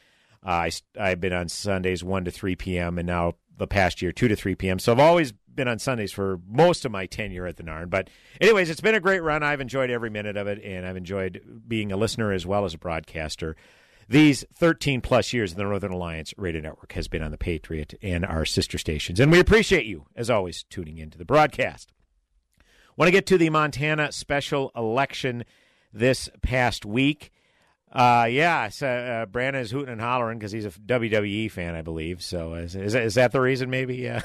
uh, 0.45 0.51
I, 0.51 0.71
I've 0.99 1.21
been 1.21 1.33
on 1.33 1.49
Sundays 1.49 2.03
1 2.05 2.25
to 2.25 2.31
3 2.31 2.57
p.m., 2.57 2.99
and 2.99 3.07
now 3.07 3.35
the 3.57 3.67
past 3.67 4.01
year 4.01 4.13
2 4.13 4.29
to 4.29 4.37
3 4.37 4.55
p.m. 4.55 4.79
So 4.79 4.93
I've 4.93 5.01
always 5.01 5.33
been 5.59 5.69
on 5.69 5.79
Sundays 5.79 6.13
for 6.13 6.41
most 6.49 6.85
of 6.85 6.93
my 6.93 7.07
tenure 7.07 7.47
at 7.47 7.57
the 7.57 7.63
Narn. 7.63 7.91
But, 7.91 8.09
anyways, 8.41 8.71
it's 8.71 8.81
been 8.81 8.95
a 8.95 9.01
great 9.01 9.23
run. 9.23 9.43
I've 9.43 9.61
enjoyed 9.61 9.91
every 9.91 10.11
minute 10.11 10.37
of 10.37 10.47
it, 10.47 10.63
and 10.65 10.87
I've 10.87 10.97
enjoyed 10.97 11.63
being 11.67 11.93
a 11.93 11.97
listener 11.97 12.33
as 12.33 12.47
well 12.47 12.65
as 12.65 12.75
a 12.75 12.79
broadcaster. 12.79 13.57
These 14.09 14.47
13 14.55 15.03
plus 15.03 15.35
years 15.35 15.55
the 15.55 15.65
Northern 15.65 15.93
Alliance 15.93 16.33
Radio 16.39 16.63
Network 16.63 16.93
has 16.93 17.09
been 17.09 17.23
on 17.23 17.31
the 17.31 17.37
Patriot 17.37 17.93
and 18.01 18.25
our 18.25 18.47
sister 18.47 18.79
stations. 18.79 19.21
And 19.21 19.31
we 19.31 19.39
appreciate 19.39 19.85
you, 19.85 20.07
as 20.17 20.31
always, 20.31 20.63
tuning 20.71 20.97
into 20.97 21.19
the 21.19 21.27
broadcast. 21.27 21.93
Want 22.97 23.09
to 23.09 23.13
get 23.13 23.27
to 23.27 23.39
the 23.39 23.51
Montana 23.51 24.11
special 24.13 24.73
election 24.75 25.45
this 25.93 26.31
past 26.41 26.87
week. 26.87 27.31
Uh, 27.91 28.27
yeah, 28.31 28.69
so, 28.69 28.87
uh, 28.87 29.27
Brandon 29.27 29.63
is 29.63 29.71
hooting 29.71 29.93
and 29.93 30.01
hollering 30.01 30.39
because 30.39 30.53
he's 30.53 30.67
a 30.67 30.71
WWE 30.71 31.51
fan, 31.51 31.75
I 31.75 31.83
believe. 31.83 32.23
So 32.23 32.55
is, 32.55 32.77
is, 32.77 32.95
is 32.95 33.15
that 33.15 33.33
the 33.33 33.41
reason? 33.41 33.71
Maybe, 33.71 33.97
yeah. 33.97 34.23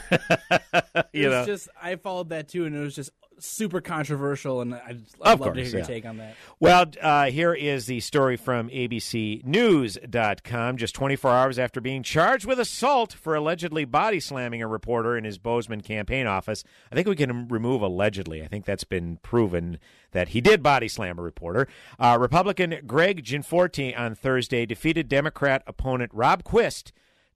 you 1.13 1.30
know, 1.30 1.45
just 1.45 1.69
I 1.82 1.95
followed 1.95 2.30
that 2.30 2.49
too, 2.49 2.65
and 2.65 2.76
it 2.76 2.80
was 2.80 2.95
just 2.95 3.12
super 3.39 3.82
controversial, 3.82 4.62
and 4.62 4.76
I'd 4.76 5.02
of 5.19 5.19
love 5.19 5.39
course, 5.39 5.56
to 5.56 5.63
hear 5.63 5.72
your 5.72 5.80
yeah. 5.80 5.86
take 5.86 6.06
on 6.06 6.17
that. 6.17 6.36
Well, 6.60 6.86
uh, 7.02 7.26
here 7.26 7.54
is 7.54 7.86
the 7.86 8.00
story 8.00 8.38
from 8.38 8.69
ABCNews.com. 8.69 10.78
Just 10.78 10.96
24 10.96 11.32
hours 11.32 11.60
after 11.60 11.82
being 11.82 12.04
charged 12.04 12.46
with 12.46 12.60
assault 12.60 13.13
for 13.13 13.36
allegedly 13.36 13.86
body 13.86 14.19
slamming 14.19 14.62
a 14.62 14.67
reporter 14.67 15.17
in 15.17 15.24
his 15.24 15.38
Bozeman 15.38 15.82
campaign 15.82 16.28
office, 16.28 16.63
I 16.91 16.96
think 16.96 17.08
we 17.08 17.15
can 17.15 17.48
remove 17.48 17.82
allegedly. 17.82 18.43
I 18.43 18.48
think 18.48 18.65
that's 18.65 18.84
been 18.84 19.17
proven 19.17 19.80
that 20.12 20.30
he 20.30 20.41
did 20.41 20.63
body 20.63 20.88
slam 20.88 21.19
a 21.19 21.22
reporter. 21.22 21.67
Uh, 22.00 22.17
Republican 22.19 22.76
Greg 22.86 23.24
Gianforte 23.24 23.96
on 23.96 24.15
Thursday 24.15 24.65
defeated 24.65 25.10
Democrat 25.10 25.63
opponent 25.67 26.12
Rob 26.13 26.43
Quist 26.43 26.91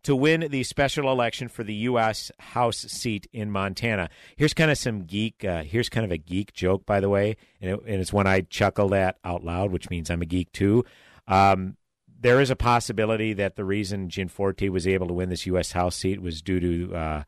to 0.08 0.16
win 0.16 0.48
the 0.52 0.64
special 0.64 1.12
election 1.12 1.50
for 1.50 1.66
the 1.66 1.74
U.S. 1.74 2.32
House 2.40 2.78
seat 2.78 3.28
in 3.34 3.52
Montana. 3.52 4.10
Here's 4.38 4.54
kind 4.54 4.72
of 4.72 4.78
some 4.78 5.04
geek. 5.04 5.44
Uh, 5.44 5.64
here's 5.64 5.90
kind 5.90 6.06
of 6.06 6.14
a 6.14 6.18
geek 6.18 6.54
joke, 6.54 6.86
by 6.86 7.02
the 7.02 7.10
way, 7.10 7.36
and, 7.60 7.72
it, 7.72 7.82
and 7.86 8.00
it's 8.00 8.14
one 8.14 8.26
I 8.26 8.40
chuckled 8.40 8.94
at 8.94 9.18
out 9.26 9.44
loud, 9.44 9.74
which 9.74 9.90
means 9.90 10.10
I'm 10.10 10.22
a 10.22 10.26
geek 10.26 10.54
too. 10.54 10.86
Um, 11.28 11.76
there 12.18 12.40
is 12.40 12.50
a 12.50 12.56
possibility 12.56 13.34
that 13.34 13.58
the 13.58 13.66
reason 13.66 14.08
Gianforte 14.08 14.70
was 14.70 14.88
able 14.88 15.08
to 15.08 15.14
win 15.14 15.28
this 15.28 15.46
U.S. 15.48 15.74
House 15.74 15.98
seat 15.98 16.22
was 16.22 16.42
due 16.42 16.62
to 16.62 16.96
uh, 16.96 17.24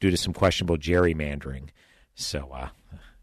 due 0.00 0.10
to 0.10 0.16
some 0.16 0.32
questionable 0.32 0.76
gerrymandering. 0.76 1.68
So, 2.16 2.50
uh, 2.52 2.68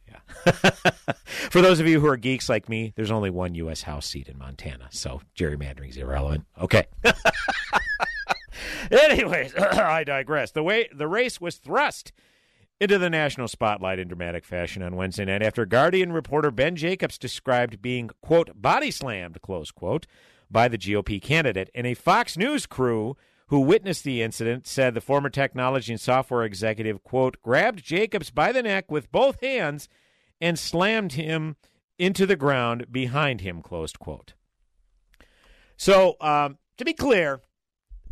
yeah. 0.09 0.51
For 1.25 1.61
those 1.61 1.81
of 1.81 1.87
you 1.87 1.99
who 1.99 2.07
are 2.07 2.15
geeks 2.15 2.47
like 2.47 2.69
me, 2.69 2.93
there's 2.95 3.11
only 3.11 3.29
one 3.29 3.55
U.S. 3.55 3.81
House 3.81 4.05
seat 4.05 4.29
in 4.29 4.37
Montana, 4.37 4.87
so 4.89 5.19
gerrymandering 5.35 5.89
is 5.89 5.97
irrelevant. 5.97 6.45
Okay. 6.61 6.85
Anyways, 8.91 9.55
I 9.57 10.03
digress. 10.03 10.51
The 10.51 10.63
way 10.63 10.89
the 10.93 11.07
race 11.07 11.39
was 11.39 11.57
thrust 11.57 12.11
into 12.79 12.97
the 12.97 13.09
national 13.09 13.47
spotlight 13.47 13.99
in 13.99 14.07
dramatic 14.07 14.43
fashion 14.43 14.81
on 14.81 14.95
Wednesday 14.95 15.25
night 15.25 15.43
after 15.43 15.65
Guardian 15.65 16.11
reporter 16.11 16.49
Ben 16.49 16.75
Jacobs 16.75 17.17
described 17.17 17.81
being 17.81 18.09
quote 18.21 18.49
body 18.59 18.89
slammed 18.89 19.41
close 19.41 19.71
quote 19.71 20.07
by 20.49 20.67
the 20.67 20.77
GOP 20.77 21.21
candidate, 21.21 21.69
and 21.73 21.87
a 21.87 21.93
Fox 21.93 22.35
News 22.37 22.65
crew 22.65 23.15
who 23.47 23.59
witnessed 23.59 24.03
the 24.03 24.21
incident 24.21 24.65
said 24.65 24.93
the 24.93 25.01
former 25.01 25.29
technology 25.29 25.91
and 25.91 25.99
software 25.99 26.43
executive 26.43 27.03
quote 27.03 27.41
grabbed 27.41 27.83
Jacobs 27.83 28.31
by 28.31 28.51
the 28.51 28.63
neck 28.63 28.89
with 28.89 29.11
both 29.11 29.41
hands 29.41 29.87
and 30.39 30.57
slammed 30.57 31.13
him 31.13 31.55
into 31.99 32.25
the 32.25 32.35
ground 32.35 32.87
behind 32.91 33.41
him 33.41 33.61
closed 33.61 33.99
quote. 33.99 34.33
So 35.77 36.15
um, 36.19 36.57
to 36.77 36.85
be 36.85 36.93
clear, 36.93 37.41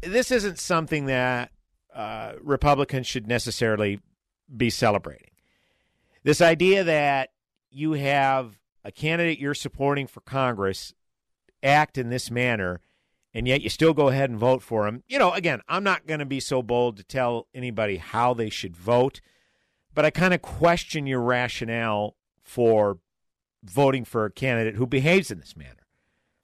this 0.02 0.32
isn't 0.32 0.60
something 0.60 1.06
that 1.06 1.52
uh, 1.94 2.34
Republicans 2.42 3.08
should 3.08 3.28
necessarily 3.28 4.00
be 4.56 4.70
celebrating. 4.70 5.32
This 6.24 6.42
idea 6.42 6.84
that 6.84 7.32
you 7.72 7.94
have 7.94 8.60
a 8.84 8.92
candidate 8.92 9.40
you're 9.40 9.54
supporting 9.54 10.08
for 10.08 10.22
Congress 10.22 10.94
act 11.62 11.98
in 11.98 12.10
this 12.10 12.32
manner, 12.32 12.82
and 13.34 13.48
yet 13.48 13.62
you 13.62 13.70
still 13.70 13.94
go 13.94 14.10
ahead 14.10 14.30
and 14.30 14.40
vote 14.40 14.62
for 14.62 14.88
him. 14.88 15.04
You 15.08 15.20
know, 15.20 15.32
again, 15.32 15.62
I'm 15.68 15.84
not 15.84 16.08
going 16.08 16.20
to 16.20 16.26
be 16.26 16.40
so 16.40 16.62
bold 16.62 16.98
to 16.98 17.04
tell 17.04 17.48
anybody 17.54 17.98
how 17.98 18.34
they 18.34 18.50
should 18.50 18.76
vote, 18.76 19.22
but 19.94 20.06
I 20.06 20.10
kind 20.10 20.34
of 20.34 20.42
question 20.42 21.08
your 21.08 21.22
rationale 21.22 22.16
for 22.42 23.00
voting 23.64 24.06
for 24.06 24.26
a 24.26 24.32
candidate 24.32 24.76
who 24.76 24.88
behaves 24.88 25.32
in 25.32 25.40
this 25.40 25.56
manner. 25.56 25.79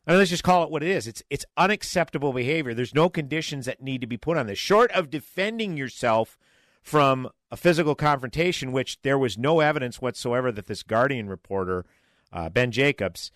I 0.08 0.12
mean, 0.12 0.20
let's 0.20 0.30
just 0.30 0.44
call 0.44 0.64
it 0.64 0.70
what 0.70 0.84
it 0.84 0.90
is. 0.90 1.08
It's 1.08 1.24
it's 1.30 1.46
unacceptable 1.58 2.32
behavior. 2.34 2.74
There's 2.74 2.94
no 2.94 3.10
conditions 3.10 3.66
that 3.66 3.82
need 3.82 4.02
to 4.02 4.08
be 4.08 4.18
put 4.18 4.38
on 4.38 4.48
this. 4.48 4.60
Short 4.60 4.92
of 4.92 5.10
defending 5.10 5.78
yourself 5.78 6.38
from 6.82 7.30
a 7.50 7.58
physical 7.58 7.96
confrontation, 7.96 8.72
which 8.72 9.02
there 9.02 9.18
was 9.18 9.38
no 9.38 9.60
evidence 9.60 10.02
whatsoever 10.02 10.52
that 10.52 10.68
this 10.68 10.84
Guardian 10.84 11.28
reporter, 11.28 11.86
uh, 12.32 12.50
Ben 12.50 12.72
Jacobs, 12.72 13.32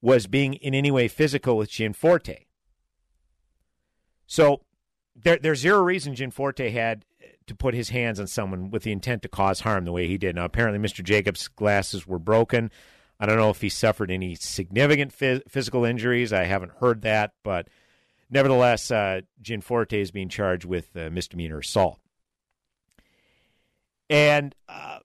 was 0.00 0.26
being 0.26 0.54
in 0.54 0.74
any 0.74 0.90
way 0.90 1.06
physical 1.06 1.56
with 1.56 1.70
Gianforte. 1.70 2.46
So 4.26 4.62
there, 5.14 5.38
there's 5.38 5.60
zero 5.60 5.80
reason 5.80 6.14
Gianforte 6.14 6.70
had 6.70 7.04
to 7.46 7.54
put 7.54 7.74
his 7.74 7.90
hands 7.90 8.18
on 8.18 8.26
someone 8.26 8.70
with 8.70 8.82
the 8.82 8.92
intent 8.92 9.22
to 9.22 9.28
cause 9.28 9.60
harm 9.60 9.84
the 9.84 9.92
way 9.92 10.08
he 10.08 10.18
did. 10.18 10.34
Now, 10.34 10.44
apparently, 10.44 10.80
Mr. 10.80 11.04
Jacobs' 11.04 11.48
glasses 11.48 12.06
were 12.06 12.18
broken. 12.18 12.70
I 13.18 13.26
don't 13.26 13.38
know 13.38 13.50
if 13.50 13.60
he 13.60 13.68
suffered 13.68 14.10
any 14.10 14.34
significant 14.34 15.16
phys- 15.16 15.42
physical 15.48 15.84
injuries. 15.84 16.32
I 16.32 16.44
haven't 16.44 16.72
heard 16.80 17.02
that, 17.02 17.32
but 17.42 17.68
nevertheless, 18.30 18.90
uh, 18.90 19.20
Gianforte 19.40 20.00
is 20.00 20.10
being 20.10 20.28
charged 20.28 20.64
with 20.64 20.96
uh, 20.96 21.10
misdemeanor 21.10 21.58
assault. 21.58 22.00
And 24.10 24.54
uh, 24.68 24.98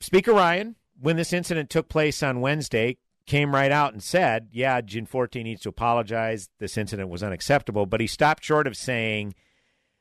Speaker 0.00 0.32
Ryan, 0.32 0.76
when 1.00 1.16
this 1.16 1.32
incident 1.32 1.70
took 1.70 1.88
place 1.88 2.22
on 2.22 2.40
Wednesday, 2.40 2.98
came 3.24 3.54
right 3.54 3.70
out 3.70 3.92
and 3.92 4.02
said, 4.02 4.48
"Yeah, 4.52 4.80
Gianforte 4.80 5.42
needs 5.42 5.62
to 5.62 5.68
apologize. 5.68 6.48
This 6.58 6.76
incident 6.76 7.08
was 7.08 7.22
unacceptable." 7.22 7.86
But 7.86 8.00
he 8.00 8.06
stopped 8.06 8.44
short 8.44 8.66
of 8.66 8.76
saying 8.76 9.34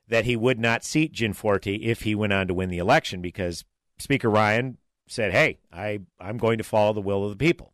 that 0.07 0.25
he 0.25 0.35
would 0.35 0.59
not 0.59 0.83
seat 0.83 1.13
Gianforte 1.13 1.75
if 1.75 2.01
he 2.01 2.15
went 2.15 2.33
on 2.33 2.47
to 2.47 2.53
win 2.53 2.69
the 2.69 2.79
election, 2.79 3.21
because 3.21 3.63
Speaker 3.99 4.29
Ryan 4.29 4.77
said, 5.11 5.31
"Hey, 5.31 5.59
I 5.71 5.99
I'm 6.19 6.37
going 6.37 6.57
to 6.57 6.63
follow 6.63 6.93
the 6.93 7.01
will 7.01 7.23
of 7.23 7.31
the 7.31 7.35
people." 7.35 7.73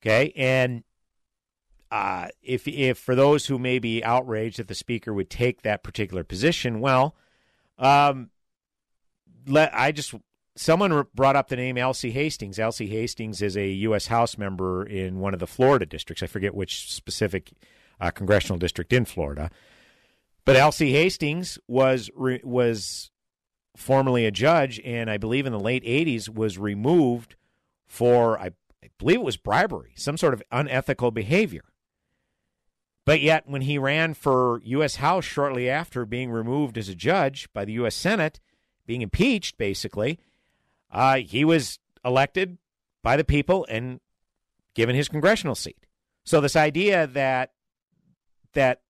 Okay, 0.00 0.32
and 0.36 0.84
uh, 1.90 2.28
if 2.42 2.66
if 2.66 2.98
for 2.98 3.14
those 3.14 3.46
who 3.46 3.58
may 3.58 3.78
be 3.78 4.02
outraged 4.02 4.58
that 4.58 4.68
the 4.68 4.74
speaker 4.74 5.12
would 5.12 5.30
take 5.30 5.62
that 5.62 5.82
particular 5.82 6.24
position, 6.24 6.80
well, 6.80 7.14
um, 7.78 8.30
let 9.46 9.74
I 9.74 9.92
just 9.92 10.14
someone 10.56 11.06
brought 11.14 11.36
up 11.36 11.48
the 11.48 11.56
name 11.56 11.76
Alcee 11.76 12.12
Hastings. 12.12 12.58
Alcee 12.58 12.88
Hastings 12.88 13.42
is 13.42 13.56
a 13.56 13.68
U.S. 13.68 14.06
House 14.06 14.38
member 14.38 14.84
in 14.84 15.20
one 15.20 15.34
of 15.34 15.40
the 15.40 15.46
Florida 15.46 15.86
districts. 15.86 16.22
I 16.22 16.26
forget 16.26 16.54
which 16.54 16.90
specific 16.90 17.52
uh, 18.00 18.10
congressional 18.10 18.58
district 18.58 18.92
in 18.92 19.04
Florida, 19.04 19.50
but 20.44 20.56
Alcee 20.56 20.92
Hastings 20.92 21.58
was 21.68 22.10
was 22.16 23.10
formerly 23.76 24.26
a 24.26 24.30
judge, 24.30 24.80
and 24.84 25.10
I 25.10 25.16
believe 25.16 25.46
in 25.46 25.52
the 25.52 25.60
late 25.60 25.84
'80s 25.84 26.28
was 26.28 26.58
removed 26.58 27.36
for 27.86 28.38
I, 28.38 28.50
I 28.82 28.90
believe 28.98 29.20
it 29.20 29.24
was 29.24 29.36
bribery, 29.36 29.92
some 29.96 30.16
sort 30.16 30.34
of 30.34 30.42
unethical 30.50 31.10
behavior. 31.10 31.64
But 33.04 33.20
yet, 33.20 33.46
when 33.46 33.62
he 33.62 33.76
ran 33.76 34.14
for 34.14 34.60
U.S. 34.64 34.96
House 34.96 35.24
shortly 35.24 35.68
after 35.68 36.06
being 36.06 36.30
removed 36.30 36.78
as 36.78 36.88
a 36.88 36.94
judge 36.94 37.52
by 37.52 37.66
the 37.66 37.72
U.S. 37.74 37.94
Senate, 37.94 38.40
being 38.86 39.02
impeached, 39.02 39.58
basically, 39.58 40.18
uh, 40.90 41.16
he 41.16 41.44
was 41.44 41.78
elected 42.04 42.56
by 43.02 43.16
the 43.16 43.24
people 43.24 43.66
and 43.68 44.00
given 44.74 44.96
his 44.96 45.08
congressional 45.08 45.54
seat. 45.54 45.86
So 46.24 46.40
this 46.40 46.56
idea 46.56 47.06
that 47.08 47.52
that 48.54 48.80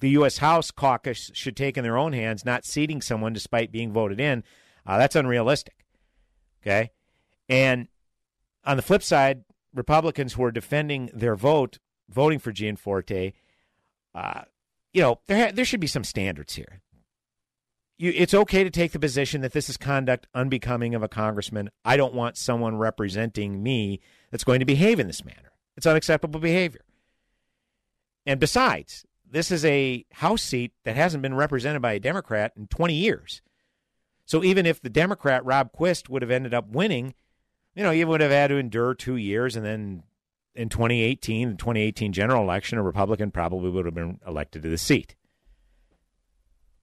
the 0.00 0.10
U.S. 0.10 0.38
House 0.38 0.70
caucus 0.70 1.30
should 1.34 1.56
take 1.56 1.76
in 1.76 1.84
their 1.84 1.96
own 1.96 2.12
hands, 2.12 2.44
not 2.44 2.64
seating 2.64 3.00
someone 3.00 3.32
despite 3.32 3.72
being 3.72 3.92
voted 3.92 4.20
in, 4.20 4.44
uh, 4.86 4.98
that's 4.98 5.16
unrealistic. 5.16 5.84
Okay, 6.62 6.90
and 7.48 7.88
on 8.64 8.76
the 8.76 8.82
flip 8.82 9.02
side, 9.02 9.44
Republicans 9.74 10.34
who 10.34 10.44
are 10.44 10.52
defending 10.52 11.10
their 11.12 11.36
vote, 11.36 11.78
voting 12.08 12.38
for 12.38 12.52
Gianforte, 12.52 13.34
uh, 14.14 14.42
you 14.92 15.02
know, 15.02 15.20
there 15.26 15.46
ha- 15.46 15.52
there 15.54 15.64
should 15.64 15.80
be 15.80 15.86
some 15.86 16.04
standards 16.04 16.54
here 16.54 16.80
you, 17.98 18.12
it's 18.14 18.34
okay 18.34 18.64
to 18.64 18.70
take 18.70 18.92
the 18.92 18.98
position 18.98 19.40
that 19.42 19.52
this 19.52 19.68
is 19.68 19.76
conduct 19.76 20.26
unbecoming 20.34 20.94
of 20.94 21.02
a 21.02 21.08
congressman. 21.08 21.70
I 21.84 21.96
don't 21.96 22.14
want 22.14 22.36
someone 22.36 22.76
representing 22.76 23.62
me 23.62 24.00
that's 24.30 24.44
going 24.44 24.60
to 24.60 24.66
behave 24.66 24.98
in 24.98 25.06
this 25.06 25.24
manner. 25.24 25.52
It's 25.76 25.86
unacceptable 25.86 26.40
behavior. 26.40 26.84
And 28.26 28.40
besides, 28.40 29.04
this 29.34 29.50
is 29.50 29.64
a 29.64 30.06
House 30.12 30.42
seat 30.42 30.72
that 30.84 30.94
hasn't 30.94 31.22
been 31.22 31.34
represented 31.34 31.82
by 31.82 31.94
a 31.94 32.00
Democrat 32.00 32.52
in 32.56 32.68
20 32.68 32.94
years. 32.94 33.42
So 34.26 34.44
even 34.44 34.64
if 34.64 34.80
the 34.80 34.88
Democrat, 34.88 35.44
Rob 35.44 35.72
Quist, 35.72 36.08
would 36.08 36.22
have 36.22 36.30
ended 36.30 36.54
up 36.54 36.68
winning, 36.68 37.14
you 37.74 37.82
know, 37.82 37.90
he 37.90 38.04
would 38.04 38.20
have 38.20 38.30
had 38.30 38.48
to 38.48 38.56
endure 38.56 38.94
two 38.94 39.16
years. 39.16 39.56
And 39.56 39.66
then 39.66 40.04
in 40.54 40.68
2018, 40.68 41.50
the 41.50 41.56
2018 41.56 42.12
general 42.12 42.44
election, 42.44 42.78
a 42.78 42.82
Republican 42.82 43.32
probably 43.32 43.70
would 43.70 43.86
have 43.86 43.94
been 43.94 44.20
elected 44.24 44.62
to 44.62 44.68
the 44.68 44.78
seat 44.78 45.16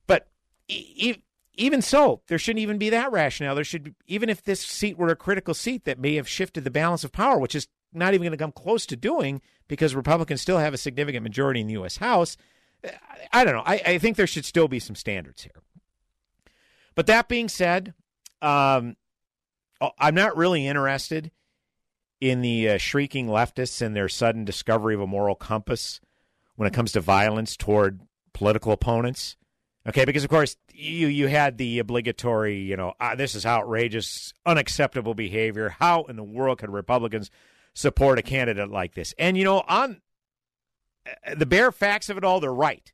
But 0.05 0.27
even 0.67 1.81
so, 1.81 2.21
there 2.27 2.37
shouldn't 2.37 2.61
even 2.61 2.77
be 2.77 2.89
that 2.89 3.13
rationale. 3.13 3.55
There 3.55 3.63
should, 3.63 3.95
even 4.07 4.29
if 4.29 4.43
this 4.43 4.59
seat 4.59 4.97
were 4.97 5.07
a 5.07 5.15
critical 5.15 5.53
seat 5.53 5.85
that 5.85 5.99
may 5.99 6.15
have 6.15 6.27
shifted 6.27 6.65
the 6.65 6.69
balance 6.69 7.05
of 7.05 7.13
power, 7.13 7.39
which 7.39 7.55
is 7.55 7.69
not 7.93 8.13
even 8.13 8.25
going 8.25 8.37
to 8.37 8.37
come 8.37 8.51
close 8.51 8.85
to 8.87 8.95
doing 8.95 9.41
because 9.67 9.95
Republicans 9.95 10.41
still 10.41 10.57
have 10.57 10.73
a 10.73 10.77
significant 10.77 11.23
majority 11.23 11.61
in 11.61 11.67
the 11.67 11.73
U.S. 11.73 11.97
House. 11.97 12.37
I 13.31 13.43
don't 13.43 13.53
know. 13.53 13.63
I, 13.65 13.81
I 13.85 13.97
think 13.97 14.17
there 14.17 14.27
should 14.27 14.45
still 14.45 14.67
be 14.67 14.79
some 14.79 14.95
standards 14.95 15.43
here. 15.43 15.61
But 16.95 17.07
that 17.07 17.27
being 17.27 17.47
said, 17.47 17.93
um, 18.41 18.95
I'm 19.97 20.15
not 20.15 20.35
really 20.35 20.67
interested 20.67 21.31
in 22.19 22.41
the 22.41 22.69
uh, 22.69 22.77
shrieking 22.77 23.27
leftists 23.27 23.81
and 23.81 23.95
their 23.95 24.09
sudden 24.09 24.45
discovery 24.45 24.93
of 24.93 25.01
a 25.01 25.07
moral 25.07 25.35
compass 25.35 25.99
when 26.55 26.67
it 26.67 26.73
comes 26.73 26.91
to 26.91 27.01
violence 27.01 27.57
toward 27.57 28.01
political 28.33 28.71
opponents. 28.71 29.35
Okay, 29.87 30.05
because 30.05 30.23
of 30.23 30.29
course 30.29 30.57
you 30.71 31.07
you 31.07 31.27
had 31.27 31.57
the 31.57 31.79
obligatory, 31.79 32.59
you 32.59 32.77
know, 32.77 32.93
ah, 32.99 33.15
this 33.15 33.33
is 33.33 33.47
outrageous, 33.47 34.33
unacceptable 34.45 35.15
behavior. 35.15 35.69
How 35.69 36.03
in 36.03 36.15
the 36.15 36.23
world 36.23 36.59
could 36.59 36.69
Republicans 36.69 37.31
support 37.73 38.19
a 38.19 38.21
candidate 38.21 38.69
like 38.69 38.93
this? 38.93 39.13
And 39.17 39.37
you 39.37 39.43
know, 39.43 39.63
on 39.67 40.01
uh, 41.05 41.35
the 41.35 41.45
bare 41.45 41.71
facts 41.71 42.09
of 42.09 42.17
it 42.17 42.23
all, 42.23 42.39
they're 42.39 42.53
right. 42.53 42.91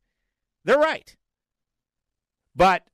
They're 0.64 0.80
right. 0.80 1.16
But 2.56 2.88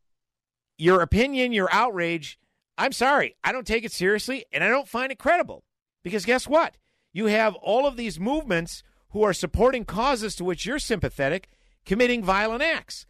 your 0.77 1.01
opinion, 1.01 1.53
your 1.53 1.69
outrage, 1.71 2.37
I'm 2.77 2.91
sorry, 2.91 3.35
I 3.43 3.51
don't 3.51 3.67
take 3.67 3.85
it 3.85 3.91
seriously 3.91 4.45
and 4.51 4.63
I 4.63 4.69
don't 4.69 4.87
find 4.87 5.11
it 5.11 5.19
credible. 5.19 5.63
Because 6.03 6.25
guess 6.25 6.47
what? 6.47 6.75
You 7.13 7.27
have 7.27 7.55
all 7.55 7.87
of 7.87 7.95
these 7.95 8.19
movements 8.19 8.83
who 9.11 9.23
are 9.23 9.33
supporting 9.33 9.85
causes 9.85 10.35
to 10.35 10.43
which 10.43 10.65
you're 10.65 10.79
sympathetic 10.79 11.49
committing 11.85 12.23
violent 12.23 12.63
acts. 12.63 13.05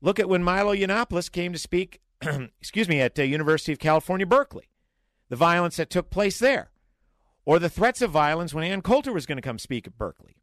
Look 0.00 0.20
at 0.20 0.28
when 0.28 0.42
Milo 0.42 0.74
Yiannopoulos 0.74 1.32
came 1.32 1.52
to 1.52 1.58
speak, 1.58 2.00
excuse 2.60 2.88
me, 2.88 3.00
at 3.00 3.14
the 3.14 3.22
uh, 3.22 3.26
University 3.26 3.72
of 3.72 3.78
California, 3.78 4.26
Berkeley, 4.26 4.68
the 5.28 5.36
violence 5.36 5.76
that 5.76 5.90
took 5.90 6.10
place 6.10 6.38
there, 6.38 6.70
or 7.46 7.58
the 7.58 7.70
threats 7.70 8.02
of 8.02 8.10
violence 8.10 8.52
when 8.52 8.64
Ann 8.64 8.82
Coulter 8.82 9.12
was 9.12 9.24
going 9.24 9.38
to 9.38 9.42
come 9.42 9.58
speak 9.58 9.86
at 9.86 9.96
Berkeley, 9.96 10.36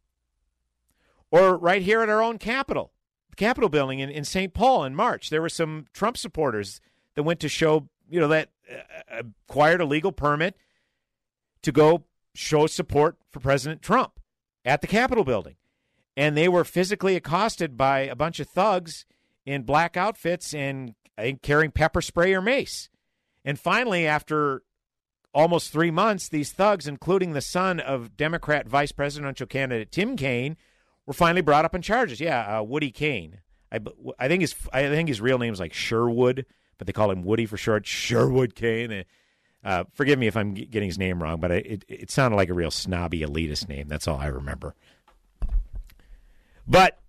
or 1.30 1.56
right 1.56 1.84
here 1.84 2.02
at 2.02 2.10
our 2.10 2.24
own 2.24 2.40
Capitol, 2.40 2.94
the 3.30 3.36
Capitol 3.36 3.70
building 3.70 4.00
in, 4.00 4.10
in 4.10 4.24
St. 4.24 4.54
Paul 4.54 4.84
in 4.84 4.96
March. 4.96 5.30
There 5.30 5.42
were 5.42 5.50
some 5.50 5.86
Trump 5.94 6.18
supporters 6.18 6.82
that 7.16 7.24
went 7.24 7.40
to 7.42 7.50
show, 7.50 7.90
you 8.10 8.20
know, 8.20 8.28
that 8.30 8.50
uh, 9.12 9.24
acquired 9.50 9.82
a 9.82 9.86
legal 9.86 10.12
permit 10.12 10.56
to 11.62 11.72
go 11.72 12.06
show 12.34 12.68
support 12.68 13.18
for 13.30 13.40
President 13.40 13.82
Trump 13.82 14.20
at 14.66 14.82
the 14.82 14.88
Capitol 14.88 15.24
building. 15.24 15.56
And 16.16 16.38
they 16.38 16.48
were 16.48 16.64
physically 16.64 17.16
accosted 17.16 17.76
by 17.76 18.02
a 18.02 18.16
bunch 18.16 18.40
of 18.40 18.48
thugs 18.48 19.06
in 19.46 19.64
black 19.64 19.98
outfits 19.98 20.54
and 20.54 20.94
carrying 21.42 21.72
pepper 21.72 22.02
spray 22.02 22.34
or 22.34 22.42
mace. 22.42 22.90
And 23.44 23.60
finally, 23.60 24.06
after 24.08 24.64
almost 25.34 25.72
three 25.72 25.92
months, 25.92 26.30
these 26.30 26.52
thugs, 26.52 26.88
including 26.88 27.34
the 27.34 27.42
son 27.42 27.80
of 27.80 28.16
Democrat 28.16 28.68
vice 28.68 28.92
presidential 28.92 29.48
candidate 29.48 29.92
Tim 29.92 30.16
Kaine, 30.16 30.58
were 31.06 31.14
finally 31.14 31.42
brought 31.42 31.66
up 31.66 31.76
on 31.76 31.82
charges. 31.82 32.20
Yeah, 32.20 32.60
uh, 32.60 32.64
Woody 32.64 32.92
Kaine. 32.92 33.40
I, 33.72 33.80
I 34.20 34.28
think 34.28 34.42
his 34.42 34.56
I 34.72 34.84
think 34.90 35.10
his 35.10 35.22
real 35.22 35.40
name 35.40 35.54
is 35.54 35.60
like 35.60 35.74
Sherwood, 35.74 36.46
but 36.78 36.88
they 36.88 36.94
call 36.94 37.12
him 37.12 37.24
Woody 37.24 37.46
for 37.46 37.58
short. 37.58 37.86
Sherwood 37.86 38.56
Kaine. 38.56 39.06
Uh, 39.64 39.86
forgive 39.94 40.20
me 40.20 40.28
if 40.28 40.36
I'm 40.36 40.54
getting 40.54 40.90
his 40.90 40.98
name 40.98 41.24
wrong, 41.24 41.40
but 41.40 41.52
it 41.52 41.86
it 41.88 42.12
sounded 42.12 42.38
like 42.38 42.50
a 42.50 42.54
real 42.54 42.72
snobby 42.72 43.22
elitist 43.22 43.68
name. 43.68 43.88
That's 43.88 44.08
all 44.08 44.18
I 44.18 44.28
remember. 44.28 44.76
But 46.68 47.00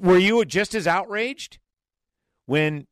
were 0.00 0.18
you 0.18 0.44
just 0.44 0.74
as 0.74 0.86
outraged 0.86 1.58
when 2.46 2.86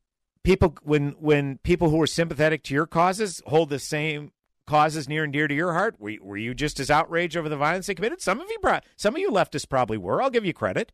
people 0.49 0.75
when 0.83 1.11
when 1.21 1.59
people 1.59 1.91
who 1.91 1.99
were 1.99 2.07
sympathetic 2.07 2.63
to 2.63 2.73
your 2.73 2.87
causes 2.87 3.43
hold 3.47 3.69
the 3.69 3.79
same 3.79 4.33
causes 4.67 5.07
near 5.07 5.25
and 5.25 5.33
dear 5.33 5.47
to 5.47 5.55
your 5.55 5.75
heart? 5.75 5.97
Were, 5.99 6.15
were 6.23 6.39
you 6.39 6.55
just 6.55 6.81
as 6.81 6.91
outraged 6.91 7.37
over 7.37 7.51
the 7.51 7.57
violence 7.57 7.87
they 7.87 7.95
committed? 7.95 8.23
Some 8.23 8.41
of 8.41 8.49
you, 8.49 8.59
some 8.97 9.15
of 9.15 9.21
you 9.21 9.31
leftists 9.31 9.69
probably 9.69 9.99
were. 9.99 10.23
I'll 10.23 10.31
give 10.31 10.47
you 10.47 10.55
credit, 10.55 10.93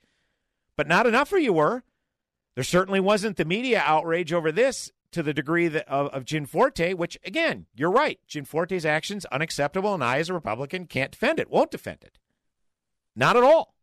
but 0.76 0.88
not 0.88 1.06
enough 1.06 1.32
of 1.32 1.40
you 1.40 1.52
were. 1.52 1.84
There 2.56 2.64
certainly 2.64 2.98
wasn't 2.98 3.36
the 3.36 3.44
media 3.44 3.80
outrage 3.84 4.32
over 4.32 4.50
this 4.50 4.90
to 5.12 5.22
the 5.22 5.34
degree 5.34 5.68
that, 5.68 5.88
of, 5.88 6.08
of 6.08 6.24
Gianforte, 6.24 6.94
which 6.94 7.16
again, 7.24 7.66
you're 7.76 7.92
right. 7.92 8.18
Gianforte's 8.26 8.84
actions 8.84 9.24
unacceptable, 9.26 9.94
and 9.94 10.02
I, 10.02 10.18
as 10.18 10.30
a 10.30 10.34
Republican, 10.34 10.86
can't 10.86 11.12
defend 11.12 11.38
it. 11.38 11.50
Won't 11.50 11.70
defend 11.70 11.98
it. 12.02 12.18
Not 13.14 13.36
at 13.36 13.44
all. 13.44 13.73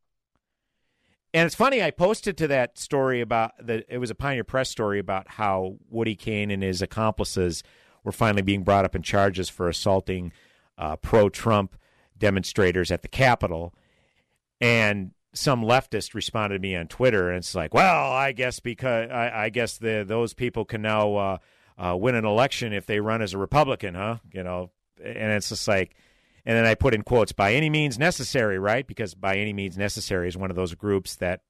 And 1.33 1.45
it's 1.45 1.55
funny, 1.55 1.81
I 1.81 1.91
posted 1.91 2.37
to 2.37 2.47
that 2.47 2.77
story 2.77 3.21
about 3.21 3.51
that 3.65 3.85
it 3.87 3.99
was 3.99 4.09
a 4.09 4.15
Pioneer 4.15 4.43
Press 4.43 4.69
story 4.69 4.99
about 4.99 5.29
how 5.29 5.77
Woody 5.89 6.15
Kaine 6.15 6.51
and 6.51 6.61
his 6.61 6.81
accomplices 6.81 7.63
were 8.03 8.11
finally 8.11 8.41
being 8.41 8.63
brought 8.63 8.83
up 8.83 8.95
in 8.95 9.01
charges 9.01 9.47
for 9.47 9.69
assaulting 9.69 10.33
uh, 10.77 10.97
pro 10.97 11.29
Trump 11.29 11.77
demonstrators 12.17 12.91
at 12.91 13.01
the 13.01 13.07
Capitol. 13.07 13.73
And 14.59 15.11
some 15.33 15.63
leftist 15.63 16.13
responded 16.13 16.57
to 16.57 16.61
me 16.61 16.75
on 16.75 16.87
Twitter, 16.87 17.29
and 17.29 17.37
it's 17.37 17.55
like, 17.55 17.73
well, 17.73 18.11
I 18.11 18.33
guess 18.33 18.59
because 18.59 19.09
I, 19.09 19.45
I 19.45 19.49
guess 19.49 19.77
the 19.77 20.03
those 20.05 20.33
people 20.33 20.65
can 20.65 20.81
now 20.81 21.15
uh, 21.15 21.37
uh, 21.77 21.95
win 21.95 22.15
an 22.15 22.25
election 22.25 22.73
if 22.73 22.85
they 22.85 22.99
run 22.99 23.21
as 23.21 23.33
a 23.33 23.37
Republican, 23.37 23.95
huh? 23.95 24.17
You 24.33 24.43
know, 24.43 24.71
and 25.01 25.31
it's 25.31 25.49
just 25.49 25.67
like, 25.67 25.95
and 26.45 26.57
then 26.57 26.65
I 26.65 26.75
put 26.75 26.93
in 26.93 27.03
quotes, 27.03 27.31
by 27.31 27.53
any 27.53 27.69
means 27.69 27.99
necessary, 27.99 28.57
right? 28.57 28.85
Because 28.85 29.13
by 29.13 29.37
any 29.37 29.53
means 29.53 29.77
necessary 29.77 30.27
is 30.27 30.37
one 30.37 30.49
of 30.49 30.55
those 30.55 30.73
groups 30.73 31.15
that 31.17 31.41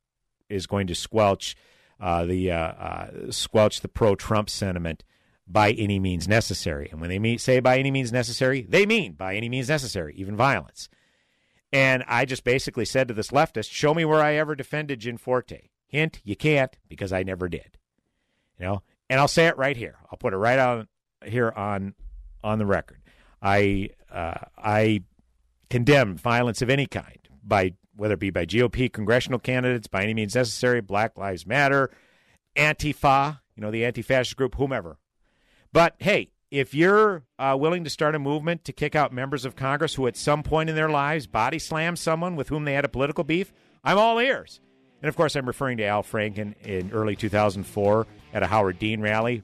is 0.49 0.67
going 0.67 0.87
to 0.87 0.95
squelch 0.95 1.55
uh, 1.99 2.25
the 2.25 2.51
uh, 2.51 2.57
uh, 2.57 3.31
squelch 3.31 3.81
the 3.81 3.87
pro-Trump 3.87 4.49
sentiment 4.49 5.03
by 5.47 5.71
any 5.71 5.99
means 5.99 6.27
necessary. 6.27 6.89
And 6.91 6.99
when 6.99 7.09
they 7.09 7.37
say 7.37 7.59
by 7.59 7.77
any 7.77 7.91
means 7.91 8.11
necessary, 8.11 8.63
they 8.67 8.85
mean 8.85 9.13
by 9.13 9.35
any 9.35 9.49
means 9.49 9.69
necessary, 9.69 10.15
even 10.17 10.35
violence. 10.35 10.89
And 11.71 12.03
I 12.07 12.25
just 12.25 12.43
basically 12.43 12.85
said 12.85 13.07
to 13.07 13.13
this 13.13 13.29
leftist, 13.29 13.71
"Show 13.71 13.93
me 13.93 14.03
where 14.03 14.21
I 14.21 14.35
ever 14.35 14.55
defended 14.55 14.99
Gianforte." 14.99 15.69
Hint: 15.85 16.21
You 16.23 16.35
can't 16.35 16.77
because 16.89 17.13
I 17.13 17.23
never 17.23 17.47
did. 17.47 17.77
You 18.59 18.65
know, 18.65 18.83
and 19.09 19.19
I'll 19.19 19.27
say 19.27 19.47
it 19.47 19.57
right 19.57 19.77
here. 19.77 19.97
I'll 20.11 20.17
put 20.17 20.33
it 20.33 20.37
right 20.37 20.59
on 20.59 20.87
here 21.25 21.51
on 21.51 21.93
on 22.43 22.57
the 22.57 22.65
record. 22.65 23.00
I 23.41 23.89
uh, 24.11 24.45
I 24.57 25.03
condemn 25.69 26.17
violence 26.17 26.61
of 26.61 26.69
any 26.69 26.85
kind 26.85 27.17
by 27.43 27.73
whether 27.95 28.13
it 28.15 28.19
be 28.19 28.29
by 28.29 28.45
GOP 28.45 28.91
congressional 28.91 29.39
candidates 29.39 29.87
by 29.87 30.03
any 30.03 30.13
means 30.13 30.35
necessary, 30.35 30.81
Black 30.81 31.17
Lives 31.17 31.45
Matter, 31.45 31.91
Antifa, 32.55 33.39
you 33.55 33.61
know, 33.61 33.71
the 33.71 33.85
anti-fascist 33.85 34.35
group, 34.35 34.55
whomever. 34.55 34.97
But 35.73 35.95
hey, 35.99 36.31
if 36.49 36.73
you're 36.73 37.23
uh, 37.39 37.55
willing 37.59 37.83
to 37.85 37.89
start 37.89 38.15
a 38.15 38.19
movement 38.19 38.65
to 38.65 38.73
kick 38.73 38.95
out 38.95 39.13
members 39.13 39.45
of 39.45 39.55
Congress 39.55 39.95
who 39.95 40.07
at 40.07 40.17
some 40.17 40.43
point 40.43 40.69
in 40.69 40.75
their 40.75 40.89
lives 40.89 41.27
body 41.27 41.59
slammed 41.59 41.99
someone 41.99 42.35
with 42.35 42.49
whom 42.49 42.65
they 42.65 42.73
had 42.73 42.85
a 42.85 42.89
political 42.89 43.23
beef, 43.23 43.53
I'm 43.83 43.97
all 43.97 44.19
ears. 44.19 44.59
And 45.01 45.09
of 45.09 45.15
course, 45.15 45.35
I'm 45.35 45.47
referring 45.47 45.77
to 45.77 45.85
Al 45.85 46.03
Franken 46.03 46.55
in 46.61 46.91
early 46.91 47.15
2004 47.15 48.05
at 48.33 48.43
a 48.43 48.47
Howard 48.47 48.79
Dean 48.79 49.01
rally, 49.01 49.43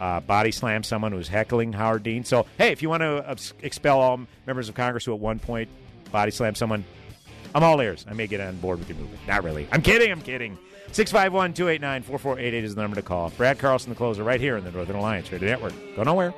uh, 0.00 0.20
body 0.20 0.50
slammed 0.52 0.86
someone 0.86 1.12
who 1.12 1.18
was 1.18 1.28
heckling 1.28 1.72
Howard 1.72 2.02
Dean. 2.02 2.24
So, 2.24 2.46
hey, 2.56 2.72
if 2.72 2.82
you 2.82 2.88
want 2.88 3.02
to 3.02 3.36
expel 3.62 4.00
all 4.00 4.20
members 4.46 4.68
of 4.68 4.74
Congress 4.74 5.04
who 5.04 5.12
at 5.12 5.18
one 5.18 5.38
point 5.38 5.68
body 6.12 6.30
slammed 6.30 6.56
someone, 6.56 6.84
I'm 7.54 7.62
all 7.62 7.80
ears. 7.80 8.04
I 8.08 8.12
may 8.12 8.26
get 8.26 8.40
on 8.40 8.56
board 8.58 8.78
with 8.78 8.88
your 8.88 8.98
movement. 8.98 9.20
Not 9.26 9.44
really. 9.44 9.68
I'm 9.72 9.82
kidding. 9.82 10.10
I'm 10.10 10.22
kidding. 10.22 10.58
651 10.92 11.52
289 11.52 12.02
4488 12.02 12.64
is 12.64 12.74
the 12.74 12.80
number 12.80 12.96
to 12.96 13.02
call. 13.02 13.30
Brad 13.30 13.58
Carlson, 13.58 13.90
the 13.90 13.96
closer, 13.96 14.22
right 14.22 14.40
here 14.40 14.56
in 14.56 14.64
the 14.64 14.70
Northern 14.70 14.96
Alliance 14.96 15.30
Radio 15.30 15.48
Network. 15.48 15.74
Go 15.96 16.02
nowhere. 16.02 16.32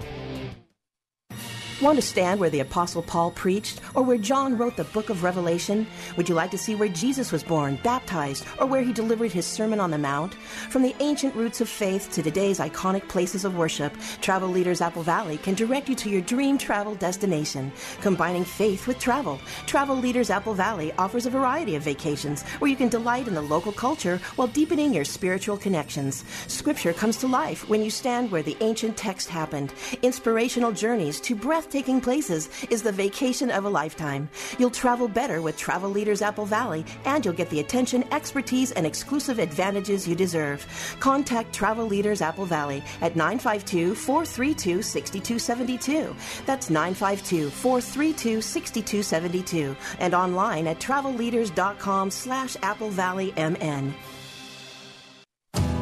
Want 1.81 1.97
to 1.97 2.03
stand 2.03 2.38
where 2.38 2.51
the 2.51 2.61
Apostle 2.61 3.01
Paul 3.01 3.31
preached 3.31 3.81
or 3.95 4.03
where 4.03 4.19
John 4.19 4.59
wrote 4.59 4.77
the 4.77 4.85
book 4.85 5.09
of 5.09 5.23
Revelation? 5.23 5.87
Would 6.19 6.29
you 6.29 6.35
like 6.35 6.51
to 6.51 6.59
see 6.59 6.75
where 6.75 6.90
Jesus 6.90 7.33
was 7.33 7.43
born, 7.43 7.79
baptized, 7.83 8.45
or 8.59 8.66
where 8.66 8.83
he 8.83 8.93
delivered 8.93 9.33
his 9.33 9.47
Sermon 9.47 9.81
on 9.81 9.90
the 9.90 9.97
Mount? 9.97 10.35
From 10.69 10.83
the 10.83 10.95
ancient 11.01 11.35
roots 11.35 11.62
of 11.62 11.71
faith 11.71 12.11
to 12.12 12.23
today's 12.23 12.59
iconic 12.59 13.09
places 13.09 13.47
of 13.47 13.57
worship, 13.57 13.95
Travel 14.21 14.51
Leaders 14.51 14.83
Apple 14.83 15.03
Valley 15.03 15.38
can 15.38 15.55
direct 15.55 15.88
you 15.88 15.95
to 15.95 16.11
your 16.11 16.21
dream 16.21 16.59
travel 16.59 16.97
destination. 16.97 17.73
Combining 18.03 18.45
faith 18.45 18.87
with 18.87 18.99
travel, 18.99 19.40
Travel 19.64 19.97
Leaders 19.97 20.29
Apple 20.29 20.53
Valley 20.53 20.93
offers 20.99 21.25
a 21.25 21.31
variety 21.31 21.77
of 21.77 21.83
vacations 21.83 22.43
where 22.59 22.71
you 22.71 22.77
can 22.77 22.90
delight 22.90 23.27
in 23.27 23.35
the 23.35 23.40
local 23.40 23.73
culture 23.73 24.21
while 24.37 24.49
deepening 24.49 24.93
your 24.93 25.07
spiritual 25.07 25.57
connections. 25.57 26.25
Scripture 26.47 26.93
comes 26.93 27.16
to 27.16 27.27
life 27.27 27.66
when 27.71 27.83
you 27.83 27.88
stand 27.88 28.31
where 28.31 28.43
the 28.43 28.57
ancient 28.61 28.99
text 28.99 29.31
happened. 29.31 29.73
Inspirational 30.03 30.73
journeys 30.73 31.19
to 31.23 31.35
breath 31.35 31.69
breathtaking 31.70 32.00
places 32.00 32.48
is 32.68 32.83
the 32.83 32.90
vacation 32.90 33.48
of 33.48 33.64
a 33.64 33.68
lifetime. 33.68 34.28
You'll 34.59 34.72
travel 34.72 35.06
better 35.06 35.40
with 35.40 35.56
Travel 35.56 35.88
Leaders 35.88 36.20
Apple 36.20 36.44
Valley, 36.44 36.85
and 37.04 37.24
you'll 37.24 37.35
get 37.35 37.48
the 37.48 37.61
attention, 37.61 38.02
expertise, 38.12 38.72
and 38.72 38.85
exclusive 38.85 39.38
advantages 39.38 40.09
you 40.09 40.16
deserve. 40.16 40.66
Contact 40.98 41.52
Travel 41.52 41.87
Leaders 41.87 42.22
Apple 42.22 42.44
Valley 42.44 42.83
at 43.02 43.14
952 43.14 43.94
432 43.94 44.83
6272. 44.83 46.16
That's 46.44 46.70
952 46.70 47.50
432 47.50 48.42
6272. 48.42 49.76
And 50.00 50.12
online 50.12 50.66
at 50.66 50.80
travelleaders.com 50.80 52.11
slash 52.11 52.56
Apple 52.62 52.90
Valley 52.90 53.33
MN. 53.37 53.94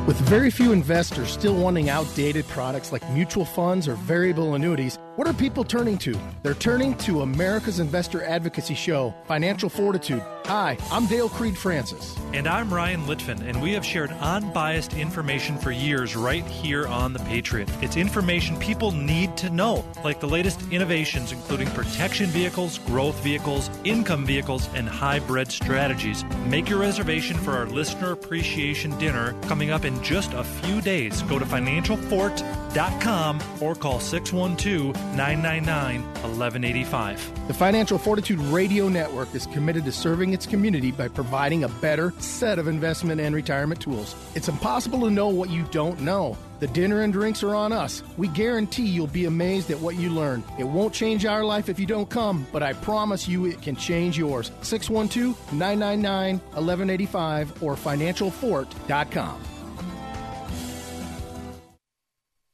With 0.09 0.17
very 0.21 0.51
few 0.51 0.73
investors 0.73 1.29
still 1.29 1.55
wanting 1.55 1.91
outdated 1.91 2.47
products 2.49 2.93
like 2.93 3.03
mutual 3.11 3.45
funds 3.45 3.87
or 3.87 3.95
variable 3.95 4.55
annuities, 4.55 4.99
what 5.19 5.27
are 5.27 5.33
people 5.33 5.65
turning 5.65 5.99
to? 5.99 6.17
They're 6.45 6.55
turning 6.55 6.95
to 6.99 7.23
America's 7.23 7.81
Investor 7.81 8.23
Advocacy 8.23 8.77
Show, 8.77 9.13
Financial 9.27 9.69
Fortitude. 9.69 10.23
Hi, 10.45 10.79
I'm 10.93 11.07
Dale 11.07 11.29
Creed 11.29 11.59
Francis. 11.59 12.17
And 12.33 12.47
I'm 12.47 12.73
Ryan 12.73 13.03
Litvin, 13.03 13.43
and 13.43 13.61
we 13.61 13.73
have 13.73 13.85
shared 13.85 14.13
unbiased 14.21 14.95
information 14.95 15.59
for 15.59 15.73
years 15.73 16.15
right 16.15 16.47
here 16.47 16.87
on 16.87 17.13
The 17.13 17.19
Patriot. 17.19 17.69
It's 17.83 17.97
information 17.97 18.57
people 18.59 18.93
need 18.93 19.37
to 19.39 19.51
know, 19.51 19.85
like 20.05 20.21
the 20.21 20.29
latest 20.29 20.63
innovations, 20.71 21.33
including 21.33 21.69
protection 21.71 22.27
vehicles, 22.27 22.79
growth 22.79 23.21
vehicles, 23.23 23.69
income 23.83 24.25
vehicles, 24.25 24.69
and 24.75 24.89
hybrid 24.89 25.51
strategies. 25.51 26.25
Make 26.47 26.69
your 26.69 26.79
reservation 26.79 27.37
for 27.39 27.51
our 27.51 27.67
listener 27.67 28.13
appreciation 28.13 28.97
dinner 28.99 29.35
coming 29.49 29.71
up 29.71 29.85
in 29.85 30.01
just 30.03 30.33
a 30.33 30.45
few 30.45 30.81
days. 30.81 31.23
Go 31.23 31.41
to 31.41 31.45
financialfort.com 31.45 33.43
or 33.61 33.75
call 33.75 33.99
612 34.01 35.08
999 35.17 36.03
1185. 36.03 37.49
The 37.49 37.55
Financial 37.55 37.99
Fortitude 37.99 38.39
Radio 38.41 38.89
Network 38.89 39.35
is 39.35 39.47
committed 39.47 39.85
to 39.85 39.93
serving 39.93 40.33
its 40.33 40.47
community 40.47 40.93
by 40.93 41.09
providing 41.09 41.65
a 41.65 41.69
better 41.69 42.13
set 42.19 42.59
of 42.59 42.69
investment 42.69 43.21
and 43.21 43.35
retirement 43.35 43.81
tools. 43.81 44.15
It's 44.35 44.49
impossible 44.49 45.01
to 45.01 45.11
know 45.11 45.29
what 45.29 45.51
you 45.51 45.65
don't 45.71 46.01
know. 46.01 46.37
The 46.61 46.67
dinner 46.67 47.03
and 47.03 47.13
drinks 47.13 47.43
are 47.43 47.55
on 47.55 47.73
us. 47.73 48.03
We 48.17 48.29
guarantee 48.29 48.87
you'll 48.87 49.07
be 49.07 49.27
amazed 49.27 49.71
at 49.71 49.79
what 49.79 49.97
you 49.97 50.11
learn. 50.11 50.43
It 50.59 50.65
won't 50.65 50.93
change 50.93 51.25
our 51.25 51.45
life 51.45 51.69
if 51.69 51.79
you 51.79 51.87
don't 51.87 52.11
come, 52.11 52.47
but 52.53 52.63
I 52.63 52.73
promise 52.73 53.29
you 53.29 53.47
it 53.47 53.63
can 53.63 53.77
change 53.77 54.19
yours. 54.19 54.51
612 54.63 55.53
999 55.53 56.39
1185 56.39 57.63
or 57.63 57.77
financialfort.com. 57.77 59.58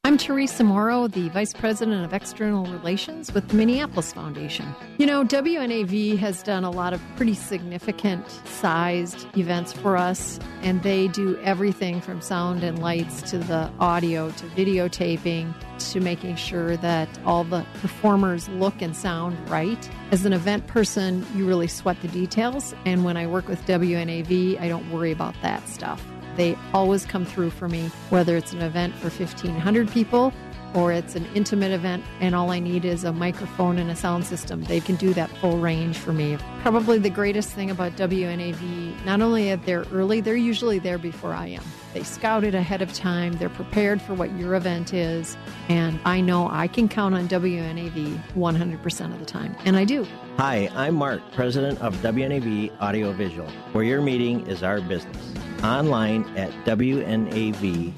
I'm 0.06 0.18
Teresa 0.18 0.62
Morrow, 0.62 1.08
the 1.08 1.30
Vice 1.30 1.54
President 1.54 2.04
of 2.04 2.12
External 2.12 2.66
Relations 2.66 3.32
with 3.32 3.48
the 3.48 3.54
Minneapolis 3.54 4.12
Foundation. 4.12 4.66
You 4.98 5.06
know, 5.06 5.24
WNAV 5.24 6.18
has 6.18 6.42
done 6.42 6.62
a 6.62 6.70
lot 6.70 6.92
of 6.92 7.00
pretty 7.16 7.32
significant 7.32 8.28
sized 8.44 9.26
events 9.34 9.72
for 9.72 9.96
us, 9.96 10.38
and 10.60 10.82
they 10.82 11.08
do 11.08 11.38
everything 11.38 12.02
from 12.02 12.20
sound 12.20 12.62
and 12.62 12.80
lights 12.80 13.22
to 13.30 13.38
the 13.38 13.72
audio 13.80 14.30
to 14.32 14.44
videotaping 14.48 15.54
to 15.92 16.00
making 16.00 16.36
sure 16.36 16.76
that 16.76 17.08
all 17.24 17.42
the 17.42 17.64
performers 17.80 18.46
look 18.50 18.82
and 18.82 18.94
sound 18.94 19.38
right. 19.48 19.88
As 20.10 20.26
an 20.26 20.34
event 20.34 20.66
person, 20.66 21.26
you 21.34 21.46
really 21.46 21.66
sweat 21.66 21.98
the 22.02 22.08
details, 22.08 22.74
and 22.84 23.06
when 23.06 23.16
I 23.16 23.26
work 23.26 23.48
with 23.48 23.64
WNAV, 23.64 24.60
I 24.60 24.68
don't 24.68 24.90
worry 24.92 25.12
about 25.12 25.34
that 25.40 25.66
stuff. 25.66 26.04
They 26.36 26.56
always 26.72 27.06
come 27.06 27.24
through 27.24 27.50
for 27.50 27.68
me, 27.68 27.90
whether 28.10 28.36
it's 28.36 28.52
an 28.52 28.62
event 28.62 28.94
for 28.96 29.08
1,500 29.08 29.90
people 29.90 30.32
or 30.74 30.92
it's 30.92 31.14
an 31.14 31.26
intimate 31.34 31.70
event 31.70 32.04
and 32.20 32.34
all 32.34 32.50
I 32.50 32.58
need 32.58 32.84
is 32.84 33.04
a 33.04 33.12
microphone 33.12 33.78
and 33.78 33.90
a 33.90 33.96
sound 33.96 34.26
system. 34.26 34.64
They 34.64 34.80
can 34.80 34.96
do 34.96 35.14
that 35.14 35.30
full 35.38 35.58
range 35.58 35.96
for 35.96 36.12
me. 36.12 36.36
Probably 36.62 36.98
the 36.98 37.10
greatest 37.10 37.50
thing 37.50 37.70
about 37.70 37.92
WNAV, 37.92 39.04
not 39.04 39.20
only 39.20 39.52
are 39.52 39.56
they 39.56 39.74
early, 39.74 40.20
they're 40.20 40.34
usually 40.34 40.78
there 40.80 40.98
before 40.98 41.32
I 41.32 41.46
am. 41.48 41.62
They 41.92 42.02
scout 42.02 42.42
it 42.42 42.56
ahead 42.56 42.82
of 42.82 42.92
time, 42.92 43.34
they're 43.34 43.48
prepared 43.48 44.02
for 44.02 44.14
what 44.14 44.36
your 44.36 44.56
event 44.56 44.92
is, 44.92 45.36
and 45.68 46.00
I 46.04 46.20
know 46.20 46.48
I 46.50 46.66
can 46.66 46.88
count 46.88 47.14
on 47.14 47.28
WNAV 47.28 48.18
100% 48.34 49.12
of 49.12 49.18
the 49.20 49.24
time, 49.24 49.54
and 49.64 49.76
I 49.76 49.84
do. 49.84 50.04
Hi, 50.38 50.68
I'm 50.74 50.96
Mark, 50.96 51.20
president 51.30 51.80
of 51.80 51.94
WNAV 51.98 52.76
Audiovisual, 52.80 53.48
where 53.72 53.84
your 53.84 54.02
meeting 54.02 54.44
is 54.48 54.64
our 54.64 54.80
business 54.80 55.34
online 55.62 56.24
at 56.36 56.50
wnav-video.com. 56.64 57.94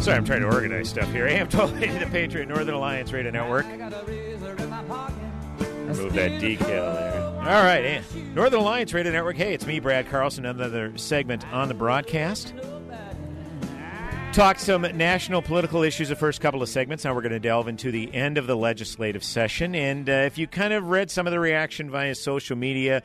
Sorry, 0.00 0.16
I'm 0.16 0.24
trying 0.24 0.40
to 0.40 0.46
organize 0.46 0.88
stuff 0.88 1.12
here. 1.12 1.26
AM 1.28 1.48
1280, 1.48 2.04
the 2.04 2.10
Patriot 2.10 2.46
Northern 2.46 2.74
Alliance 2.74 3.12
Radio 3.12 3.30
Network. 3.30 3.66
Move 3.66 3.90
that 6.14 6.40
decal 6.40 6.94
there. 6.94 7.29
All 7.40 7.46
right, 7.46 7.84
and 7.84 8.34
Northern 8.34 8.60
Alliance 8.60 8.92
Radio 8.92 9.12
Network. 9.12 9.36
Hey, 9.36 9.54
it's 9.54 9.64
me, 9.64 9.80
Brad 9.80 10.10
Carlson. 10.10 10.44
Another 10.44 10.96
segment 10.98 11.50
on 11.52 11.68
the 11.68 11.74
broadcast. 11.74 12.52
Talk 14.34 14.58
some 14.58 14.82
national 14.82 15.40
political 15.40 15.82
issues 15.82 16.10
the 16.10 16.16
first 16.16 16.42
couple 16.42 16.62
of 16.62 16.68
segments. 16.68 17.02
Now 17.04 17.14
we're 17.14 17.22
going 17.22 17.32
to 17.32 17.40
delve 17.40 17.66
into 17.66 17.90
the 17.90 18.14
end 18.14 18.36
of 18.36 18.46
the 18.46 18.54
legislative 18.54 19.24
session. 19.24 19.74
And 19.74 20.08
uh, 20.08 20.12
if 20.12 20.36
you 20.36 20.46
kind 20.46 20.74
of 20.74 20.88
read 20.90 21.10
some 21.10 21.26
of 21.26 21.30
the 21.30 21.40
reaction 21.40 21.90
via 21.90 22.14
social 22.14 22.56
media, 22.56 23.02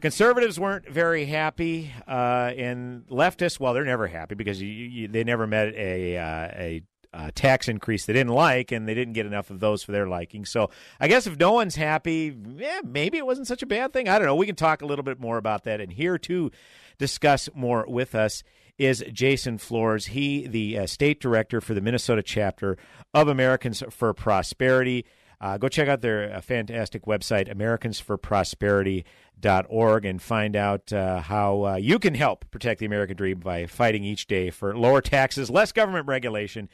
conservatives 0.00 0.58
weren't 0.58 0.88
very 0.88 1.24
happy, 1.24 1.92
uh, 2.08 2.52
and 2.56 3.06
leftists, 3.06 3.60
well, 3.60 3.72
they're 3.72 3.84
never 3.84 4.08
happy 4.08 4.34
because 4.34 4.60
you, 4.60 4.68
you, 4.68 5.08
they 5.08 5.22
never 5.22 5.46
met 5.46 5.68
a, 5.68 6.18
uh, 6.18 6.48
a 6.54 6.82
uh, 7.16 7.30
tax 7.34 7.68
increase 7.68 8.04
they 8.04 8.12
didn't 8.12 8.34
like, 8.34 8.72
and 8.72 8.86
they 8.86 8.94
didn't 8.94 9.14
get 9.14 9.26
enough 9.26 9.50
of 9.50 9.60
those 9.60 9.82
for 9.82 9.92
their 9.92 10.06
liking. 10.06 10.44
So 10.44 10.70
I 11.00 11.08
guess 11.08 11.26
if 11.26 11.38
no 11.38 11.52
one's 11.52 11.76
happy, 11.76 12.36
yeah, 12.56 12.80
maybe 12.84 13.16
it 13.18 13.26
wasn't 13.26 13.46
such 13.46 13.62
a 13.62 13.66
bad 13.66 13.92
thing. 13.92 14.08
I 14.08 14.18
don't 14.18 14.26
know. 14.26 14.36
We 14.36 14.46
can 14.46 14.56
talk 14.56 14.82
a 14.82 14.86
little 14.86 15.02
bit 15.02 15.18
more 15.18 15.38
about 15.38 15.64
that. 15.64 15.80
And 15.80 15.90
here 15.90 16.18
to 16.18 16.50
discuss 16.98 17.48
more 17.54 17.86
with 17.88 18.14
us 18.14 18.42
is 18.78 19.02
Jason 19.12 19.58
Flohrs. 19.58 20.08
He, 20.08 20.46
the 20.46 20.80
uh, 20.80 20.86
state 20.86 21.20
director 21.20 21.62
for 21.62 21.74
the 21.74 21.80
Minnesota 21.80 22.22
chapter 22.22 22.76
of 23.14 23.28
Americans 23.28 23.82
for 23.90 24.12
Prosperity. 24.12 25.06
Uh, 25.40 25.56
go 25.58 25.68
check 25.68 25.88
out 25.88 26.00
their 26.00 26.34
uh, 26.34 26.40
fantastic 26.40 27.04
website, 27.04 27.54
americansforprosperity.org, 27.54 30.04
and 30.04 30.20
find 30.22 30.56
out 30.56 30.92
uh, 30.92 31.20
how 31.20 31.64
uh, 31.64 31.76
you 31.76 31.98
can 31.98 32.14
help 32.14 32.50
protect 32.50 32.80
the 32.80 32.86
American 32.86 33.16
dream 33.16 33.40
by 33.40 33.66
fighting 33.66 34.04
each 34.04 34.26
day 34.26 34.48
for 34.50 34.74
lower 34.76 35.02
taxes, 35.02 35.50
less 35.50 35.72
government 35.72 36.06
regulation, 36.06 36.70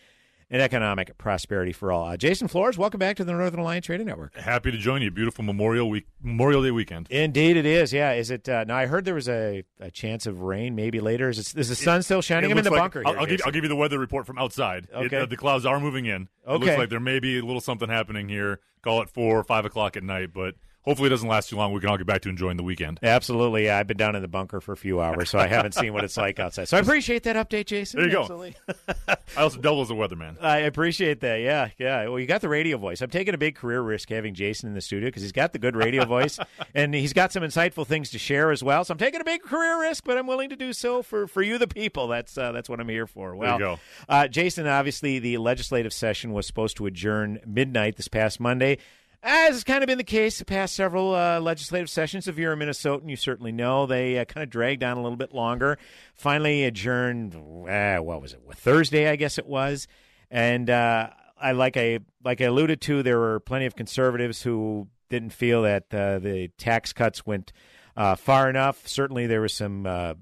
and 0.52 0.60
economic 0.60 1.16
prosperity 1.16 1.72
for 1.72 1.90
all. 1.90 2.04
Uh, 2.04 2.16
Jason 2.16 2.46
Flohrs, 2.46 2.76
welcome 2.76 2.98
back 2.98 3.16
to 3.16 3.24
the 3.24 3.32
Northern 3.32 3.58
Alliance 3.58 3.86
Trading 3.86 4.06
Network. 4.06 4.36
Happy 4.36 4.70
to 4.70 4.76
join 4.76 5.00
you. 5.00 5.10
Beautiful 5.10 5.42
Memorial 5.42 5.88
Week, 5.88 6.06
Memorial 6.22 6.62
Day 6.62 6.70
weekend. 6.70 7.10
Indeed, 7.10 7.56
it 7.56 7.64
is. 7.64 7.90
Yeah, 7.90 8.12
is 8.12 8.30
it? 8.30 8.46
Uh, 8.48 8.64
now 8.64 8.76
I 8.76 8.84
heard 8.84 9.06
there 9.06 9.14
was 9.14 9.30
a, 9.30 9.64
a 9.80 9.90
chance 9.90 10.26
of 10.26 10.42
rain 10.42 10.74
maybe 10.76 11.00
later. 11.00 11.30
Is, 11.30 11.38
it, 11.38 11.56
is 11.56 11.70
the 11.70 11.74
sun 11.74 12.02
still 12.02 12.20
shining? 12.20 12.52
I'm 12.52 12.58
in 12.58 12.64
the 12.64 12.70
like, 12.70 12.80
bunker. 12.80 13.02
I'll, 13.06 13.12
here, 13.12 13.20
I'll, 13.20 13.26
give, 13.26 13.40
I'll, 13.46 13.52
give, 13.52 13.64
you 13.64 13.68
the 13.68 13.76
weather 13.76 13.98
report 13.98 14.26
from 14.26 14.38
outside. 14.38 14.88
Okay, 14.94 15.16
it, 15.16 15.22
uh, 15.22 15.26
the 15.26 15.38
clouds 15.38 15.64
are 15.64 15.80
moving 15.80 16.04
in. 16.04 16.28
Okay, 16.46 16.54
it 16.54 16.66
looks 16.66 16.78
like 16.78 16.90
there 16.90 17.00
may 17.00 17.18
be 17.18 17.38
a 17.38 17.44
little 17.44 17.62
something 17.62 17.88
happening 17.88 18.28
here. 18.28 18.60
Call 18.82 19.00
it 19.00 19.08
four 19.08 19.38
or 19.38 19.44
five 19.44 19.64
o'clock 19.64 19.96
at 19.96 20.02
night, 20.02 20.34
but 20.34 20.54
hopefully 20.82 21.06
it 21.06 21.10
doesn't 21.10 21.28
last 21.28 21.48
too 21.48 21.56
long. 21.56 21.72
We 21.72 21.80
can 21.80 21.88
all 21.88 21.96
get 21.96 22.06
back 22.06 22.22
to 22.22 22.28
enjoying 22.28 22.56
the 22.56 22.62
weekend. 22.62 22.98
Absolutely. 23.02 23.66
Yeah, 23.66 23.78
I've 23.78 23.86
been 23.86 23.96
down 23.96 24.14
in 24.14 24.22
the 24.22 24.28
bunker 24.28 24.60
for 24.60 24.72
a 24.72 24.76
few 24.76 25.00
hours, 25.00 25.30
so 25.30 25.38
I 25.38 25.46
haven't 25.46 25.74
seen 25.74 25.92
what 25.92 26.04
it's 26.04 26.16
like 26.16 26.38
outside. 26.38 26.68
So 26.68 26.76
I 26.76 26.80
appreciate 26.80 27.22
that 27.24 27.36
update, 27.36 27.66
Jason. 27.66 28.00
There 28.00 28.10
you 28.10 28.18
Absolutely. 28.18 28.56
go. 28.66 28.94
I 29.36 29.42
also 29.42 29.60
double 29.60 29.82
as 29.82 29.90
a 29.90 29.94
weatherman. 29.94 30.42
I 30.42 30.58
appreciate 30.58 31.20
that. 31.20 31.36
Yeah, 31.36 31.70
yeah. 31.78 32.06
Well, 32.08 32.18
you 32.18 32.26
got 32.26 32.40
the 32.40 32.48
radio 32.48 32.76
voice. 32.78 33.00
I'm 33.00 33.10
taking 33.10 33.34
a 33.34 33.38
big 33.38 33.54
career 33.54 33.80
risk 33.80 34.08
having 34.08 34.34
Jason 34.34 34.68
in 34.68 34.74
the 34.74 34.80
studio 34.80 35.08
because 35.08 35.22
he's 35.22 35.32
got 35.32 35.52
the 35.52 35.58
good 35.58 35.76
radio 35.76 36.04
voice, 36.04 36.38
and 36.74 36.94
he's 36.94 37.12
got 37.12 37.32
some 37.32 37.42
insightful 37.42 37.86
things 37.86 38.10
to 38.10 38.18
share 38.18 38.50
as 38.50 38.62
well. 38.62 38.84
So 38.84 38.92
I'm 38.92 38.98
taking 38.98 39.20
a 39.20 39.24
big 39.24 39.42
career 39.42 39.80
risk, 39.80 40.04
but 40.04 40.18
I'm 40.18 40.26
willing 40.26 40.50
to 40.50 40.56
do 40.56 40.72
so 40.72 41.02
for, 41.02 41.26
for 41.26 41.42
you, 41.42 41.58
the 41.58 41.68
people. 41.68 42.08
That's 42.08 42.36
uh, 42.36 42.52
that's 42.52 42.68
what 42.68 42.80
I'm 42.80 42.88
here 42.88 43.06
for. 43.06 43.34
Well, 43.34 43.58
there 43.58 43.68
you 43.68 43.76
go. 43.76 43.80
Uh, 44.08 44.28
Jason, 44.28 44.66
obviously, 44.66 45.18
the 45.18 45.38
legislative 45.38 45.92
session 45.92 46.32
was 46.32 46.46
supposed 46.46 46.76
to 46.78 46.86
adjourn 46.86 47.40
midnight 47.46 47.96
this 47.96 48.08
past 48.08 48.40
Monday. 48.40 48.78
As 49.24 49.54
has 49.54 49.64
kind 49.64 49.84
of 49.84 49.86
been 49.86 49.98
the 49.98 50.04
case 50.04 50.40
the 50.40 50.44
past 50.44 50.74
several 50.74 51.14
uh, 51.14 51.38
legislative 51.38 51.88
sessions, 51.88 52.26
if 52.26 52.38
you're 52.38 52.52
a 52.52 52.56
Minnesotan, 52.56 53.08
you 53.08 53.14
certainly 53.14 53.52
know 53.52 53.86
they 53.86 54.18
uh, 54.18 54.24
kind 54.24 54.42
of 54.42 54.50
dragged 54.50 54.82
on 54.82 54.96
a 54.96 55.00
little 55.00 55.16
bit 55.16 55.32
longer. 55.32 55.78
Finally 56.14 56.64
adjourned. 56.64 57.36
Uh, 57.36 57.98
what 57.98 58.20
was 58.20 58.32
it? 58.32 58.40
Thursday, 58.54 59.08
I 59.08 59.14
guess 59.14 59.38
it 59.38 59.46
was. 59.46 59.86
And 60.28 60.68
uh, 60.68 61.10
I 61.40 61.52
like 61.52 61.76
I 61.76 62.00
like 62.24 62.40
I 62.40 62.46
alluded 62.46 62.80
to, 62.82 63.04
there 63.04 63.18
were 63.18 63.38
plenty 63.38 63.66
of 63.66 63.76
conservatives 63.76 64.42
who 64.42 64.88
didn't 65.08 65.30
feel 65.30 65.62
that 65.62 65.84
uh, 65.94 66.18
the 66.18 66.48
tax 66.58 66.92
cuts 66.92 67.24
went 67.24 67.52
uh, 67.96 68.16
far 68.16 68.50
enough. 68.50 68.88
Certainly, 68.88 69.28
there 69.28 69.40
were 69.40 69.48
some 69.48 70.16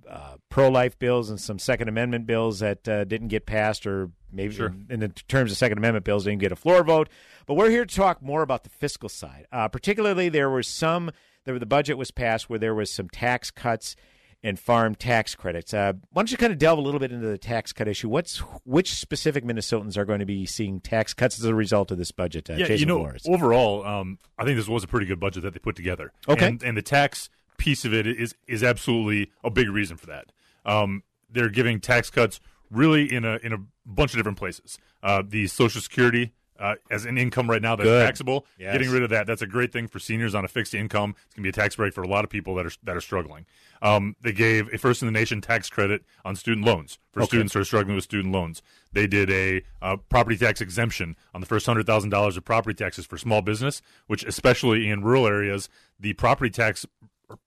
pro-life 0.51 0.99
bills 0.99 1.31
and 1.31 1.41
some 1.41 1.59
Second 1.59 1.89
Amendment 1.89 2.27
bills 2.27 2.59
that 2.59 2.83
didn't 2.83 3.29
get 3.29 3.47
passed, 3.47 3.87
or 3.87 4.11
maybe 4.33 4.55
Sure. 4.55 4.69
in, 4.69 4.87
in 4.91 5.01
the 5.01 5.09
terms 5.09 5.51
of 5.53 5.59
Second 5.59 5.79
Amendment 5.79 6.05
bills, 6.05 6.25
didn't 6.25 6.41
get 6.41 6.53
a 6.53 6.57
floor 6.57 6.83
vote. 6.85 7.09
But 7.47 7.55
we're 7.55 7.71
here 7.71 7.85
to 7.85 7.95
talk 7.95 8.23
more 8.23 8.43
about 8.43 8.65
the 8.65 8.71
fiscal 8.71 9.09
side. 9.09 9.47
Uh, 9.53 9.69
particularly, 9.69 10.29
there 10.29 10.51
were 10.51 10.63
some. 10.63 11.11
There, 11.45 11.59
the 11.59 11.67
budget 11.67 11.97
was 11.99 12.11
passed 12.11 12.51
where 12.51 12.59
there 12.59 12.75
was 12.75 12.91
some 12.91 13.09
tax 13.09 13.51
cuts 13.51 13.97
and 14.43 14.59
farm 14.59 14.95
tax 14.95 15.35
credits. 15.35 15.75
Uh, 15.75 15.93
why 16.13 16.23
don't 16.23 16.31
you 16.31 16.37
kind 16.39 16.53
of 16.53 16.59
delve 16.59 16.79
a 16.79 16.83
little 16.83 17.01
bit 17.01 17.13
into 17.13 17.27
the 17.27 17.37
tax 17.39 17.73
cut 17.73 17.89
issue? 17.89 18.09
What's 18.09 18.39
which 18.65 18.95
specific 18.95 19.45
Minnesotans 19.45 19.97
are 19.97 20.05
going 20.05 20.21
to 20.21 20.27
be 20.27 20.47
seeing 20.47 20.81
tax 20.81 21.13
cuts 21.13 21.39
as 21.39 21.45
a 21.45 21.55
result 21.55 21.91
of 21.91 21.99
this 21.99 22.11
budget? 22.11 22.49
Uh, 22.49 22.55
yeah, 22.55 22.67
Jason 22.67 22.79
you 22.81 22.87
know, 22.87 23.01
Flohrs. 23.01 23.29
overall, 23.29 23.85
um, 23.85 24.19
I 24.39 24.45
think 24.45 24.57
this 24.57 24.69
was 24.69 24.85
a 24.85 24.87
pretty 24.87 25.07
good 25.07 25.21
budget 25.21 25.43
that 25.43 25.53
they 25.53 25.59
put 25.59 25.77
together. 25.77 26.13
Okay. 26.29 26.47
and, 26.47 26.63
and 26.63 26.77
the 26.77 26.83
tax 26.83 27.29
piece 27.59 27.85
of 27.85 27.93
it 27.93 28.07
is 28.07 28.35
is 28.47 28.63
absolutely 28.63 29.31
a 29.45 29.51
big 29.51 29.69
reason 29.69 29.97
for 29.99 30.07
that. 30.07 30.33
Um, 30.65 31.03
they're 31.31 31.51
giving 31.51 31.79
tax 31.81 32.09
cuts 32.11 32.41
really 32.71 33.13
in 33.13 33.25
a 33.25 33.37
in 33.43 33.53
a 33.53 33.59
bunch 33.87 34.13
of 34.13 34.19
different 34.19 34.39
places. 34.39 34.79
Uh, 35.03 35.23
the 35.27 35.47
Social 35.47 35.81
Security. 35.81 36.33
Uh, 36.59 36.75
as 36.91 37.07
an 37.07 37.17
income 37.17 37.49
right 37.49 37.63
now 37.63 37.75
that's 37.75 37.87
Good. 37.87 38.05
taxable, 38.05 38.45
Yes. 38.59 38.75
getting 38.75 38.91
rid 38.91 39.03
of 39.03 39.09
that 39.09 39.27
that's 39.27 39.41
a 39.41 39.47
great 39.47 39.73
thing 39.73 39.89
for 39.89 39.99
seniors 39.99 40.35
on 40.35 40.45
a 40.45 40.49
fixed 40.49 40.75
income. 40.75 41.15
It's 41.25 41.35
going 41.35 41.43
to 41.43 41.45
be 41.45 41.49
a 41.49 41.53
tax 41.53 41.75
break 41.77 41.95
for 41.95 42.03
a 42.03 42.07
lot 42.07 42.23
of 42.23 42.29
people 42.29 42.55
that 42.57 42.67
are 42.67 42.71
that 42.83 42.95
are 42.95 43.01
struggling. 43.01 43.47
Um, 43.81 44.15
they 44.21 44.33
gave 44.33 44.69
a 44.71 44.77
first 44.77 45.01
in 45.01 45.07
the 45.07 45.13
nation 45.13 45.41
tax 45.41 45.71
credit 45.71 46.05
on 46.23 46.37
student 46.37 46.67
loans 46.67 46.99
for 47.13 47.21
Okay. 47.21 47.29
students 47.29 47.55
who 47.55 47.61
are 47.61 47.65
struggling 47.65 47.95
with 47.95 48.05
student 48.05 48.35
loans. 48.35 48.61
They 48.93 49.07
did 49.07 49.31
a 49.31 49.63
uh, 49.81 49.97
property 50.11 50.37
tax 50.37 50.61
exemption 50.61 51.17
on 51.35 51.41
the 51.41 51.47
first 51.47 51.65
hundred 51.65 51.87
thousand 51.87 52.11
dollars 52.11 52.37
of 52.37 52.45
property 52.45 52.75
taxes 52.75 53.07
for 53.07 53.17
small 53.17 53.41
business, 53.41 53.81
which 54.07 54.23
especially 54.23 54.87
in 54.91 55.03
rural 55.03 55.27
areas, 55.27 55.71
the 55.99 56.13
property 56.13 56.51
tax 56.51 56.85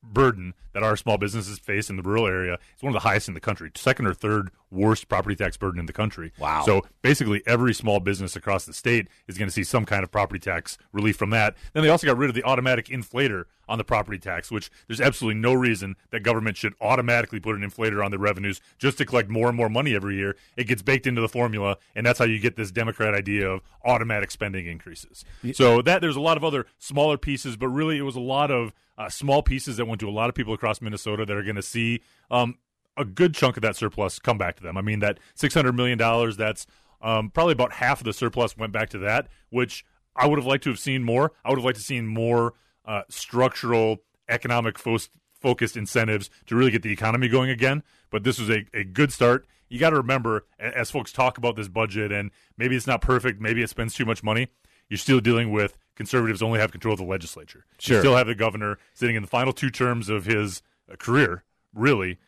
burden 0.02 0.54
that 0.74 0.82
our 0.82 0.96
small 0.98 1.18
businesses 1.20 1.60
face 1.60 1.90
in 1.90 1.98
the 1.98 2.02
rural 2.02 2.26
area 2.26 2.54
is 2.76 2.82
one 2.82 2.90
of 2.90 2.94
the 3.00 3.08
highest 3.08 3.28
in 3.28 3.34
the 3.36 3.40
country, 3.40 3.70
second 3.76 4.08
or 4.08 4.14
third 4.16 4.50
worst 4.74 5.08
property 5.08 5.36
tax 5.36 5.58
burden 5.58 5.80
in 5.80 5.86
the 5.86 5.94
country. 5.94 6.32
Wow. 6.40 6.64
So 6.66 6.86
basically, 7.02 7.44
every 7.46 7.74
small 7.74 8.00
business 8.00 8.36
across 8.36 8.66
the 8.66 8.74
state 8.74 9.08
is 9.28 9.38
going 9.38 9.48
to 9.48 9.54
see 9.54 9.64
some 9.64 9.86
kind 9.86 10.04
of 10.04 10.12
property 10.12 10.40
tax 10.40 10.78
relief 10.92 11.16
from 11.16 11.30
that. 11.30 11.56
Then 11.74 11.84
they 11.84 11.90
also 11.90 12.08
got 12.08 12.18
rid 12.18 12.30
of 12.30 12.36
the 12.36 12.44
automatic 12.44 12.88
inflator 12.88 13.46
on 13.70 13.78
the 13.78 13.84
property 13.84 14.18
tax, 14.18 14.52
which 14.52 14.70
there's 14.88 15.00
absolutely 15.00 15.40
no 15.40 15.54
reason 15.54 15.96
that 16.12 16.22
government 16.22 16.58
should 16.58 16.74
automatically 16.82 17.40
put 17.40 17.56
an 17.56 17.62
inflator 17.62 18.04
on 18.04 18.12
the 18.12 18.20
revenues 18.20 18.60
just 18.78 18.98
to 18.98 19.06
collect 19.06 19.30
more 19.30 19.48
and 19.48 19.56
more 19.56 19.70
money 19.70 19.96
every 19.96 20.16
year. 20.16 20.36
It 20.58 20.66
gets 20.66 20.82
baked 20.82 21.08
into 21.08 21.22
the 21.22 21.30
formula, 21.30 21.78
and 21.96 22.06
that's 22.06 22.20
how 22.20 22.26
you 22.26 22.40
get 22.40 22.56
this 22.56 22.72
Democrat 22.72 23.14
idea 23.14 23.50
of 23.50 23.62
automatic 23.86 24.32
spending 24.32 24.68
increases. 24.68 25.24
So 25.54 25.82
that 25.82 26.02
there's 26.02 26.16
a 26.16 26.22
lot 26.22 26.38
of 26.38 26.44
other 26.44 26.66
smaller 26.78 27.18
pieces, 27.18 27.56
but 27.56 27.70
really 27.70 27.98
it 27.98 28.04
was 28.04 28.16
a 28.16 28.22
lot 28.22 28.52
of 28.52 28.74
uh, 28.98 29.10
small 29.10 29.42
pieces 29.42 29.78
that 29.78 29.86
went 29.86 30.00
to 30.02 30.10
a 30.10 30.12
lot 30.12 30.30
of 30.30 30.36
people 30.36 30.54
across 30.54 30.82
Minnesota 30.82 31.26
that 31.26 31.36
are 31.36 31.44
going 31.44 31.56
to 31.56 31.62
see 31.62 32.02
um, 32.30 32.58
a 32.98 33.06
good 33.06 33.34
chunk 33.34 33.58
of 33.58 33.62
that 33.62 33.76
surplus 33.76 34.20
come 34.20 34.38
back 34.38 34.56
to 34.58 34.64
them. 34.64 34.78
I 34.78 34.82
mean, 34.82 35.00
that 35.00 35.20
six 35.36 35.54
hundred 35.54 35.74
million 35.74 35.98
dollars. 35.98 36.38
That's 36.38 36.66
um, 37.02 37.30
probably 37.30 37.54
about 37.54 37.74
half 37.74 38.00
of 38.00 38.06
the 38.06 38.14
surplus 38.14 38.58
went 38.58 38.72
back 38.72 38.90
to 38.90 38.98
that, 39.00 39.28
which 39.50 39.86
I 40.16 40.28
would 40.28 40.40
have 40.40 40.46
liked 40.46 40.64
to 40.66 40.70
have 40.70 40.80
seen 40.80 41.04
more. 41.04 41.32
I 41.44 41.50
would 41.50 41.58
have 41.60 41.66
liked 41.66 41.78
to 41.78 41.84
seen 41.84 42.08
more 42.08 42.54
uh, 42.86 43.02
structural 43.10 43.98
economic 44.30 44.78
fo- 44.78 45.00
focused 45.40 45.76
incentives 45.76 46.30
to 46.46 46.56
really 46.56 46.72
get 46.72 46.84
the 46.84 46.92
economy 46.92 47.28
going 47.28 47.50
again. 47.50 47.84
But 48.10 48.24
this 48.24 48.40
was 48.40 48.50
a, 48.50 48.66
a 48.74 48.84
good 48.84 49.12
start. 49.12 49.46
You 49.70 49.80
got 49.80 49.90
to 49.90 49.98
remember, 49.98 50.46
as 50.60 50.92
folks 50.92 51.12
talk 51.12 51.38
about 51.38 51.56
this 51.56 51.68
budget, 51.68 52.12
and 52.12 52.30
maybe 52.58 52.76
it's 52.76 52.86
not 52.86 53.02
perfect, 53.02 53.42
maybe 53.42 53.64
it 53.64 53.70
spends 53.70 53.96
too 53.96 54.06
much 54.06 54.22
money. 54.24 54.50
You're 54.88 55.00
still 55.00 55.20
dealing 55.20 55.52
with 55.52 55.78
conservatives 55.96 56.44
only 56.44 56.60
have 56.60 56.72
control 56.72 56.94
of 56.94 57.00
the 57.00 57.06
legislature. 57.06 57.66
Sure. 57.80 57.98
You 57.98 58.02
still 58.02 58.16
have 58.16 58.28
the 58.28 58.36
governor 58.36 58.78
sitting 58.94 59.16
in 59.16 59.24
the 59.24 59.28
final 59.28 59.52
two 59.52 59.72
terms 59.72 60.10
of 60.10 60.26
his 60.26 60.62
uh, 60.92 60.96
career, 60.96 61.44
really, 61.74 62.20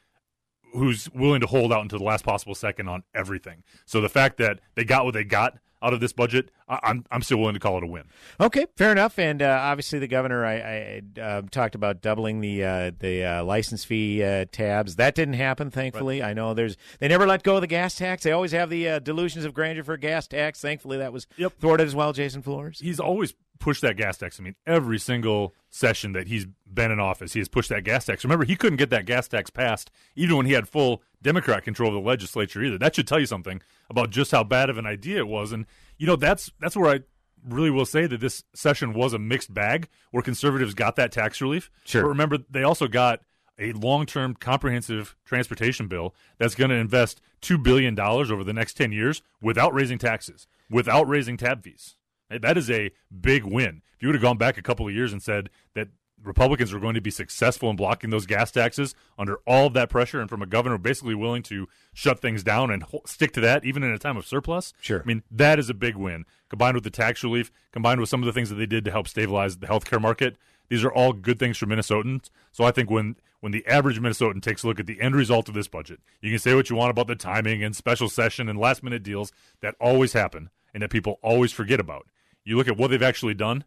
who's 0.76 1.09
willing 1.11 1.41
to 1.41 1.47
hold 1.47 1.71
out 1.71 1.82
until 1.82 1.99
the 1.99 2.05
last 2.05 2.23
possible 2.23 2.55
second 2.55 2.88
on 2.88 3.03
everything. 3.13 3.63
So 3.86 4.01
the 4.01 4.09
fact 4.09 4.38
that 4.38 4.59
they 4.76 4.84
got 4.84 5.05
what 5.05 5.13
they 5.13 5.23
got 5.23 5.57
out 5.82 5.93
of 5.93 5.99
this 5.99 6.13
budget, 6.13 6.49
I, 6.67 6.80
I'm 6.84 7.05
I'm 7.11 7.21
still 7.21 7.38
willing 7.38 7.53
to 7.53 7.59
call 7.59 7.78
it 7.78 7.84
a 7.84 7.88
win. 7.88 8.05
Okay, 8.39 8.65
fair 8.76 8.91
enough. 8.91 9.19
And 9.19 9.41
uh, 9.41 9.59
obviously, 9.61 9.99
the 9.99 10.07
governor, 10.07 10.45
I, 10.45 10.55
I 10.55 11.21
uh, 11.21 11.41
talked 11.51 11.76
about 11.76 12.01
doubling 12.01 12.41
the 12.41 12.63
uh, 12.63 12.91
the 12.97 13.23
uh, 13.23 13.43
license 13.43 13.84
fee 13.84 14.23
uh, 14.23 14.45
tabs. 14.51 14.95
That 14.95 15.15
didn't 15.15 15.36
happen, 15.36 15.69
thankfully. 15.69 16.23
I 16.23 16.34
know 16.34 16.53
there's 16.53 16.76
they 16.99 17.07
never 17.07 17.28
let 17.28 17.43
go 17.43 17.55
of 17.55 17.61
the 17.61 17.67
gas 17.67 17.95
tax. 17.95 18.23
They 18.23 18.32
always 18.32 18.51
have 18.51 18.69
the 18.69 18.89
uh, 18.89 18.99
delusions 18.99 19.45
of 19.45 19.53
grandeur 19.53 19.84
for 19.84 19.97
gas 19.97 20.28
tax. 20.28 20.59
Thankfully, 20.59 20.97
that 20.97 21.13
was 21.13 21.28
yep. 21.38 21.53
thwarted 21.59 21.88
as 21.88 21.95
well. 21.95 22.13
Jason 22.13 22.41
Flohrs. 22.41 22.82
He's 22.82 22.99
always 22.99 23.36
pushed 23.59 23.82
that 23.82 23.97
gas 23.97 24.17
tax. 24.17 24.39
I 24.39 24.43
mean, 24.43 24.55
every 24.65 24.99
single 24.99 25.53
session 25.69 26.13
that 26.13 26.28
he's 26.28 26.47
been 26.76 26.91
in 26.91 26.99
office, 26.99 27.34
he 27.34 27.39
has 27.39 27.47
pushed 27.47 27.69
that 27.69 27.84
gas 27.84 28.05
tax. 28.05 28.23
Remember, 28.23 28.45
he 28.45 28.55
couldn't 28.55 28.78
get 28.78 28.89
that 28.91 29.05
gas 29.05 29.28
tax 29.28 29.49
passed 29.49 29.89
even 30.15 30.38
when 30.38 30.45
he 30.45 30.53
had 30.53 30.67
full 30.67 31.01
Democrat 31.21 31.63
control 31.63 31.89
of 31.89 32.03
the 32.03 32.07
legislature 32.07 32.61
either. 32.61 32.78
That 32.78 32.95
should 32.95 33.07
tell 33.07 33.19
you 33.19 33.26
something 33.26 33.61
about 33.89 34.09
just 34.11 34.32
how 34.32 34.43
bad 34.43 34.69
of 34.69 34.78
an 34.78 34.86
idea 34.86 35.17
it 35.17 35.28
was. 35.28 35.51
And 35.51 35.65
you 35.97 36.05
know, 36.05 36.15
that's 36.15 36.51
that's 36.59 36.76
where 36.76 36.91
I 36.93 36.99
really 37.47 37.71
will 37.71 37.86
say 37.86 38.07
that 38.07 38.19
this 38.19 38.43
session 38.53 38.93
was 38.93 39.13
a 39.13 39.19
mixed 39.19 39.53
bag 39.53 39.88
where 40.11 40.23
conservatives 40.23 40.73
got 40.73 40.95
that 40.97 41.11
tax 41.11 41.41
relief. 41.41 41.69
Sure. 41.84 42.03
But 42.03 42.09
remember, 42.09 42.38
they 42.49 42.63
also 42.63 42.88
got 42.88 43.21
a 43.57 43.71
long-term 43.73 44.36
comprehensive 44.36 45.15
transportation 45.26 45.88
bill 45.88 46.13
that's 46.38 46.55
going 46.55 46.69
to 46.71 46.76
invest 46.76 47.21
$2 47.41 47.61
billion 47.61 47.97
over 47.99 48.43
the 48.43 48.53
next 48.53 48.73
10 48.73 48.91
years 48.91 49.21
without 49.41 49.73
raising 49.73 49.97
taxes, 49.97 50.47
without 50.69 51.07
raising 51.07 51.38
tab 51.38 51.63
fees. 51.63 51.95
That 52.30 52.57
is 52.57 52.69
a 52.69 52.91
big 53.21 53.43
win. 53.45 53.82
If 53.95 54.01
you 54.01 54.09
would 54.09 54.15
have 54.15 54.21
gone 54.21 54.38
back 54.38 54.57
a 54.57 54.61
couple 54.61 54.88
of 54.88 54.93
years 54.93 55.13
and 55.13 55.21
said 55.21 55.49
that 55.73 55.89
Republicans 56.26 56.73
were 56.73 56.80
going 56.80 56.95
to 56.95 57.01
be 57.01 57.11
successful 57.11 57.69
in 57.69 57.76
blocking 57.76 58.09
those 58.09 58.26
gas 58.26 58.51
taxes 58.51 58.95
under 59.17 59.38
all 59.45 59.67
of 59.67 59.73
that 59.73 59.89
pressure, 59.89 60.19
and 60.19 60.30
from 60.30 60.41
a 60.41 60.45
governor 60.45 60.78
basically 60.78 61.15
willing 61.15 61.43
to 61.43 61.67
shut 61.93 62.19
things 62.21 62.43
down 62.43 62.71
and 62.71 62.84
ho- 62.84 63.01
stick 63.05 63.32
to 63.34 63.41
that 63.41 63.63
even 63.65 63.84
in 63.84 63.91
a 63.91 63.97
time 63.99 64.17
of 64.17 64.26
surplus, 64.26 64.73
Sure. 64.82 65.01
I 65.01 65.05
mean 65.05 65.23
that 65.32 65.59
is 65.59 65.69
a 65.69 65.73
big 65.73 65.95
win. 65.95 66.26
Combined 66.49 66.76
with 66.76 66.84
the 66.84 66.89
tax 66.89 67.23
relief, 67.23 67.51
combined 67.71 67.99
with 67.99 68.09
some 68.09 68.21
of 68.21 68.26
the 68.26 68.34
things 68.34 68.49
that 68.49 68.55
they 68.55 68.65
did 68.65 68.86
to 68.86 68.91
help 68.91 69.07
stabilize 69.07 69.57
the 69.57 69.67
healthcare 69.67 70.01
market, 70.01 70.38
these 70.69 70.84
are 70.84 70.91
all 70.91 71.13
good 71.13 71.39
things 71.39 71.57
for 71.57 71.65
Minnesotans. 71.65 72.30
So 72.51 72.63
I 72.63 72.71
think 72.71 72.89
when 72.89 73.15
when 73.41 73.51
the 73.51 73.65
average 73.67 73.99
Minnesotan 73.99 74.41
takes 74.41 74.63
a 74.63 74.67
look 74.67 74.80
at 74.80 74.88
the 74.88 74.99
end 74.99 75.15
result 75.15 75.47
of 75.47 75.53
this 75.53 75.67
budget, 75.67 75.99
you 76.21 76.32
can 76.32 76.39
say 76.39 76.55
what 76.55 76.69
you 76.69 76.76
want 76.76 76.89
about 76.89 77.05
the 77.07 77.15
timing 77.15 77.63
and 77.63 77.76
special 77.76 78.09
session 78.09 78.49
and 78.49 78.57
last 78.57 78.82
minute 78.82 79.03
deals 79.03 79.32
that 79.61 79.76
always 79.80 80.13
happen 80.13 80.49
and 80.73 80.82
that 80.82 80.89
people 80.89 81.19
always 81.21 81.51
forget 81.51 81.80
about. 81.80 82.07
You 82.43 82.57
look 82.57 82.67
at 82.67 82.78
what 82.78 82.89
they've 82.89 83.01
actually 83.03 83.36
done, 83.36 83.63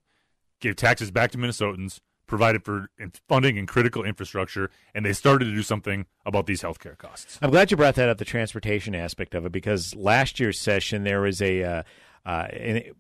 gave 0.61 0.74
taxes 0.76 1.11
back 1.12 1.30
to 1.32 1.38
Minnesotans, 1.38 2.00
provided 2.29 2.64
for 2.64 2.89
funding 3.29 3.59
and 3.59 3.66
critical 3.66 4.05
infrastructure, 4.05 4.70
and 4.95 5.05
they 5.05 5.12
started 5.12 5.47
to 5.47 5.51
do 5.51 5.62
something 5.62 6.07
about 6.24 6.47
these 6.47 6.62
healthcare 6.62 6.97
costs. 6.97 7.39
I'm 7.43 7.51
glad 7.51 7.70
you 7.70 7.76
brought 7.76 7.97
that 7.97 8.09
up, 8.09 8.18
the 8.18 8.24
transportation 8.24 8.95
aspect 8.95 9.35
of 9.35 9.45
it, 9.45 9.51
because 9.51 9.97
last 9.97 10.39
year's 10.39 10.61
session 10.61 11.03
there 11.03 11.20
was 11.20 11.43
a 11.43 11.64
uh, 11.64 11.83
uh, 12.29 12.47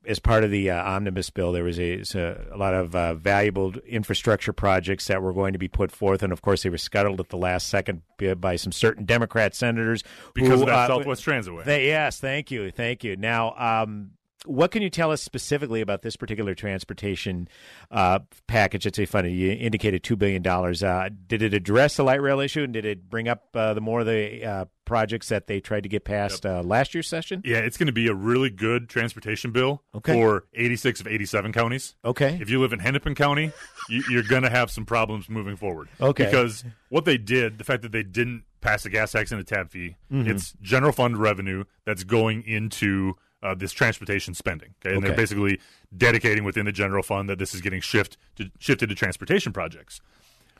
as 0.06 0.18
part 0.18 0.42
of 0.42 0.50
the 0.50 0.70
uh, 0.70 0.82
omnibus 0.82 1.28
bill, 1.28 1.52
there 1.52 1.62
was 1.62 1.78
a, 1.78 2.02
a, 2.14 2.54
a 2.54 2.56
lot 2.56 2.72
of 2.72 2.94
uh, 2.94 3.12
valuable 3.12 3.74
infrastructure 3.86 4.54
projects 4.54 5.06
that 5.06 5.20
were 5.20 5.34
going 5.34 5.52
to 5.52 5.58
be 5.58 5.68
put 5.68 5.92
forth, 5.92 6.22
and 6.22 6.32
of 6.32 6.40
course, 6.40 6.62
they 6.62 6.70
were 6.70 6.78
scuttled 6.78 7.20
at 7.20 7.28
the 7.28 7.36
last 7.36 7.68
second 7.68 8.00
by 8.40 8.56
some 8.56 8.72
certain 8.72 9.04
Democrat 9.04 9.54
senators 9.54 10.02
because 10.32 10.60
who, 10.60 10.62
of 10.62 10.66
that 10.68 10.90
uh, 10.90 10.96
Southwest 10.96 11.26
Transitway. 11.26 11.64
They, 11.64 11.88
yes, 11.88 12.18
thank 12.18 12.50
you, 12.50 12.70
thank 12.70 13.04
you. 13.04 13.16
Now, 13.16 13.54
um, 13.58 14.12
what 14.46 14.70
can 14.70 14.82
you 14.82 14.90
tell 14.90 15.10
us 15.10 15.22
specifically 15.22 15.80
about 15.80 16.02
this 16.02 16.16
particular 16.16 16.54
transportation 16.54 17.48
uh, 17.90 18.20
package 18.46 18.84
that's 18.84 18.98
a 18.98 19.06
funny. 19.06 19.32
You 19.32 19.52
indicated 19.52 20.02
two 20.02 20.16
billion 20.16 20.42
dollars. 20.42 20.82
Uh, 20.82 21.08
did 21.26 21.42
it 21.42 21.54
address 21.54 21.96
the 21.96 22.04
light 22.04 22.22
rail 22.22 22.40
issue, 22.40 22.62
and 22.62 22.72
did 22.72 22.84
it 22.84 23.08
bring 23.10 23.28
up 23.28 23.48
uh, 23.54 23.74
the 23.74 23.80
more 23.80 24.00
of 24.00 24.06
the 24.06 24.44
uh, 24.44 24.64
projects 24.84 25.28
that 25.28 25.46
they 25.46 25.60
tried 25.60 25.82
to 25.82 25.88
get 25.88 26.04
passed 26.04 26.44
yep. 26.44 26.54
Uh, 26.54 26.62
last 26.62 26.94
year's 26.94 27.08
session? 27.08 27.42
Yeah, 27.44 27.58
it's 27.58 27.76
going 27.76 27.88
to 27.88 27.92
be 27.92 28.06
a 28.08 28.14
really 28.14 28.50
good 28.50 28.88
transportation 28.88 29.50
bill 29.50 29.82
okay. 29.94 30.14
for 30.14 30.44
86 30.54 31.00
of 31.00 31.06
87 31.06 31.52
counties. 31.52 31.96
Okay, 32.04 32.38
if 32.40 32.48
you 32.48 32.60
live 32.60 32.72
in 32.72 32.78
Hennepin 32.78 33.14
County, 33.14 33.52
you, 33.88 34.04
you're 34.08 34.22
going 34.22 34.44
to 34.44 34.50
have 34.50 34.70
some 34.70 34.84
problems 34.84 35.28
moving 35.28 35.56
forward. 35.56 35.88
Okay, 36.00 36.24
because 36.24 36.64
what 36.90 37.04
they 37.04 37.18
did, 37.18 37.58
the 37.58 37.64
fact 37.64 37.82
that 37.82 37.92
they 37.92 38.04
didn't 38.04 38.44
pass 38.60 38.84
a 38.84 38.90
gas 38.90 39.12
tax 39.12 39.32
and 39.32 39.40
a 39.40 39.44
tab 39.44 39.70
fee, 39.70 39.96
mm-hmm. 40.12 40.30
it's 40.30 40.54
general 40.62 40.92
fund 40.92 41.16
revenue 41.16 41.64
that's 41.84 42.04
going 42.04 42.42
into 42.42 43.14
uh, 43.42 43.54
this 43.54 43.72
transportation 43.72 44.34
spending. 44.34 44.74
Okay, 44.80 44.94
and 44.94 44.98
okay. 44.98 45.08
they're 45.08 45.16
basically 45.16 45.60
dedicating 45.96 46.44
within 46.44 46.66
the 46.66 46.72
general 46.72 47.02
fund 47.02 47.28
that 47.28 47.38
this 47.38 47.54
is 47.54 47.60
getting 47.60 47.80
shift 47.80 48.16
to, 48.36 48.50
shifted 48.58 48.88
to 48.88 48.94
transportation 48.94 49.52
projects. 49.52 50.00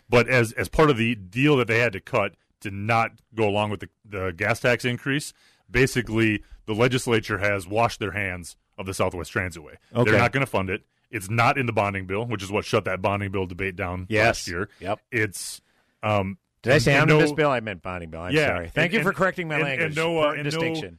But 0.09 0.29
as 0.29 0.53
as 0.53 0.69
part 0.69 0.91
of 0.91 0.97
the 0.97 1.15
deal 1.15 1.57
that 1.57 1.67
they 1.67 1.81
had 1.81 1.93
to 1.93 2.01
cut 2.01 2.35
to 2.61 2.71
not 2.71 3.13
go 3.35 3.49
along 3.49 3.71
with 3.71 3.81
the, 3.81 3.89
the 4.05 4.33
gas 4.33 4.61
tax 4.61 4.85
increase, 4.85 5.33
basically 5.71 6.43
the 6.67 6.75
legislature 6.75 7.39
has 7.39 7.67
washed 7.67 8.01
their 8.01 8.13
hands 8.13 8.57
of 8.77 8.87
the 8.87 8.95
Southwest 8.95 9.33
Transitway. 9.33 9.75
Okay. 9.95 10.11
They're 10.11 10.21
not 10.21 10.33
going 10.33 10.45
to 10.45 10.51
fund 10.51 10.71
it. 10.71 10.83
It's 11.11 11.31
not 11.31 11.57
in 11.57 11.67
the 11.67 11.73
bonding 11.73 12.07
bill, 12.07 12.27
which 12.27 12.43
is 12.43 12.51
what 12.51 12.65
shut 12.65 12.85
that 12.85 13.01
bonding 13.01 13.31
bill 13.31 13.47
debate 13.47 13.77
down 13.77 14.07
yes. 14.09 14.25
last 14.25 14.49
year. 14.49 14.69
Yep. 14.81 15.01
It's 15.11 15.61
um, 16.03 16.39
did 16.63 16.73
I 16.73 16.79
say 16.79 16.97
omnibus 16.99 17.31
no, 17.31 17.37
bill? 17.37 17.51
I 17.51 17.61
meant 17.61 17.83
bonding 17.83 18.11
bill. 18.11 18.23
I'm 18.23 18.35
yeah, 18.35 18.47
sorry. 18.47 18.69
Thank 18.75 18.93
and, 18.93 18.99
you 18.99 19.03
for 19.03 19.13
correcting 19.13 19.49
my 19.49 19.57
and, 19.57 19.65
language. 19.65 19.87
And 19.87 19.97
no, 19.97 20.23
uh, 20.23 20.33
and 20.33 20.45
distinction. 20.45 20.99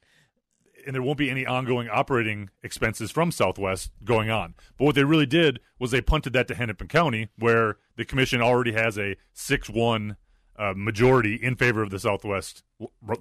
And 0.89 0.95
there 0.95 1.03
won't 1.03 1.19
be 1.19 1.29
any 1.29 1.45
ongoing 1.45 1.87
operating 1.87 2.49
expenses 2.63 3.11
from 3.11 3.31
Southwest 3.31 3.91
going 4.03 4.31
on. 4.31 4.55
But 4.75 4.85
what 4.85 4.95
they 4.95 5.03
really 5.03 5.27
did 5.27 5.59
was 5.77 5.91
they 5.91 6.01
punted 6.01 6.33
that 6.33 6.47
to 6.47 6.55
Hennepin 6.55 6.87
County, 6.87 7.29
where 7.37 7.77
the 7.95 8.05
commission 8.05 8.41
already 8.41 8.71
has 8.71 8.97
a 8.97 9.15
six-one 9.31 10.17
uh, 10.57 10.73
majority 10.75 11.35
in 11.35 11.55
favor 11.55 11.83
of 11.83 11.91
the 11.91 11.99
Southwest 11.99 12.63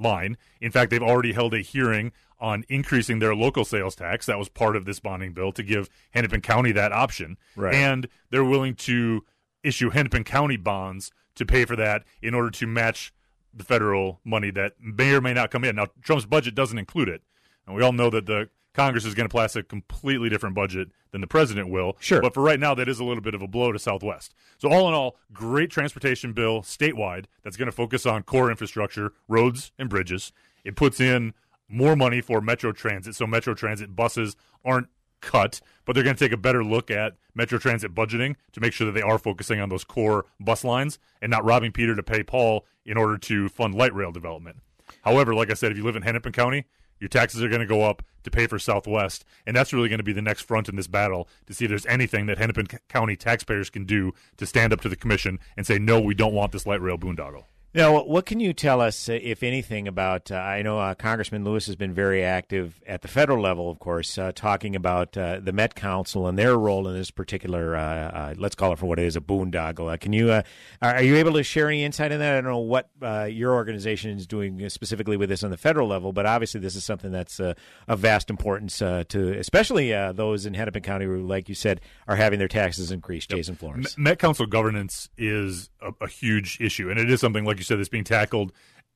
line. 0.00 0.38
In 0.62 0.70
fact, 0.70 0.90
they've 0.90 1.02
already 1.02 1.34
held 1.34 1.52
a 1.52 1.58
hearing 1.58 2.12
on 2.40 2.64
increasing 2.70 3.18
their 3.18 3.34
local 3.34 3.66
sales 3.66 3.94
tax. 3.94 4.24
That 4.24 4.38
was 4.38 4.48
part 4.48 4.74
of 4.74 4.86
this 4.86 4.98
bonding 4.98 5.34
bill 5.34 5.52
to 5.52 5.62
give 5.62 5.90
Hennepin 6.12 6.40
County 6.40 6.72
that 6.72 6.90
option, 6.90 7.36
right. 7.54 7.74
and 7.74 8.08
they're 8.30 8.44
willing 8.44 8.76
to 8.76 9.26
issue 9.62 9.90
Hennepin 9.90 10.24
County 10.24 10.56
bonds 10.56 11.10
to 11.34 11.44
pay 11.44 11.66
for 11.66 11.76
that 11.76 12.04
in 12.22 12.32
order 12.32 12.48
to 12.48 12.66
match 12.66 13.12
the 13.52 13.62
federal 13.62 14.20
money 14.24 14.50
that 14.52 14.72
may 14.80 15.12
or 15.12 15.20
may 15.20 15.34
not 15.34 15.50
come 15.50 15.64
in. 15.64 15.76
Now, 15.76 15.88
Trump's 16.00 16.24
budget 16.24 16.54
doesn't 16.54 16.78
include 16.78 17.10
it. 17.10 17.20
And 17.68 17.76
we 17.76 17.82
all 17.82 17.92
know 17.92 18.10
that 18.10 18.26
the 18.26 18.48
Congress 18.72 19.04
is 19.04 19.14
going 19.14 19.28
to 19.28 19.34
pass 19.34 19.54
a 19.56 19.62
completely 19.62 20.28
different 20.28 20.54
budget 20.54 20.88
than 21.10 21.20
the 21.20 21.26
president 21.26 21.68
will. 21.68 21.96
Sure. 22.00 22.22
But 22.22 22.32
for 22.32 22.42
right 22.42 22.58
now, 22.58 22.74
that 22.74 22.88
is 22.88 22.98
a 22.98 23.04
little 23.04 23.22
bit 23.22 23.34
of 23.34 23.42
a 23.42 23.46
blow 23.46 23.72
to 23.72 23.78
Southwest. 23.78 24.34
So, 24.56 24.70
all 24.70 24.88
in 24.88 24.94
all, 24.94 25.16
great 25.32 25.70
transportation 25.70 26.32
bill 26.32 26.62
statewide 26.62 27.26
that's 27.42 27.56
going 27.56 27.66
to 27.66 27.72
focus 27.72 28.06
on 28.06 28.22
core 28.22 28.50
infrastructure, 28.50 29.12
roads, 29.28 29.72
and 29.78 29.90
bridges. 29.90 30.32
It 30.64 30.76
puts 30.76 30.98
in 30.98 31.34
more 31.68 31.94
money 31.94 32.20
for 32.20 32.40
Metro 32.40 32.72
Transit. 32.72 33.14
So, 33.14 33.26
Metro 33.26 33.52
Transit 33.52 33.94
buses 33.94 34.34
aren't 34.64 34.88
cut, 35.20 35.60
but 35.84 35.94
they're 35.94 36.04
going 36.04 36.16
to 36.16 36.24
take 36.24 36.32
a 36.32 36.38
better 36.38 36.64
look 36.64 36.90
at 36.90 37.14
Metro 37.34 37.58
Transit 37.58 37.94
budgeting 37.94 38.36
to 38.52 38.60
make 38.60 38.72
sure 38.72 38.86
that 38.86 38.92
they 38.92 39.02
are 39.02 39.18
focusing 39.18 39.60
on 39.60 39.68
those 39.68 39.84
core 39.84 40.24
bus 40.40 40.64
lines 40.64 40.98
and 41.20 41.30
not 41.30 41.44
robbing 41.44 41.72
Peter 41.72 41.94
to 41.96 42.02
pay 42.02 42.22
Paul 42.22 42.64
in 42.86 42.96
order 42.96 43.18
to 43.18 43.48
fund 43.48 43.74
light 43.74 43.92
rail 43.92 44.12
development. 44.12 44.58
However, 45.02 45.34
like 45.34 45.50
I 45.50 45.54
said, 45.54 45.72
if 45.72 45.76
you 45.78 45.84
live 45.84 45.96
in 45.96 46.02
Hennepin 46.02 46.32
County, 46.32 46.64
your 47.00 47.08
taxes 47.08 47.42
are 47.42 47.48
going 47.48 47.60
to 47.60 47.66
go 47.66 47.82
up 47.82 48.02
to 48.24 48.30
pay 48.30 48.46
for 48.46 48.58
Southwest, 48.58 49.24
and 49.46 49.56
that's 49.56 49.72
really 49.72 49.88
going 49.88 49.98
to 49.98 50.04
be 50.04 50.12
the 50.12 50.22
next 50.22 50.42
front 50.42 50.68
in 50.68 50.76
this 50.76 50.86
battle 50.86 51.28
to 51.46 51.54
see 51.54 51.64
if 51.64 51.68
there's 51.68 51.86
anything 51.86 52.26
that 52.26 52.38
Hennepin 52.38 52.66
County 52.88 53.16
taxpayers 53.16 53.70
can 53.70 53.84
do 53.84 54.12
to 54.36 54.46
stand 54.46 54.72
up 54.72 54.80
to 54.82 54.88
the 54.88 54.96
commission 54.96 55.38
and 55.56 55.66
say, 55.66 55.78
no, 55.78 56.00
we 56.00 56.14
don't 56.14 56.34
want 56.34 56.52
this 56.52 56.66
light 56.66 56.82
rail 56.82 56.98
boondoggle. 56.98 57.44
Now, 57.74 58.02
what 58.02 58.24
can 58.24 58.40
you 58.40 58.54
tell 58.54 58.80
us, 58.80 59.10
uh, 59.10 59.18
if 59.20 59.42
anything, 59.42 59.86
about? 59.86 60.32
Uh, 60.32 60.36
I 60.36 60.62
know 60.62 60.78
uh, 60.78 60.94
Congressman 60.94 61.44
Lewis 61.44 61.66
has 61.66 61.76
been 61.76 61.92
very 61.92 62.24
active 62.24 62.80
at 62.86 63.02
the 63.02 63.08
federal 63.08 63.42
level, 63.42 63.70
of 63.70 63.78
course, 63.78 64.16
uh, 64.16 64.32
talking 64.34 64.74
about 64.74 65.18
uh, 65.18 65.38
the 65.38 65.52
Met 65.52 65.74
Council 65.74 66.26
and 66.26 66.38
their 66.38 66.56
role 66.56 66.88
in 66.88 66.94
this 66.94 67.10
particular, 67.10 67.76
uh, 67.76 68.34
let's 68.38 68.54
call 68.54 68.72
it 68.72 68.78
for 68.78 68.86
what 68.86 68.98
it 68.98 69.04
is, 69.04 69.16
a 69.16 69.20
boondoggle. 69.20 70.00
can 70.00 70.14
you, 70.14 70.40
are 70.80 71.02
you 71.02 71.16
able 71.16 71.34
to 71.34 71.42
share 71.42 71.68
any 71.68 71.84
insight 71.84 72.10
in 72.10 72.20
that? 72.20 72.38
I 72.38 72.40
don't 72.40 72.50
know 72.50 72.58
what 72.58 72.88
your 73.30 73.52
organization 73.52 74.16
is 74.16 74.26
doing 74.26 74.66
specifically 74.70 75.18
with 75.18 75.28
this 75.28 75.44
on 75.44 75.50
the 75.50 75.58
federal 75.58 75.88
level, 75.88 76.14
but 76.14 76.24
obviously 76.24 76.60
this 76.60 76.74
is 76.74 76.86
something 76.86 77.12
that's 77.12 77.38
of 77.38 77.98
vast 77.98 78.30
importance 78.30 78.78
to, 78.78 79.38
especially 79.38 79.90
those 80.12 80.46
in 80.46 80.54
Hennepin 80.54 80.82
County 80.82 81.04
who, 81.04 81.20
like 81.20 81.50
you 81.50 81.54
said, 81.54 81.82
are 82.06 82.16
having 82.16 82.38
their 82.38 82.48
taxes 82.48 82.90
increased. 82.90 83.30
Yep. 83.30 83.36
Jason 83.36 83.56
Flohrs. 83.56 83.98
Met 83.98 84.18
Council 84.18 84.46
governance 84.46 85.10
is 85.18 85.68
a, 85.82 85.92
a 86.00 86.08
huge 86.08 86.58
issue, 86.62 86.90
and 86.90 86.98
it 86.98 87.10
is 87.10 87.20
something 87.20 87.44
like 87.44 87.57
you 87.58 87.64
said 87.64 87.78
that's 87.78 87.88
being 87.88 88.04
tackled 88.04 88.52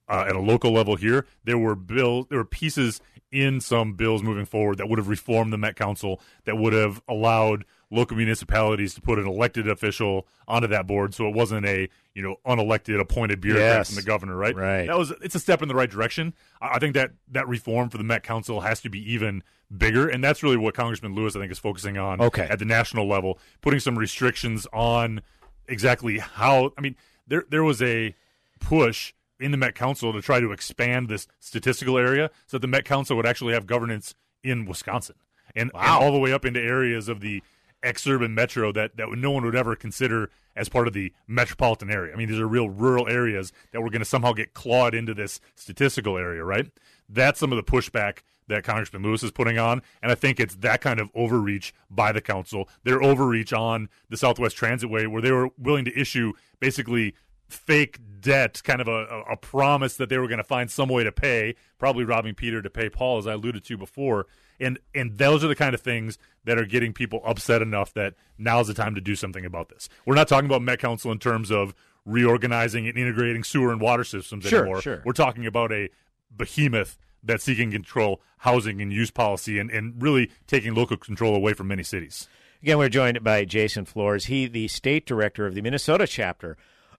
uh, 0.08 0.24
at 0.28 0.36
a 0.36 0.40
local 0.40 0.72
level 0.72 0.96
here. 0.96 1.26
There 1.44 1.58
were 1.58 1.74
bills, 1.74 2.26
there 2.28 2.38
were 2.38 2.44
pieces 2.44 3.00
in 3.30 3.60
some 3.60 3.94
bills 3.94 4.22
moving 4.22 4.44
forward 4.44 4.78
that 4.78 4.88
would 4.88 4.98
have 4.98 5.08
reformed 5.08 5.52
the 5.52 5.58
Met 5.58 5.74
Council, 5.74 6.20
that 6.44 6.56
would 6.56 6.74
have 6.74 7.00
allowed 7.08 7.64
local 7.90 8.16
municipalities 8.16 8.94
to 8.94 9.00
put 9.00 9.18
an 9.18 9.26
elected 9.26 9.68
official 9.68 10.26
onto 10.46 10.68
that 10.68 10.86
board, 10.86 11.14
so 11.14 11.28
it 11.28 11.34
wasn't 11.34 11.64
a 11.64 11.88
you 12.14 12.22
know 12.22 12.36
unelected 12.46 13.00
appointed 13.00 13.40
bureaucrat 13.40 13.78
yes. 13.78 13.88
from 13.88 13.96
the 13.96 14.02
governor, 14.02 14.36
right? 14.36 14.54
Right. 14.54 14.86
That 14.86 14.98
was 14.98 15.12
it's 15.22 15.34
a 15.34 15.40
step 15.40 15.62
in 15.62 15.68
the 15.68 15.74
right 15.74 15.90
direction. 15.90 16.34
I 16.60 16.78
think 16.78 16.94
that 16.94 17.12
that 17.30 17.48
reform 17.48 17.88
for 17.88 17.98
the 17.98 18.04
Met 18.04 18.22
Council 18.22 18.60
has 18.60 18.80
to 18.82 18.90
be 18.90 19.12
even 19.12 19.42
bigger, 19.74 20.08
and 20.08 20.22
that's 20.22 20.42
really 20.42 20.56
what 20.56 20.74
Congressman 20.74 21.14
Lewis 21.14 21.36
I 21.36 21.40
think 21.40 21.52
is 21.52 21.58
focusing 21.58 21.96
on. 21.96 22.20
Okay. 22.20 22.46
At 22.48 22.58
the 22.58 22.64
national 22.66 23.08
level, 23.08 23.38
putting 23.62 23.80
some 23.80 23.98
restrictions 23.98 24.66
on 24.72 25.22
exactly 25.68 26.18
how. 26.18 26.72
I 26.76 26.80
mean, 26.80 26.96
there 27.26 27.44
there 27.48 27.64
was 27.64 27.80
a 27.80 28.14
push 28.62 29.12
in 29.38 29.50
the 29.50 29.56
Met 29.56 29.74
Council 29.74 30.12
to 30.12 30.22
try 30.22 30.40
to 30.40 30.52
expand 30.52 31.08
this 31.08 31.26
statistical 31.40 31.98
area 31.98 32.30
so 32.46 32.56
that 32.56 32.62
the 32.62 32.68
Met 32.68 32.84
Council 32.84 33.16
would 33.16 33.26
actually 33.26 33.54
have 33.54 33.66
governance 33.66 34.14
in 34.42 34.64
Wisconsin 34.64 35.16
and, 35.54 35.70
wow. 35.72 35.80
and 35.80 36.04
all 36.04 36.12
the 36.12 36.18
way 36.18 36.32
up 36.32 36.44
into 36.44 36.60
areas 36.60 37.08
of 37.08 37.20
the 37.20 37.42
exurban 37.82 38.30
metro 38.30 38.72
that, 38.72 38.96
that 38.96 39.10
no 39.10 39.30
one 39.30 39.44
would 39.44 39.56
ever 39.56 39.74
consider 39.74 40.30
as 40.54 40.68
part 40.68 40.86
of 40.86 40.92
the 40.92 41.12
metropolitan 41.26 41.90
area. 41.90 42.12
I 42.12 42.16
mean, 42.16 42.28
these 42.28 42.38
are 42.38 42.46
real 42.46 42.68
rural 42.68 43.08
areas 43.08 43.52
that 43.72 43.80
we're 43.80 43.90
going 43.90 44.00
to 44.00 44.06
somehow 44.06 44.32
get 44.32 44.54
clawed 44.54 44.94
into 44.94 45.14
this 45.14 45.40
statistical 45.54 46.16
area, 46.16 46.44
right? 46.44 46.70
That's 47.08 47.40
some 47.40 47.52
of 47.52 47.56
the 47.56 47.70
pushback 47.70 48.18
that 48.48 48.64
Congressman 48.64 49.02
Lewis 49.02 49.22
is 49.22 49.30
putting 49.30 49.58
on, 49.58 49.82
and 50.02 50.12
I 50.12 50.14
think 50.14 50.38
it's 50.38 50.56
that 50.56 50.80
kind 50.80 51.00
of 51.00 51.10
overreach 51.14 51.72
by 51.90 52.12
the 52.12 52.20
council. 52.20 52.68
Their 52.84 53.02
overreach 53.02 53.52
on 53.52 53.88
the 54.10 54.16
Southwest 54.16 54.56
Transitway, 54.56 55.08
where 55.08 55.22
they 55.22 55.32
were 55.32 55.48
willing 55.56 55.84
to 55.86 55.98
issue 55.98 56.32
basically 56.60 57.14
fake 57.52 57.98
debt, 58.20 58.62
kind 58.64 58.80
of 58.80 58.88
a, 58.88 59.22
a 59.30 59.36
promise 59.36 59.96
that 59.96 60.08
they 60.08 60.18
were 60.18 60.28
going 60.28 60.38
to 60.38 60.44
find 60.44 60.70
some 60.70 60.88
way 60.88 61.04
to 61.04 61.12
pay, 61.12 61.54
probably 61.78 62.04
robbing 62.04 62.34
Peter 62.34 62.62
to 62.62 62.70
pay 62.70 62.88
Paul, 62.88 63.18
as 63.18 63.26
I 63.26 63.32
alluded 63.32 63.64
to 63.64 63.76
before. 63.76 64.26
And 64.60 64.78
and 64.94 65.18
those 65.18 65.42
are 65.42 65.48
the 65.48 65.56
kind 65.56 65.74
of 65.74 65.80
things 65.80 66.18
that 66.44 66.58
are 66.58 66.64
getting 66.64 66.92
people 66.92 67.20
upset 67.24 67.62
enough 67.62 67.92
that 67.94 68.14
now's 68.38 68.68
the 68.68 68.74
time 68.74 68.94
to 68.94 69.00
do 69.00 69.16
something 69.16 69.44
about 69.44 69.68
this. 69.68 69.88
We're 70.06 70.14
not 70.14 70.28
talking 70.28 70.46
about 70.46 70.62
Met 70.62 70.78
Council 70.78 71.10
in 71.10 71.18
terms 71.18 71.50
of 71.50 71.74
reorganizing 72.04 72.86
and 72.88 72.96
integrating 72.96 73.44
sewer 73.44 73.72
and 73.72 73.80
water 73.80 74.04
systems 74.04 74.44
sure, 74.44 74.60
anymore. 74.60 74.80
Sure. 74.80 75.02
We're 75.04 75.12
talking 75.12 75.46
about 75.46 75.72
a 75.72 75.88
behemoth 76.36 76.98
that's 77.22 77.44
seeking 77.44 77.70
control 77.70 78.20
housing 78.38 78.80
and 78.80 78.92
use 78.92 79.10
policy 79.10 79.58
and, 79.58 79.70
and 79.70 80.02
really 80.02 80.30
taking 80.46 80.74
local 80.74 80.96
control 80.96 81.34
away 81.36 81.52
from 81.52 81.68
many 81.68 81.84
cities. 81.84 82.28
Again, 82.62 82.78
we're 82.78 82.88
joined 82.88 83.22
by 83.24 83.44
Jason 83.44 83.84
Flohrs. 83.84 84.26
He, 84.26 84.46
the 84.46 84.68
state 84.68 85.06
director 85.06 85.46
of 85.46 85.54
the 85.54 85.62
Minnesota 85.62 86.06
chapter 86.06 86.56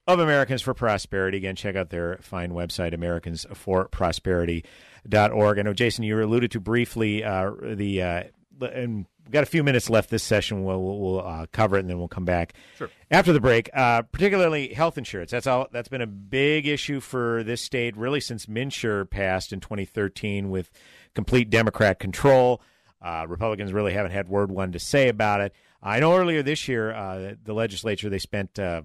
of 0.08 0.20
Americans 0.20 0.62
for 0.62 0.74
Prosperity. 0.74 1.38
Again, 1.38 1.56
check 1.56 1.76
out 1.76 1.90
their 1.90 2.18
fine 2.22 2.52
website, 2.52 2.94
AmericansForProsperity.org. 2.94 5.60
I 5.60 5.62
know, 5.62 5.74
Jason, 5.74 6.04
you 6.04 6.22
alluded 6.22 6.52
to 6.52 6.60
briefly 6.60 7.24
uh, 7.24 7.52
the, 7.62 8.02
uh, 8.02 8.24
and 8.62 9.06
we've 9.24 9.32
got 9.32 9.44
a 9.44 9.48
few 9.48 9.64
minutes 9.64 9.90
left 9.90 10.10
this 10.10 10.24
session. 10.24 10.64
We'll, 10.64 10.82
we'll, 10.82 11.00
we'll 11.00 11.26
uh, 11.26 11.46
cover 11.52 11.78
it 11.78 11.82
and 11.82 11.90
then 11.90 11.98
we'll 11.98 12.08
come 12.08 12.26
back 12.26 12.54
sure. 12.78 12.90
after 13.10 13.32
the 13.32 13.40
break. 13.40 13.70
Uh, 13.74 14.02
particularly 14.02 14.74
health 14.74 14.98
insurance. 14.98 15.32
That's 15.32 15.48
all. 15.48 15.68
That's 15.72 15.90
been 15.90 16.02
a 16.02 16.08
big 16.08 16.68
issue 16.68 17.00
for 17.00 17.44
this 17.44 17.62
state 17.62 17.96
really 17.96 18.20
since 18.20 18.46
MNsure 18.46 19.10
passed 19.10 19.54
in 19.54 19.62
2013 19.62 20.50
with 20.50 20.70
complete 21.14 21.50
Democrat 21.50 22.00
control. 22.00 22.62
Uh, 23.02 23.26
Republicans 23.28 23.74
really 23.74 23.94
haven't 23.94 24.12
had 24.12 24.30
word 24.30 24.52
one 24.52 24.72
to 24.72 24.80
say 24.80 25.10
about 25.10 25.42
it. 25.42 25.54
I 25.82 26.00
know 26.00 26.16
earlier 26.16 26.42
this 26.42 26.70
year, 26.70 26.94
uh, 26.94 27.34
the 27.44 27.54
legislature 27.54 28.10
they 28.10 28.20
spent 28.20 28.58
uh, 28.58 28.84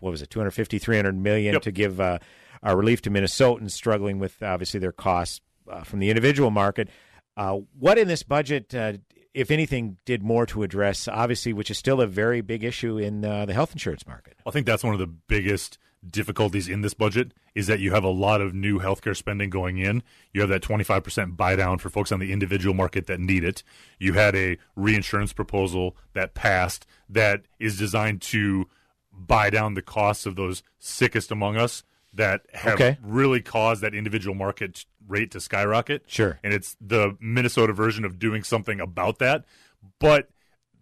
what 0.00 0.10
was 0.10 0.22
it 0.22 0.30
250 0.30 0.78
300 0.78 1.16
million 1.16 1.54
yep. 1.54 1.62
to 1.62 1.72
give 1.72 2.00
uh, 2.00 2.18
relief 2.64 3.02
to 3.02 3.10
Minnesotans 3.10 3.72
struggling 3.72 4.18
with 4.18 4.42
obviously 4.42 4.80
their 4.80 4.92
costs 4.92 5.40
uh, 5.70 5.82
from 5.82 5.98
the 5.98 6.10
individual 6.10 6.50
market. 6.50 6.88
Uh, 7.36 7.58
what 7.78 7.98
in 7.98 8.08
this 8.08 8.22
budget, 8.22 8.74
uh, 8.74 8.94
if 9.34 9.50
anything, 9.50 9.96
did 10.04 10.22
more 10.22 10.46
to 10.46 10.62
address, 10.62 11.06
obviously, 11.06 11.52
which 11.52 11.70
is 11.70 11.78
still 11.78 12.00
a 12.00 12.06
very 12.06 12.40
big 12.40 12.64
issue 12.64 12.98
in 12.98 13.24
uh, 13.24 13.46
the 13.46 13.54
health 13.54 13.72
insurance 13.72 14.06
market? 14.06 14.36
I 14.46 14.50
think 14.50 14.66
that's 14.66 14.82
one 14.82 14.94
of 14.94 14.98
the 14.98 15.06
biggest 15.06 15.78
difficulties 16.08 16.68
in 16.68 16.80
this 16.80 16.94
budget 16.94 17.32
is 17.54 17.66
that 17.66 17.80
you 17.80 17.92
have 17.92 18.04
a 18.04 18.08
lot 18.08 18.40
of 18.40 18.54
new 18.54 18.78
healthcare 18.78 19.16
spending 19.16 19.50
going 19.50 19.78
in. 19.78 20.02
You 20.32 20.40
have 20.40 20.50
that 20.50 20.62
25% 20.62 21.36
buy 21.36 21.56
down 21.56 21.78
for 21.78 21.90
folks 21.90 22.12
on 22.12 22.20
the 22.20 22.32
individual 22.32 22.74
market 22.74 23.06
that 23.06 23.20
need 23.20 23.44
it. 23.44 23.62
You 23.98 24.12
had 24.14 24.34
a 24.34 24.58
reinsurance 24.76 25.32
proposal 25.32 25.96
that 26.12 26.34
passed 26.34 26.86
that 27.08 27.42
is 27.58 27.78
designed 27.78 28.22
to 28.22 28.68
buy 29.18 29.50
down 29.50 29.74
the 29.74 29.82
costs 29.82 30.26
of 30.26 30.36
those 30.36 30.62
sickest 30.78 31.30
among 31.30 31.56
us 31.56 31.82
that 32.14 32.42
have 32.54 32.74
Okay. 32.74 32.98
really 33.02 33.42
caused 33.42 33.82
that 33.82 33.94
individual 33.94 34.34
market 34.34 34.86
rate 35.06 35.30
to 35.32 35.40
skyrocket. 35.40 36.04
Sure. 36.06 36.38
And 36.42 36.54
it's 36.54 36.76
the 36.80 37.16
Minnesota 37.20 37.72
version 37.72 38.04
of 38.04 38.18
doing 38.18 38.42
something 38.42 38.80
about 38.80 39.18
that. 39.18 39.44
But 39.98 40.28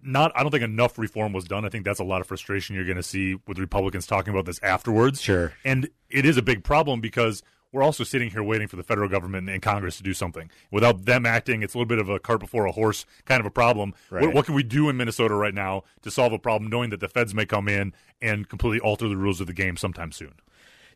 not 0.02 0.30
I 0.36 0.42
don't 0.42 0.50
think 0.52 0.62
enough 0.62 0.98
reform 0.98 1.32
was 1.32 1.44
done. 1.44 1.64
I 1.64 1.68
think 1.68 1.84
that's 1.84 1.98
a 1.98 2.04
lot 2.04 2.20
of 2.20 2.26
frustration 2.28 2.76
you're 2.76 2.84
going 2.84 2.96
to 2.96 3.02
see 3.02 3.36
with 3.46 3.58
Republicans 3.58 4.06
talking 4.06 4.32
about 4.32 4.44
this 4.46 4.60
afterwards. 4.62 5.20
Sure. 5.20 5.52
And 5.64 5.88
it 6.08 6.24
is 6.24 6.36
a 6.36 6.42
big 6.42 6.62
problem 6.62 7.00
because 7.00 7.42
we're 7.76 7.82
also 7.82 8.04
sitting 8.04 8.30
here 8.30 8.42
waiting 8.42 8.68
for 8.68 8.76
the 8.76 8.82
federal 8.82 9.06
government 9.06 9.50
and 9.50 9.60
Congress 9.60 9.98
to 9.98 10.02
do 10.02 10.14
something. 10.14 10.50
Without 10.70 11.04
them 11.04 11.26
acting, 11.26 11.62
it's 11.62 11.74
a 11.74 11.78
little 11.78 11.86
bit 11.86 11.98
of 11.98 12.08
a 12.08 12.18
cart 12.18 12.40
before 12.40 12.64
a 12.64 12.72
horse 12.72 13.04
kind 13.26 13.38
of 13.38 13.44
a 13.44 13.50
problem. 13.50 13.94
Right. 14.08 14.24
What, 14.24 14.34
what 14.34 14.46
can 14.46 14.54
we 14.54 14.62
do 14.62 14.88
in 14.88 14.96
Minnesota 14.96 15.34
right 15.34 15.52
now 15.52 15.84
to 16.00 16.10
solve 16.10 16.32
a 16.32 16.38
problem, 16.38 16.70
knowing 16.70 16.88
that 16.88 17.00
the 17.00 17.08
feds 17.08 17.34
may 17.34 17.44
come 17.44 17.68
in 17.68 17.92
and 18.22 18.48
completely 18.48 18.80
alter 18.80 19.08
the 19.08 19.16
rules 19.16 19.42
of 19.42 19.46
the 19.46 19.52
game 19.52 19.76
sometime 19.76 20.10
soon? 20.10 20.32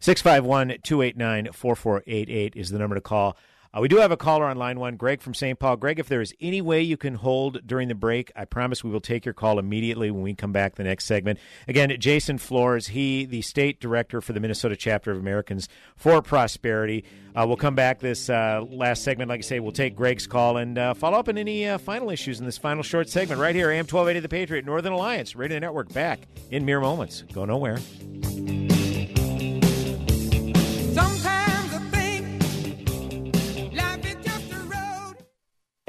651 0.01 0.79
289 0.83 1.53
4488 1.53 2.57
is 2.57 2.71
the 2.71 2.79
number 2.79 2.95
to 2.95 3.03
call. 3.03 3.37
Uh, 3.73 3.81
we 3.81 3.87
do 3.87 3.99
have 3.99 4.11
a 4.11 4.17
caller 4.17 4.47
on 4.47 4.57
line 4.57 4.81
one, 4.81 4.97
Greg 4.97 5.23
from 5.23 5.33
St. 5.33 5.57
Paul. 5.57 5.77
Greg, 5.77 6.01
if 6.01 6.09
there 6.09 6.21
is 6.21 6.35
any 6.41 6.61
way 6.61 6.83
you 6.83 6.97
can 6.97 7.15
hold 7.15 7.65
during 7.65 7.87
the 7.87 7.95
break, 7.95 8.33
I 8.35 8.45
promise 8.45 8.83
we 8.83 8.91
will 8.91 9.01
take 9.01 9.25
your 9.25 9.33
call 9.33 9.61
immediately 9.61 10.11
when 10.11 10.23
we 10.23 10.35
come 10.35 10.51
back 10.51 10.75
the 10.75 10.83
next 10.83 11.05
segment. 11.05 11.39
Again, 11.69 11.95
Jason 12.01 12.39
Flohrs, 12.39 12.89
he, 12.89 13.27
the 13.27 13.43
state 13.43 13.79
director 13.79 14.21
for 14.21 14.33
the 14.33 14.41
Minnesota 14.41 14.75
chapter 14.75 15.13
of 15.13 15.19
Americans 15.19 15.69
for 15.95 16.21
Prosperity. 16.21 17.05
Uh, 17.37 17.45
we'll 17.47 17.57
come 17.57 17.77
back 17.77 18.01
this 18.01 18.29
uh, 18.29 18.65
last 18.69 19.05
segment. 19.05 19.29
Like 19.29 19.39
I 19.39 19.43
say, 19.43 19.61
we'll 19.61 19.71
take 19.71 19.95
Greg's 19.95 20.27
call 20.27 20.57
and 20.57 20.77
uh, 20.77 20.95
follow 20.95 21.19
up 21.19 21.29
on 21.29 21.39
any 21.39 21.69
uh, 21.69 21.79
final 21.79 22.11
issues 22.11 22.41
in 22.41 22.47
this 22.47 22.59
final 22.59 22.83
short 22.83 23.09
segment 23.09 23.41
right 23.41 23.55
here, 23.55 23.71
AM 23.71 23.87
1280 23.87 24.19
The 24.19 24.29
Patriot, 24.29 24.65
Northern 24.65 24.93
Alliance, 24.93 25.37
Radio 25.37 25.61
Network, 25.61 25.93
back 25.93 26.19
in 26.51 26.65
mere 26.65 26.81
moments. 26.81 27.23
Go 27.33 27.45
nowhere. 27.45 27.79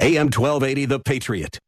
AM 0.02 0.30
1280, 0.30 0.86
The 0.86 0.98
Patriot. 0.98 1.60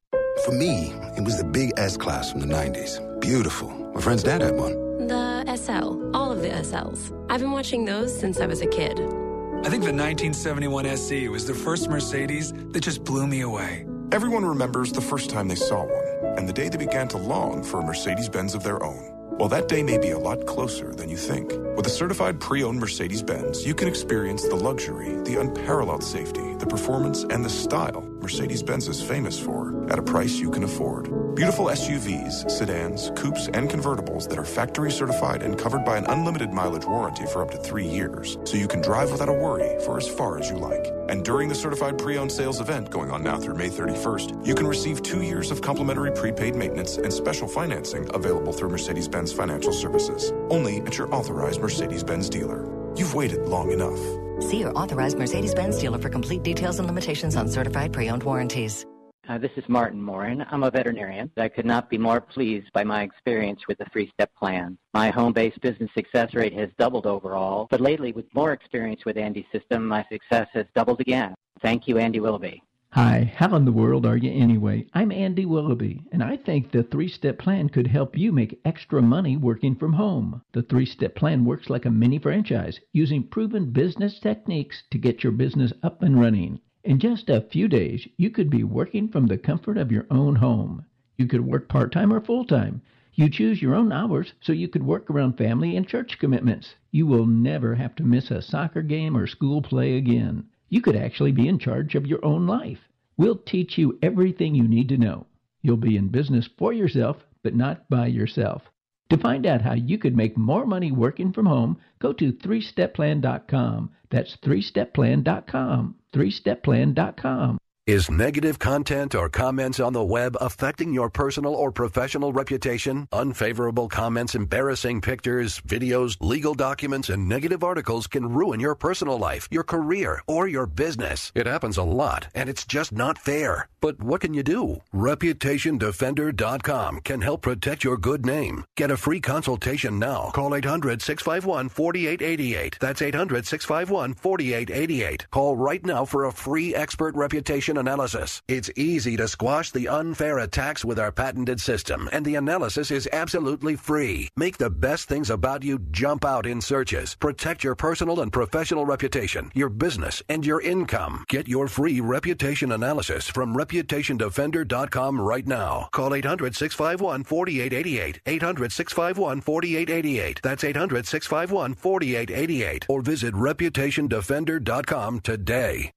For 0.44 0.50
me, 0.50 0.92
it 1.16 1.22
was 1.22 1.38
the 1.38 1.44
big 1.44 1.70
S 1.76 1.96
class 1.96 2.32
from 2.32 2.40
the 2.40 2.48
90s. 2.48 2.98
Beautiful. 3.20 3.70
My 3.94 4.00
friend's 4.00 4.24
dad 4.24 4.42
had 4.42 4.56
one. 4.56 5.06
The 5.06 5.44
SL, 5.54 6.10
all 6.16 6.32
of 6.32 6.42
the 6.42 6.48
SLs. 6.48 7.12
I've 7.30 7.38
been 7.38 7.52
watching 7.52 7.84
those 7.84 8.12
since 8.18 8.40
I 8.40 8.46
was 8.46 8.60
a 8.60 8.66
kid. 8.66 8.98
I 8.98 9.70
think 9.70 9.84
the 9.84 9.94
1971 9.94 10.84
SE 10.84 11.28
was 11.28 11.46
the 11.46 11.54
first 11.54 11.88
Mercedes 11.88 12.52
that 12.52 12.80
just 12.80 13.04
blew 13.04 13.28
me 13.28 13.42
away. 13.42 13.86
Everyone 14.10 14.44
remembers 14.44 14.90
the 14.90 15.00
first 15.00 15.30
time 15.30 15.46
they 15.46 15.54
saw 15.54 15.84
one 15.84 16.36
and 16.36 16.48
the 16.48 16.52
day 16.52 16.68
they 16.68 16.76
began 16.76 17.06
to 17.10 17.18
long 17.18 17.62
for 17.62 17.78
a 17.78 17.84
Mercedes 17.84 18.28
Benz 18.28 18.56
of 18.56 18.64
their 18.64 18.82
own. 18.82 19.12
Well, 19.38 19.48
that 19.50 19.68
day 19.68 19.84
may 19.84 19.98
be 19.98 20.10
a 20.10 20.18
lot 20.18 20.44
closer 20.46 20.92
than 20.92 21.08
you 21.08 21.16
think. 21.16 21.52
With 21.76 21.86
a 21.86 21.90
certified 21.90 22.40
pre 22.40 22.64
owned 22.64 22.80
Mercedes 22.80 23.22
Benz, 23.22 23.64
you 23.64 23.76
can 23.76 23.86
experience 23.86 24.42
the 24.42 24.56
luxury, 24.56 25.14
the 25.22 25.40
unparalleled 25.40 26.02
safety, 26.02 26.54
the 26.54 26.66
performance, 26.66 27.22
and 27.22 27.44
the 27.44 27.50
style 27.50 28.02
Mercedes 28.24 28.62
Benz 28.62 28.88
is 28.88 29.02
famous 29.02 29.38
for 29.38 29.86
at 29.92 29.98
a 29.98 30.02
price 30.02 30.36
you 30.36 30.50
can 30.50 30.64
afford. 30.64 31.34
Beautiful 31.34 31.66
SUVs, 31.66 32.50
sedans, 32.50 33.10
coupes, 33.14 33.48
and 33.48 33.68
convertibles 33.68 34.26
that 34.30 34.38
are 34.38 34.46
factory 34.46 34.90
certified 34.90 35.42
and 35.42 35.58
covered 35.58 35.84
by 35.84 35.98
an 35.98 36.06
unlimited 36.06 36.50
mileage 36.50 36.86
warranty 36.86 37.26
for 37.26 37.42
up 37.42 37.50
to 37.50 37.58
three 37.58 37.84
years, 37.84 38.38
so 38.44 38.56
you 38.56 38.66
can 38.66 38.80
drive 38.80 39.12
without 39.12 39.28
a 39.28 39.32
worry 39.32 39.78
for 39.84 39.98
as 39.98 40.08
far 40.08 40.38
as 40.38 40.48
you 40.48 40.56
like. 40.56 40.86
And 41.10 41.22
during 41.22 41.50
the 41.50 41.54
certified 41.54 41.98
pre 41.98 42.16
owned 42.16 42.32
sales 42.32 42.62
event 42.62 42.88
going 42.88 43.10
on 43.10 43.22
now 43.22 43.36
through 43.36 43.56
May 43.56 43.68
31st, 43.68 44.46
you 44.46 44.54
can 44.54 44.66
receive 44.66 45.02
two 45.02 45.20
years 45.20 45.50
of 45.50 45.60
complimentary 45.60 46.10
prepaid 46.10 46.56
maintenance 46.56 46.96
and 46.96 47.12
special 47.12 47.46
financing 47.46 48.08
available 48.14 48.54
through 48.54 48.70
Mercedes 48.70 49.06
Benz 49.06 49.34
Financial 49.34 49.72
Services, 49.74 50.32
only 50.48 50.78
at 50.86 50.96
your 50.96 51.14
authorized 51.14 51.60
Mercedes 51.60 52.02
Benz 52.02 52.30
dealer. 52.30 52.64
You've 52.96 53.14
waited 53.14 53.42
long 53.48 53.70
enough. 53.70 54.23
See 54.40 54.58
your 54.58 54.72
authorized 54.78 55.18
Mercedes 55.18 55.54
Benz 55.54 55.78
dealer 55.78 55.98
for 55.98 56.08
complete 56.08 56.42
details 56.42 56.78
and 56.78 56.86
limitations 56.86 57.36
on 57.36 57.48
certified 57.48 57.92
pre 57.92 58.10
owned 58.10 58.22
warranties. 58.22 58.86
Uh, 59.26 59.38
this 59.38 59.52
is 59.56 59.64
Martin 59.68 60.02
Morin. 60.02 60.44
I'm 60.50 60.64
a 60.64 60.70
veterinarian. 60.70 61.30
I 61.38 61.48
could 61.48 61.64
not 61.64 61.88
be 61.88 61.96
more 61.96 62.20
pleased 62.20 62.70
by 62.74 62.84
my 62.84 63.02
experience 63.02 63.60
with 63.66 63.78
the 63.78 63.86
three 63.90 64.10
step 64.12 64.30
plan. 64.34 64.76
My 64.92 65.08
home 65.10 65.32
based 65.32 65.60
business 65.62 65.90
success 65.96 66.34
rate 66.34 66.52
has 66.52 66.68
doubled 66.78 67.06
overall, 67.06 67.66
but 67.70 67.80
lately, 67.80 68.12
with 68.12 68.26
more 68.34 68.52
experience 68.52 69.04
with 69.06 69.16
Andy's 69.16 69.46
system, 69.50 69.86
my 69.86 70.04
success 70.12 70.48
has 70.52 70.66
doubled 70.74 71.00
again. 71.00 71.34
Thank 71.62 71.88
you, 71.88 71.96
Andy 71.96 72.20
Willoughby. 72.20 72.62
Hi, 72.94 73.32
how 73.34 73.56
in 73.56 73.64
the 73.64 73.72
world 73.72 74.06
are 74.06 74.16
you 74.16 74.30
anyway? 74.30 74.86
I'm 74.94 75.10
Andy 75.10 75.44
Willoughby, 75.44 76.04
and 76.12 76.22
I 76.22 76.36
think 76.36 76.70
the 76.70 76.84
three 76.84 77.08
step 77.08 77.38
plan 77.40 77.68
could 77.68 77.88
help 77.88 78.16
you 78.16 78.30
make 78.30 78.60
extra 78.64 79.02
money 79.02 79.36
working 79.36 79.74
from 79.74 79.94
home. 79.94 80.42
The 80.52 80.62
three 80.62 80.86
step 80.86 81.16
plan 81.16 81.44
works 81.44 81.68
like 81.68 81.84
a 81.86 81.90
mini 81.90 82.20
franchise, 82.20 82.78
using 82.92 83.24
proven 83.24 83.72
business 83.72 84.20
techniques 84.20 84.84
to 84.92 84.98
get 84.98 85.24
your 85.24 85.32
business 85.32 85.72
up 85.82 86.04
and 86.04 86.20
running. 86.20 86.60
In 86.84 87.00
just 87.00 87.28
a 87.28 87.40
few 87.40 87.66
days, 87.66 88.06
you 88.16 88.30
could 88.30 88.48
be 88.48 88.62
working 88.62 89.08
from 89.08 89.26
the 89.26 89.38
comfort 89.38 89.76
of 89.76 89.90
your 89.90 90.06
own 90.08 90.36
home. 90.36 90.84
You 91.18 91.26
could 91.26 91.40
work 91.40 91.68
part 91.68 91.90
time 91.90 92.12
or 92.12 92.20
full 92.20 92.44
time. 92.44 92.80
You 93.12 93.28
choose 93.28 93.60
your 93.60 93.74
own 93.74 93.90
hours 93.90 94.34
so 94.40 94.52
you 94.52 94.68
could 94.68 94.84
work 94.84 95.10
around 95.10 95.36
family 95.36 95.76
and 95.76 95.84
church 95.84 96.20
commitments. 96.20 96.76
You 96.92 97.08
will 97.08 97.26
never 97.26 97.74
have 97.74 97.96
to 97.96 98.04
miss 98.04 98.30
a 98.30 98.40
soccer 98.40 98.82
game 98.82 99.16
or 99.16 99.26
school 99.26 99.62
play 99.62 99.96
again. 99.96 100.44
You 100.68 100.80
could 100.80 100.96
actually 100.96 101.32
be 101.32 101.48
in 101.48 101.58
charge 101.58 101.94
of 101.94 102.06
your 102.06 102.24
own 102.24 102.46
life. 102.46 102.88
We'll 103.16 103.38
teach 103.38 103.78
you 103.78 103.98
everything 104.02 104.54
you 104.54 104.66
need 104.66 104.88
to 104.88 104.98
know. 104.98 105.26
You'll 105.62 105.76
be 105.76 105.96
in 105.96 106.08
business 106.08 106.48
for 106.58 106.72
yourself, 106.72 107.16
but 107.42 107.54
not 107.54 107.88
by 107.88 108.06
yourself. 108.08 108.62
To 109.10 109.18
find 109.18 109.46
out 109.46 109.62
how 109.62 109.74
you 109.74 109.98
could 109.98 110.16
make 110.16 110.36
more 110.36 110.66
money 110.66 110.90
working 110.90 111.32
from 111.32 111.46
home, 111.46 111.78
go 112.00 112.12
to 112.14 112.32
3stepplan.com. 112.32 113.90
That's 114.10 114.36
3stepplan.com. 114.38 115.94
3stepplan.com. 116.12 117.58
Is 117.86 118.10
negative 118.10 118.58
content 118.58 119.14
or 119.14 119.28
comments 119.28 119.78
on 119.78 119.92
the 119.92 120.02
web 120.02 120.38
affecting 120.40 120.94
your 120.94 121.10
personal 121.10 121.54
or 121.54 121.70
professional 121.70 122.32
reputation? 122.32 123.06
Unfavorable 123.12 123.90
comments, 123.90 124.34
embarrassing 124.34 125.02
pictures, 125.02 125.60
videos, 125.60 126.16
legal 126.18 126.54
documents, 126.54 127.10
and 127.10 127.28
negative 127.28 127.62
articles 127.62 128.06
can 128.06 128.32
ruin 128.32 128.58
your 128.58 128.74
personal 128.74 129.18
life, 129.18 129.48
your 129.50 129.64
career, 129.64 130.22
or 130.26 130.48
your 130.48 130.66
business. 130.66 131.30
It 131.34 131.46
happens 131.46 131.76
a 131.76 131.82
lot, 131.82 132.28
and 132.34 132.48
it's 132.48 132.64
just 132.64 132.90
not 132.90 133.18
fair. 133.18 133.68
But 133.82 134.02
what 134.02 134.22
can 134.22 134.32
you 134.32 134.42
do? 134.42 134.80
ReputationDefender.com 134.94 137.00
can 137.00 137.20
help 137.20 137.42
protect 137.42 137.84
your 137.84 137.98
good 137.98 138.24
name. 138.24 138.64
Get 138.78 138.90
a 138.90 138.96
free 138.96 139.20
consultation 139.20 139.98
now. 139.98 140.30
Call 140.32 140.54
800 140.54 141.02
651 141.02 141.68
4888. 141.68 142.78
That's 142.80 143.02
800 143.02 143.46
651 143.46 144.14
4888. 144.14 145.30
Call 145.30 145.58
right 145.58 145.84
now 145.84 146.06
for 146.06 146.24
a 146.24 146.32
free 146.32 146.74
expert 146.74 147.14
reputation 147.14 147.73
analysis. 147.78 148.42
It's 148.48 148.70
easy 148.76 149.16
to 149.16 149.28
squash 149.28 149.70
the 149.70 149.88
unfair 149.88 150.38
attacks 150.38 150.84
with 150.84 150.98
our 150.98 151.12
patented 151.12 151.60
system, 151.60 152.08
and 152.12 152.24
the 152.24 152.36
analysis 152.36 152.90
is 152.90 153.08
absolutely 153.12 153.76
free. 153.76 154.28
Make 154.36 154.58
the 154.58 154.70
best 154.70 155.08
things 155.08 155.30
about 155.30 155.62
you 155.62 155.78
jump 155.90 156.24
out 156.24 156.46
in 156.46 156.60
searches. 156.60 157.16
Protect 157.16 157.64
your 157.64 157.74
personal 157.74 158.20
and 158.20 158.32
professional 158.32 158.86
reputation, 158.86 159.50
your 159.54 159.68
business, 159.68 160.22
and 160.28 160.44
your 160.44 160.60
income. 160.60 161.24
Get 161.28 161.48
your 161.48 161.68
free 161.68 162.00
reputation 162.00 162.72
analysis 162.72 163.28
from 163.28 163.54
ReputationDefender.com 163.54 165.20
right 165.20 165.46
now. 165.46 165.88
Call 165.92 166.14
800 166.14 166.54
651 166.54 167.24
4888. 167.24 168.20
800 168.26 168.72
651 168.72 169.40
4888. 169.40 170.40
That's 170.42 170.64
800 170.64 171.06
651 171.06 171.74
4888. 171.74 172.86
Or 172.88 173.00
visit 173.02 173.34
ReputationDefender.com 173.34 175.20
today. 175.20 175.90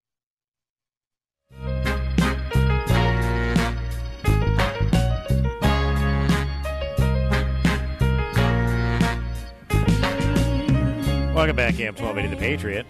Welcome 11.33 11.55
back, 11.55 11.79
AM 11.79 11.95
1280 11.95 12.27
The 12.27 12.35
Patriot. 12.35 12.85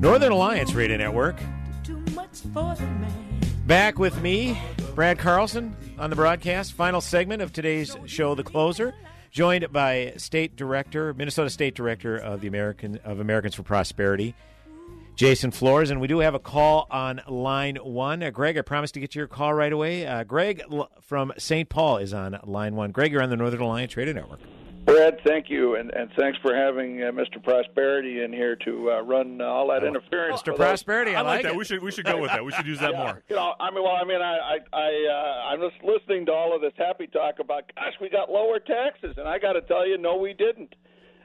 Northern 0.00 0.30
Alliance 0.30 0.72
Radio 0.74 0.96
Network. 0.96 1.36
Back 3.66 3.98
with 3.98 4.20
me, 4.22 4.60
Brad 4.94 5.18
Carlson, 5.18 5.76
on 5.98 6.10
the 6.10 6.16
broadcast. 6.16 6.74
Final 6.74 7.00
segment 7.00 7.42
of 7.42 7.52
today's 7.52 7.96
show, 8.06 8.34
The 8.34 8.44
Closer, 8.44 8.94
joined 9.30 9.72
by 9.72 10.12
State 10.16 10.54
Director, 10.54 11.12
Minnesota 11.14 11.50
State 11.50 11.74
Director 11.74 12.16
of 12.16 12.40
the 12.40 12.46
American 12.46 13.00
of 13.04 13.20
Americans 13.20 13.54
for 13.54 13.62
Prosperity, 13.62 14.34
Jason 15.18 15.50
Flohrs, 15.50 15.90
and 15.90 16.00
we 16.00 16.06
do 16.06 16.20
have 16.20 16.36
a 16.36 16.38
call 16.38 16.86
on 16.92 17.20
line 17.26 17.74
one. 17.82 18.22
Uh, 18.22 18.30
Greg, 18.30 18.56
I 18.56 18.62
promised 18.62 18.94
to 18.94 19.00
get 19.00 19.16
your 19.16 19.26
call 19.26 19.52
right 19.52 19.72
away. 19.72 20.06
Uh, 20.06 20.22
Greg 20.22 20.62
l- 20.70 20.88
from 21.00 21.32
St. 21.36 21.68
Paul 21.68 21.96
is 21.96 22.14
on 22.14 22.38
line 22.44 22.76
one. 22.76 22.92
Greg, 22.92 23.10
you're 23.10 23.20
on 23.20 23.28
the 23.28 23.36
Northern 23.36 23.60
Alliance 23.60 23.96
Radio 23.96 24.14
Network. 24.14 24.38
Brad, 24.84 25.18
thank 25.26 25.50
you, 25.50 25.74
and, 25.74 25.90
and 25.90 26.08
thanks 26.16 26.38
for 26.40 26.54
having 26.54 27.02
uh, 27.02 27.10
Mr. 27.10 27.42
Prosperity 27.42 28.22
in 28.22 28.32
here 28.32 28.54
to 28.64 28.92
uh, 28.92 29.00
run 29.00 29.40
uh, 29.40 29.44
all 29.44 29.66
that 29.70 29.82
interference. 29.82 30.40
Mr. 30.40 30.54
Prosperity, 30.54 31.16
I, 31.16 31.18
I 31.18 31.22
like 31.22 31.42
that. 31.42 31.56
We 31.56 31.64
should 31.64 31.82
we 31.82 31.90
should 31.90 32.06
go 32.06 32.20
with 32.20 32.30
that. 32.30 32.44
We 32.44 32.52
should 32.52 32.66
use 32.68 32.78
that 32.78 32.92
Yeah, 32.92 33.02
more. 33.02 33.22
You 33.28 33.34
know, 33.34 33.54
I 33.58 33.72
mean, 33.72 33.82
well, 33.82 33.98
I 34.00 34.04
mean, 34.04 34.22
I, 34.22 34.38
I, 34.38 34.58
I, 34.72 35.08
uh, 35.10 35.48
I'm 35.52 35.60
just 35.68 35.82
listening 35.82 36.26
to 36.26 36.32
all 36.32 36.54
of 36.54 36.62
this 36.62 36.72
happy 36.78 37.08
talk 37.08 37.40
about, 37.40 37.64
gosh, 37.74 37.94
we 38.00 38.08
got 38.08 38.30
lower 38.30 38.60
taxes, 38.60 39.16
and 39.18 39.26
I 39.26 39.40
got 39.40 39.54
to 39.54 39.62
tell 39.62 39.84
you, 39.86 39.98
no, 39.98 40.16
we 40.16 40.32
didn't. 40.32 40.76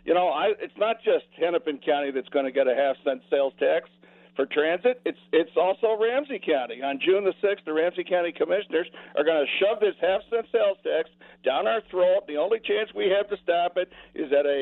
You 0.05 0.13
know, 0.13 0.29
I, 0.29 0.51
it's 0.59 0.77
not 0.77 0.97
just 1.03 1.25
Hennepin 1.39 1.79
County 1.85 2.11
that's 2.11 2.29
going 2.29 2.45
to 2.45 2.51
get 2.51 2.67
a 2.67 2.75
half 2.75 2.97
cent 3.03 3.21
sales 3.29 3.53
tax 3.59 3.89
for 4.35 4.45
transit. 4.47 5.01
It's 5.05 5.19
it's 5.31 5.55
also 5.55 5.95
Ramsey 5.99 6.39
County. 6.43 6.81
On 6.81 6.99
June 6.99 7.23
the 7.23 7.33
sixth, 7.41 7.65
the 7.65 7.73
Ramsey 7.73 8.03
County 8.03 8.31
commissioners 8.31 8.87
are 9.15 9.23
going 9.23 9.45
to 9.45 9.49
shove 9.63 9.79
this 9.79 9.95
half 10.01 10.21
cent 10.29 10.47
sales 10.51 10.77
tax 10.83 11.09
down 11.45 11.67
our 11.67 11.81
throat. 11.89 12.27
The 12.27 12.37
only 12.37 12.59
chance 12.59 12.89
we 12.95 13.09
have 13.15 13.29
to 13.29 13.37
stop 13.43 13.77
it 13.77 13.89
is 14.15 14.31
at 14.31 14.45
a, 14.45 14.61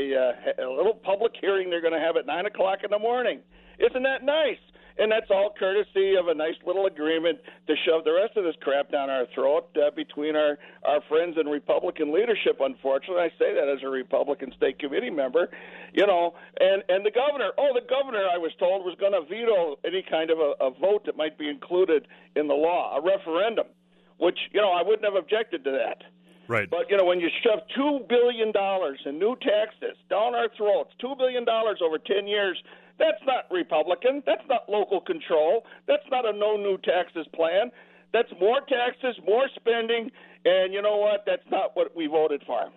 uh, 0.60 0.68
a 0.68 0.70
little 0.70 0.94
public 0.94 1.34
hearing 1.39 1.70
they're 1.70 1.82
going 1.82 1.98
to 1.98 2.06
have 2.06 2.18
at 2.18 2.26
nine 2.26 2.46
o'clock 2.46 2.80
in 2.84 2.92
the 2.92 3.00
morning. 3.00 3.39
Isn't 3.80 4.04
that 4.04 4.24
nice? 4.24 4.62
And 5.02 5.12
that's 5.12 5.32
all 5.32 5.52
courtesy 5.58 6.14
of 6.14 6.28
a 6.28 6.36
nice 6.36 6.54
little 6.64 6.86
agreement 6.86 7.39
to 7.66 7.74
shove 7.88 8.04
the 8.04 8.14
rest 8.14 8.38
of 8.38 8.43
this 8.43 8.54
crap 8.62 8.91
down 8.91 9.10
our 9.10 9.26
throat 9.34 9.76
uh, 9.76 9.89
between 9.95 10.36
our, 10.36 10.60
our 10.86 11.02
friends 11.10 11.38
in 11.41 11.47
Republican 11.47 12.14
leadership. 12.14 12.58
Unfortunately, 12.60 13.24
I 13.24 13.30
say 13.39 13.52
that 13.56 13.68
as 13.68 13.80
a 13.82 13.89
Republican 13.89 14.54
state 14.56 14.78
committee 14.78 15.10
member, 15.10 15.49
you 15.91 16.06
know, 16.06 16.36
and 16.60 16.84
and 16.88 17.04
the 17.04 17.10
governor. 17.10 17.49
Oh, 17.58 17.74
the 17.74 17.82
governor, 17.82 18.28
I 18.32 18.38
was 18.38 18.52
told, 18.60 18.86
was 18.86 18.95
going 18.99 19.14
to 19.14 19.22
veto 19.28 19.80
any 19.84 20.06
kind 20.08 20.30
of 20.30 20.38
a, 20.38 20.54
a 20.62 20.70
vote 20.70 21.08
that 21.08 21.18
might 21.18 21.36
be 21.36 21.49
included 21.49 22.08
in 22.36 22.47
the 22.47 22.54
law, 22.54 22.95
a 22.95 23.02
referendum, 23.02 23.74
which 24.18 24.38
you 24.52 24.62
know 24.62 24.72
I 24.72 24.84
wouldn't 24.84 25.04
have 25.04 25.16
objected 25.16 25.64
to 25.64 25.72
that. 25.72 26.04
Right. 26.47 26.70
But 26.70 26.91
you 26.91 26.97
know, 26.97 27.06
when 27.06 27.20
you 27.20 27.30
shove 27.43 27.62
two 27.76 28.06
billion 28.08 28.52
dollars 28.52 28.99
in 29.08 29.18
new 29.18 29.36
taxes 29.41 29.97
down 30.12 30.36
our 30.36 30.49
throats, 30.56 30.91
two 30.99 31.16
billion 31.18 31.43
dollars 31.43 31.80
over 31.84 31.97
ten 31.97 32.28
years, 32.28 32.62
that's 33.02 33.24
not 33.26 33.49
Republican. 33.49 34.22
That's 34.26 34.47
not 34.47 34.70
local 34.70 35.02
control. 35.02 35.66
That's 35.88 36.06
not 36.12 36.26
a 36.26 36.32
no 36.32 36.56
new 36.56 36.78
taxes 36.78 37.26
plan. 37.34 37.72
That's 38.14 38.32
more 38.39 38.60
taxes, 38.62 39.16
more 39.26 39.47
spending, 39.56 40.12
and 40.45 40.74
you 40.74 40.82
know 40.82 40.97
what? 40.97 41.24
That's 41.26 41.49
not 41.49 41.76
what 41.76 41.95
we 41.95 42.06
voted 42.08 42.43
for. 42.45 42.70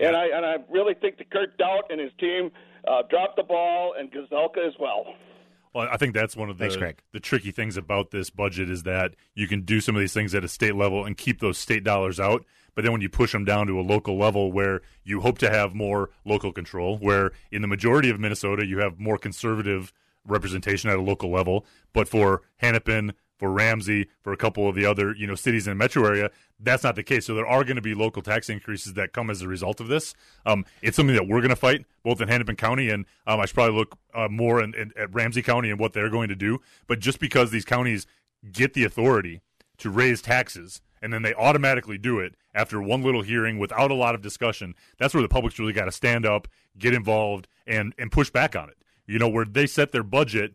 And 0.00 0.16
I 0.16 0.26
and 0.34 0.46
I 0.46 0.56
really 0.70 0.94
think 0.94 1.18
that 1.18 1.30
Kurt 1.30 1.58
Daudt 1.58 1.90
and 1.90 2.00
his 2.00 2.12
team 2.18 2.50
uh, 2.86 3.02
dropped 3.10 3.36
the 3.36 3.42
ball, 3.42 3.94
and 3.98 4.10
Gazelka 4.10 4.66
as 4.66 4.74
well. 4.80 5.14
Well, 5.74 5.88
I 5.90 5.96
think 5.98 6.14
that's 6.14 6.34
one 6.34 6.48
of 6.48 6.58
the 6.58 6.70
Thanks, 6.70 7.02
the 7.12 7.20
tricky 7.20 7.50
things 7.50 7.76
about 7.76 8.10
this 8.10 8.30
budget 8.30 8.70
is 8.70 8.84
that 8.84 9.14
you 9.34 9.46
can 9.46 9.62
do 9.62 9.80
some 9.80 9.94
of 9.94 10.00
these 10.00 10.14
things 10.14 10.34
at 10.34 10.42
a 10.42 10.48
state 10.48 10.74
level 10.74 11.04
and 11.04 11.16
keep 11.16 11.40
those 11.40 11.58
state 11.58 11.84
dollars 11.84 12.18
out, 12.18 12.44
but 12.78 12.84
then 12.84 12.92
when 12.92 13.00
you 13.00 13.08
push 13.08 13.32
them 13.32 13.44
down 13.44 13.66
to 13.66 13.80
a 13.80 13.82
local 13.82 14.16
level 14.16 14.52
where 14.52 14.82
you 15.02 15.20
hope 15.20 15.38
to 15.38 15.50
have 15.50 15.74
more 15.74 16.10
local 16.24 16.52
control, 16.52 16.96
where 16.96 17.32
in 17.50 17.60
the 17.60 17.66
majority 17.66 18.08
of 18.08 18.20
Minnesota 18.20 18.64
you 18.64 18.78
have 18.78 19.00
more 19.00 19.18
conservative 19.18 19.92
representation 20.24 20.88
at 20.88 20.96
a 20.96 21.02
local 21.02 21.28
level, 21.28 21.66
but 21.92 22.06
for 22.06 22.42
Hennepin, 22.58 23.14
for 23.36 23.50
Ramsey, 23.50 24.06
for 24.22 24.32
a 24.32 24.36
couple 24.36 24.68
of 24.68 24.76
the 24.76 24.86
other 24.86 25.12
you 25.12 25.26
know 25.26 25.34
cities 25.34 25.66
in 25.66 25.72
the 25.72 25.74
metro 25.74 26.06
area, 26.06 26.30
that's 26.60 26.84
not 26.84 26.94
the 26.94 27.02
case. 27.02 27.26
So 27.26 27.34
there 27.34 27.48
are 27.48 27.64
going 27.64 27.74
to 27.74 27.82
be 27.82 27.94
local 27.94 28.22
tax 28.22 28.48
increases 28.48 28.94
that 28.94 29.12
come 29.12 29.28
as 29.28 29.42
a 29.42 29.48
result 29.48 29.80
of 29.80 29.88
this. 29.88 30.14
Um, 30.46 30.64
it's 30.80 30.96
something 30.96 31.16
that 31.16 31.26
we're 31.26 31.40
going 31.40 31.48
to 31.48 31.56
fight 31.56 31.84
both 32.04 32.20
in 32.20 32.28
Hennepin 32.28 32.54
County 32.54 32.90
and 32.90 33.06
um, 33.26 33.40
I 33.40 33.46
should 33.46 33.56
probably 33.56 33.76
look 33.76 33.98
uh, 34.14 34.28
more 34.28 34.62
in, 34.62 34.72
in, 34.76 34.92
at 34.96 35.12
Ramsey 35.12 35.42
County 35.42 35.70
and 35.70 35.80
what 35.80 35.94
they're 35.94 36.10
going 36.10 36.28
to 36.28 36.36
do. 36.36 36.60
But 36.86 37.00
just 37.00 37.18
because 37.18 37.50
these 37.50 37.64
counties 37.64 38.06
get 38.52 38.74
the 38.74 38.84
authority 38.84 39.40
to 39.78 39.90
raise 39.90 40.22
taxes 40.22 40.80
and 41.00 41.12
then 41.12 41.22
they 41.22 41.34
automatically 41.34 41.98
do 41.98 42.18
it 42.18 42.34
after 42.54 42.82
one 42.82 43.02
little 43.02 43.22
hearing 43.22 43.58
without 43.58 43.90
a 43.90 43.94
lot 43.94 44.14
of 44.14 44.22
discussion, 44.22 44.74
that's 44.98 45.14
where 45.14 45.22
the 45.22 45.28
public's 45.28 45.58
really 45.58 45.72
got 45.72 45.84
to 45.84 45.92
stand 45.92 46.26
up, 46.26 46.48
get 46.78 46.94
involved, 46.94 47.48
and 47.66 47.94
and 47.98 48.12
push 48.12 48.30
back 48.30 48.56
on 48.56 48.68
it. 48.68 48.76
You 49.06 49.18
know, 49.18 49.28
where 49.28 49.44
they 49.44 49.66
set 49.66 49.92
their 49.92 50.02
budget 50.02 50.54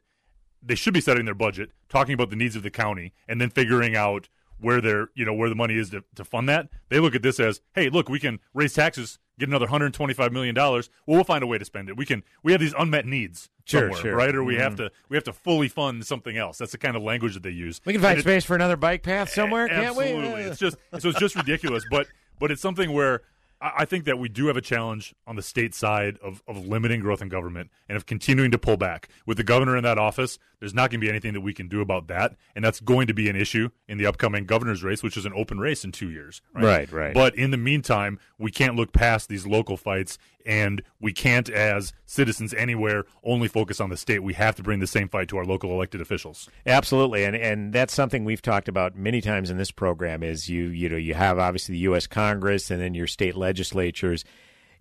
they 0.66 0.76
should 0.76 0.94
be 0.94 1.02
setting 1.02 1.26
their 1.26 1.36
budget, 1.36 1.72
talking 1.90 2.14
about 2.14 2.30
the 2.30 2.36
needs 2.36 2.56
of 2.56 2.64
the 2.64 2.72
county, 2.72 3.14
and 3.28 3.42
then 3.42 3.50
figuring 3.50 3.96
out 3.96 4.30
where 4.64 4.82
their 4.82 5.10
you 5.14 5.26
know 5.26 5.34
where 5.34 5.50
the 5.50 5.56
money 5.56 5.78
is 5.78 5.90
to, 5.92 6.04
to 6.16 6.24
fund 6.26 6.50
that. 6.50 6.70
They 6.90 7.00
look 7.00 7.14
at 7.16 7.22
this 7.22 7.40
as, 7.40 7.62
hey, 7.76 7.90
look, 7.90 8.10
we 8.10 8.20
can 8.20 8.40
raise 8.54 8.74
taxes, 8.74 9.20
get 9.38 9.50
another 9.50 9.68
hundred 9.68 9.94
twenty 9.94 10.14
five 10.14 10.32
million 10.34 10.56
dollars. 10.56 10.90
Well, 11.06 11.16
we'll 11.18 11.24
find 11.24 11.44
a 11.44 11.48
way 11.48 11.58
to 11.58 11.66
spend 11.66 11.90
it. 11.90 11.98
We 11.98 12.06
can. 12.06 12.24
We 12.42 12.52
have 12.54 12.62
these 12.62 12.74
unmet 12.78 13.06
needs 13.06 13.50
Sure, 13.66 13.82
somewhere, 13.82 14.02
sure. 14.02 14.16
right? 14.16 14.34
Or 14.36 14.44
we 14.44 14.56
Mhm. 14.56 14.60
have 14.60 14.76
to 14.78 14.92
we 15.10 15.16
have 15.18 15.24
to 15.26 15.34
fully 15.34 15.68
fund 15.68 16.06
something 16.06 16.38
else. 16.38 16.58
That's 16.58 16.72
the 16.72 16.78
kind 16.78 16.96
of 16.96 17.04
language 17.04 17.34
that 17.36 17.44
they 17.44 17.50
use. 17.52 17.80
We 17.86 17.94
can 17.94 18.02
find 18.02 18.12
And 18.14 18.20
it- 18.20 18.24
space 18.24 18.46
for 18.46 18.56
another 18.56 18.78
bike 18.78 19.04
path 19.04 19.30
somewhere, 19.30 19.68
can't 19.68 19.96
we? 19.96 20.06
Absolutely. 20.06 20.42
It's 20.44 20.60
just 20.60 20.78
so 21.00 21.10
it's 21.10 21.20
just 21.20 21.36
ridiculous, 21.36 21.84
but 21.90 22.08
but 22.40 22.52
it's 22.52 22.62
something 22.62 22.92
where 22.92 23.22
I, 23.62 23.72
I 23.80 23.86
think 23.86 24.04
that 24.06 24.20
we 24.20 24.28
do 24.28 24.48
have 24.48 24.58
a 24.58 24.62
challenge 24.62 25.16
on 25.26 25.36
the 25.38 25.42
state 25.42 25.74
side 25.74 26.18
of, 26.22 26.44
of 26.48 26.66
limiting 26.68 27.00
growth 27.00 27.22
in 27.22 27.30
government 27.30 27.70
and 27.88 27.96
of 27.96 28.06
continuing 28.06 28.52
to 28.52 28.58
pull 28.58 28.76
back. 28.76 29.08
With 29.26 29.38
the 29.38 29.44
governor 29.44 29.78
in 29.78 29.84
that 29.84 29.98
office, 29.98 30.38
there's 30.64 30.74
not 30.74 30.90
going 30.90 31.02
to 31.02 31.06
be 31.06 31.10
anything 31.10 31.34
that 31.34 31.42
we 31.42 31.54
can 31.54 31.68
do 31.68 31.82
about 31.82 32.08
that, 32.08 32.38
and 32.56 32.64
that's 32.64 32.80
going 32.80 33.06
to 33.08 33.14
be 33.14 33.30
an 33.30 33.36
issue 33.36 33.68
in 33.86 33.98
the 33.98 34.06
upcoming 34.06 34.46
governor's 34.46 34.82
race, 34.82 35.04
which 35.04 35.18
is 35.18 35.26
an 35.26 35.34
open 35.36 35.60
race 35.60 35.84
in 35.84 35.92
two 35.92 36.10
years. 36.10 36.42
Right, 36.54 36.90
right. 36.90 37.14
But 37.14 37.36
in 37.36 37.52
the 37.52 37.58
meantime, 37.58 38.18
we 38.40 38.50
can't 38.50 38.78
look 38.78 38.94
past 38.94 39.28
these 39.28 39.46
local 39.46 39.76
fights, 39.76 40.18
and 40.46 40.82
we 41.02 41.12
can't, 41.12 41.50
as 41.50 41.92
citizens 42.06 42.54
anywhere, 42.54 43.04
only 43.26 43.50
focus 43.50 43.82
on 43.82 43.90
the 43.90 43.98
state. 43.98 44.24
We 44.24 44.36
have 44.36 44.56
to 44.56 44.64
bring 44.64 44.80
the 44.80 44.88
same 44.88 45.10
fight 45.10 45.28
to 45.30 45.38
our 45.38 45.44
local 45.44 45.70
elected 45.72 46.00
officials. 46.00 46.48
Absolutely, 46.66 47.26
and 47.26 47.36
and 47.36 47.74
that's 47.74 47.94
something 47.94 48.24
we've 48.24 48.42
talked 48.42 48.70
about 48.70 48.96
many 48.96 49.20
times 49.20 49.50
in 49.50 49.58
this 49.58 49.72
program. 49.72 50.24
Is 50.24 50.48
you 50.48 50.68
you 50.68 50.88
know 50.88 50.96
you 50.96 51.14
have 51.14 51.40
obviously 51.40 51.74
the 51.74 51.80
U.S. 51.80 52.08
Congress 52.08 52.72
and 52.72 52.82
then 52.82 52.94
your 52.94 53.08
state 53.08 53.36
legislatures. 53.36 54.24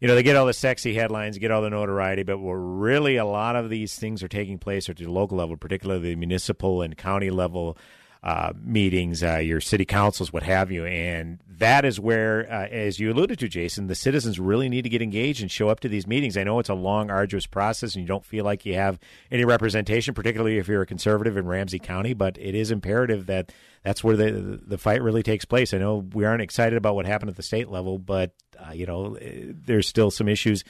You 0.03 0.09
know 0.09 0.17
they 0.17 0.25
get 0.25 0.35
all 0.35 0.47
the 0.47 0.53
sexy 0.53 0.95
headlines, 0.95 1.39
get 1.39 1.53
all 1.53 1.63
the 1.63 1.71
notoriety, 1.71 2.25
but 2.25 2.39
where 2.39 2.59
really 2.59 3.19
a 3.19 3.25
lot 3.25 3.55
of 3.55 3.71
these 3.71 3.95
things 3.95 4.21
are 4.25 4.29
taking 4.29 4.59
place 4.59 4.89
at 4.89 4.97
the 4.97 5.07
local 5.07 5.39
level, 5.39 5.57
particularly 5.57 6.03
the 6.03 6.17
municipal 6.17 6.83
and 6.83 6.99
county 6.99 7.31
level 7.31 7.79
uh, 8.23 8.53
meetings, 8.63 9.23
uh, 9.23 9.39
your 9.39 9.61
city 9.61 9.85
councils, 9.85 10.33
what 10.33 10.45
have 10.45 10.71
you, 10.71 10.85
and 10.85 11.41
that 11.49 11.85
is 11.85 11.99
where, 11.99 12.47
uh, 12.53 12.67
as 12.69 13.01
you 13.01 13.13
alluded 13.13 13.39
to, 13.41 13.49
Jason, 13.49 13.89
the 13.89 13.95
citizens 13.97 14.39
really 14.39 14.69
need 14.69 14.83
to 14.83 14.89
get 14.89 15.03
engaged 15.03 15.43
and 15.43 15.51
show 15.51 15.69
up 15.69 15.81
to 15.81 15.89
these 15.89 16.07
meetings. 16.07 16.37
I 16.37 16.45
know 16.45 16.61
it's 16.61 16.69
a 16.69 16.75
long, 16.75 17.11
arduous 17.11 17.47
process, 17.47 17.95
and 17.95 18.03
you 18.03 18.07
don't 18.07 18.25
feel 18.25 18.45
like 18.45 18.65
you 18.65 18.75
have 18.75 19.01
any 19.31 19.45
representation, 19.45 20.15
particularly 20.15 20.59
if 20.59 20.69
you're 20.69 20.83
a 20.83 20.87
conservative 20.87 21.37
in 21.37 21.47
Ramsey 21.47 21.81
County. 21.81 22.15
But 22.15 22.39
it 22.39 22.55
is 22.55 22.71
imperative 22.71 23.27
that 23.27 23.53
that's 23.83 24.05
where 24.05 24.17
the 24.17 24.61
the 24.65 24.79
fight 24.79 25.03
really 25.03 25.23
takes 25.25 25.45
place. 25.45 25.75
I 25.75 25.79
know 25.79 25.97
we 26.13 26.25
aren't 26.25 26.43
excited 26.43 26.77
about 26.77 26.95
what 26.95 27.07
happened 27.07 27.31
at 27.31 27.37
the 27.37 27.43
state 27.43 27.69
level, 27.69 27.99
but 27.99 28.33
uh, 28.59 28.73
you 28.73 28.87
know 28.87 29.17
there's 29.21 29.89
still 29.89 30.11
some 30.13 30.29
issues 30.29 30.63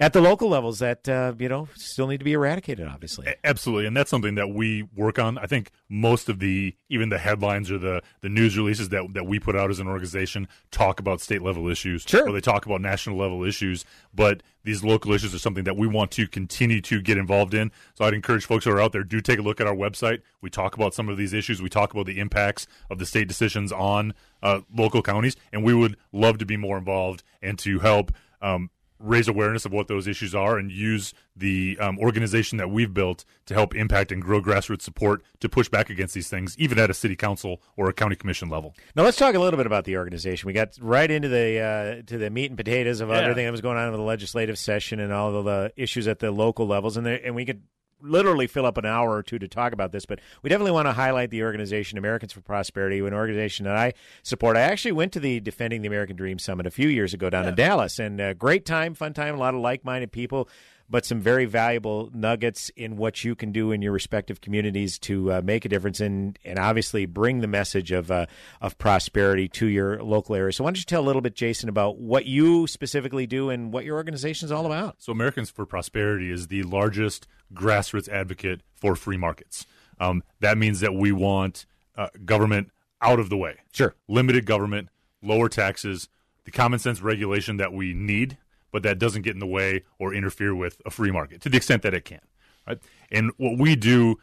at 0.00 0.12
the 0.12 0.20
local 0.20 0.48
levels 0.48 0.80
that 0.80 1.08
uh, 1.08 1.32
you 1.38 1.48
know 1.48 1.68
still 1.74 2.06
need 2.06 2.18
to 2.18 2.24
be 2.24 2.32
eradicated. 2.32 2.86
Obviously, 2.86 3.32
Absolutely, 3.44 3.86
and 3.86 3.96
that's 3.96 4.10
something 4.10 4.34
that 4.34 4.48
we 4.48 4.82
work 4.94 5.18
on. 5.18 5.38
I 5.38 5.46
think 5.46 5.70
most 5.88 6.28
of 6.28 6.38
the 6.40 6.74
even 6.88 7.08
the 7.08 7.18
headlines 7.18 7.70
or 7.70 7.78
the 7.78 8.02
the 8.20 8.28
news 8.28 8.56
releases 8.56 8.88
that 8.90 9.14
that 9.14 9.26
we 9.26 9.38
put 9.38 9.54
out 9.56 9.70
as 9.70 9.78
an 9.78 9.86
organization 9.86 10.48
talk 10.70 11.00
about 11.00 11.20
state 11.20 11.42
level 11.42 11.68
issues, 11.68 12.04
sure. 12.06 12.28
or 12.28 12.32
they 12.32 12.40
talk 12.40 12.66
about 12.66 12.80
national 12.80 13.16
level 13.16 13.44
issues. 13.44 13.84
But 14.12 14.42
these 14.64 14.82
local 14.82 15.12
issues 15.12 15.34
are 15.34 15.38
something 15.38 15.64
that 15.64 15.76
we 15.76 15.86
want 15.86 16.10
to 16.12 16.26
continue 16.26 16.80
to 16.80 17.00
get 17.00 17.18
involved 17.18 17.54
in. 17.54 17.70
So 17.94 18.04
I'd 18.04 18.14
encourage 18.14 18.46
folks 18.46 18.64
who 18.64 18.72
are 18.72 18.80
out 18.80 18.92
there 18.92 19.04
do 19.04 19.20
take 19.20 19.38
a 19.38 19.42
look 19.42 19.60
at 19.60 19.66
our 19.66 19.76
website. 19.76 20.22
We 20.40 20.50
talk 20.50 20.74
about 20.74 20.94
some 20.94 21.08
of 21.08 21.16
these 21.16 21.32
issues. 21.32 21.60
We 21.60 21.68
talk 21.68 21.92
about 21.92 22.06
the 22.06 22.18
impacts 22.18 22.66
of 22.90 22.98
the 22.98 23.06
state 23.06 23.28
decisions 23.28 23.72
on 23.72 24.14
uh, 24.42 24.60
local 24.74 25.02
counties, 25.02 25.36
and 25.52 25.62
we 25.62 25.74
would 25.74 25.96
love 26.12 26.38
to 26.38 26.46
be 26.46 26.56
more 26.56 26.78
involved 26.78 27.22
and 27.42 27.58
to 27.60 27.78
help. 27.78 28.12
Um, 28.42 28.70
raise 29.04 29.28
awareness 29.28 29.64
of 29.64 29.72
what 29.72 29.86
those 29.88 30.06
issues 30.06 30.34
are 30.34 30.56
and 30.58 30.70
use 30.72 31.12
the 31.36 31.76
um, 31.80 31.98
organization 31.98 32.58
that 32.58 32.70
we've 32.70 32.94
built 32.94 33.24
to 33.46 33.54
help 33.54 33.74
impact 33.74 34.10
and 34.10 34.22
grow 34.22 34.40
grassroots 34.40 34.82
support 34.82 35.22
to 35.40 35.48
push 35.48 35.68
back 35.68 35.90
against 35.90 36.14
these 36.14 36.28
things, 36.28 36.56
even 36.58 36.78
at 36.78 36.90
a 36.90 36.94
city 36.94 37.14
council 37.16 37.60
or 37.76 37.88
a 37.88 37.92
county 37.92 38.16
commission 38.16 38.48
level. 38.48 38.74
Now 38.96 39.02
let's 39.02 39.16
talk 39.18 39.34
a 39.34 39.38
little 39.38 39.56
bit 39.58 39.66
about 39.66 39.84
the 39.84 39.96
organization. 39.98 40.46
We 40.46 40.52
got 40.52 40.70
right 40.80 41.10
into 41.10 41.28
the 41.28 41.58
uh, 41.60 42.02
to 42.06 42.18
the 42.18 42.30
meat 42.30 42.50
and 42.50 42.56
potatoes 42.56 43.00
of 43.00 43.10
Yeah. 43.10 43.16
everything 43.20 43.44
that 43.44 43.52
was 43.52 43.60
going 43.60 43.76
on 43.76 43.86
in 43.88 43.92
the 43.92 44.00
legislative 44.00 44.58
session 44.58 45.00
and 45.00 45.12
all 45.12 45.42
the 45.42 45.72
issues 45.76 46.08
at 46.08 46.20
the 46.20 46.30
local 46.30 46.66
levels, 46.66 46.96
and 46.96 47.04
there, 47.06 47.20
and 47.24 47.34
we 47.34 47.44
could 47.44 47.62
literally 48.04 48.46
fill 48.46 48.66
up 48.66 48.76
an 48.76 48.84
hour 48.84 49.10
or 49.10 49.22
two 49.22 49.38
to 49.38 49.48
talk 49.48 49.72
about 49.72 49.92
this. 49.92 50.06
But 50.06 50.20
we 50.42 50.50
definitely 50.50 50.72
want 50.72 50.86
to 50.86 50.92
highlight 50.92 51.30
the 51.30 51.42
organization 51.42 51.98
Americans 51.98 52.32
for 52.32 52.40
Prosperity, 52.40 52.98
an 52.98 53.14
organization 53.14 53.64
that 53.64 53.76
I 53.76 53.94
support. 54.22 54.56
I 54.56 54.60
actually 54.60 54.92
went 54.92 55.12
to 55.12 55.20
the 55.20 55.40
Defending 55.40 55.82
the 55.82 55.88
American 55.88 56.16
Dream 56.16 56.38
Summit 56.38 56.66
a 56.66 56.70
few 56.70 56.88
years 56.88 57.14
ago 57.14 57.30
down 57.30 57.48
in 57.48 57.54
Dallas, 57.54 57.98
and 57.98 58.20
uh, 58.20 58.34
great 58.34 58.64
time, 58.64 58.94
fun 58.94 59.14
time, 59.14 59.34
a 59.34 59.38
lot 59.38 59.54
of 59.54 59.60
like 59.60 59.84
minded 59.84 60.12
people. 60.12 60.48
But 60.94 61.04
some 61.04 61.20
very 61.20 61.44
valuable 61.44 62.08
nuggets 62.14 62.70
in 62.76 62.96
what 62.96 63.24
you 63.24 63.34
can 63.34 63.50
do 63.50 63.72
in 63.72 63.82
your 63.82 63.90
respective 63.90 64.40
communities 64.40 64.96
to 64.96 65.32
uh, 65.32 65.40
make 65.42 65.64
a 65.64 65.68
difference 65.68 65.98
and 65.98 66.38
and 66.44 66.56
obviously 66.56 67.04
bring 67.04 67.40
the 67.40 67.48
message 67.48 67.90
of 67.90 68.12
uh, 68.12 68.26
of 68.60 68.78
prosperity 68.78 69.48
to 69.48 69.66
your 69.66 70.00
local 70.04 70.36
area. 70.36 70.52
So 70.52 70.62
why 70.62 70.70
don't 70.70 70.78
you 70.78 70.84
tell 70.84 71.02
a 71.02 71.08
little 71.08 71.20
bit, 71.20 71.34
Jason, 71.34 71.68
about 71.68 71.98
what 71.98 72.26
you 72.26 72.68
specifically 72.68 73.26
do 73.26 73.50
and 73.50 73.72
what 73.72 73.84
your 73.84 73.96
organization 73.96 74.46
is 74.46 74.52
all 74.52 74.66
about? 74.66 74.94
So 75.02 75.10
Americans 75.10 75.50
for 75.50 75.66
Prosperity 75.66 76.30
is 76.30 76.46
the 76.46 76.62
largest 76.62 77.26
grassroots 77.52 78.08
advocate 78.08 78.60
for 78.76 78.94
free 78.94 79.16
markets. 79.16 79.66
Um, 79.98 80.22
that 80.38 80.58
means 80.58 80.78
that 80.78 80.94
we 80.94 81.10
want 81.10 81.66
uh, 81.96 82.10
government 82.24 82.70
out 83.02 83.18
of 83.18 83.30
the 83.30 83.36
way. 83.36 83.56
Sure. 83.72 83.96
Limited 84.06 84.46
government, 84.46 84.90
lower 85.20 85.48
taxes, 85.48 86.08
the 86.44 86.52
common 86.52 86.78
sense 86.78 87.00
regulation 87.02 87.56
that 87.56 87.72
we 87.72 87.94
need, 87.94 88.38
but 88.74 88.82
that 88.82 88.98
doesn't 88.98 89.22
get 89.22 89.34
in 89.34 89.38
the 89.38 89.46
way 89.46 89.84
or 90.00 90.12
interfere 90.12 90.52
with 90.52 90.82
a 90.84 90.90
free 90.90 91.12
market 91.12 91.40
to 91.40 91.48
the 91.48 91.56
extent 91.56 91.82
that 91.82 91.94
it 91.94 92.04
can. 92.04 92.18
Right? 92.66 92.80
And 93.12 93.30
what 93.36 93.56
we 93.56 93.76
do 93.76 94.16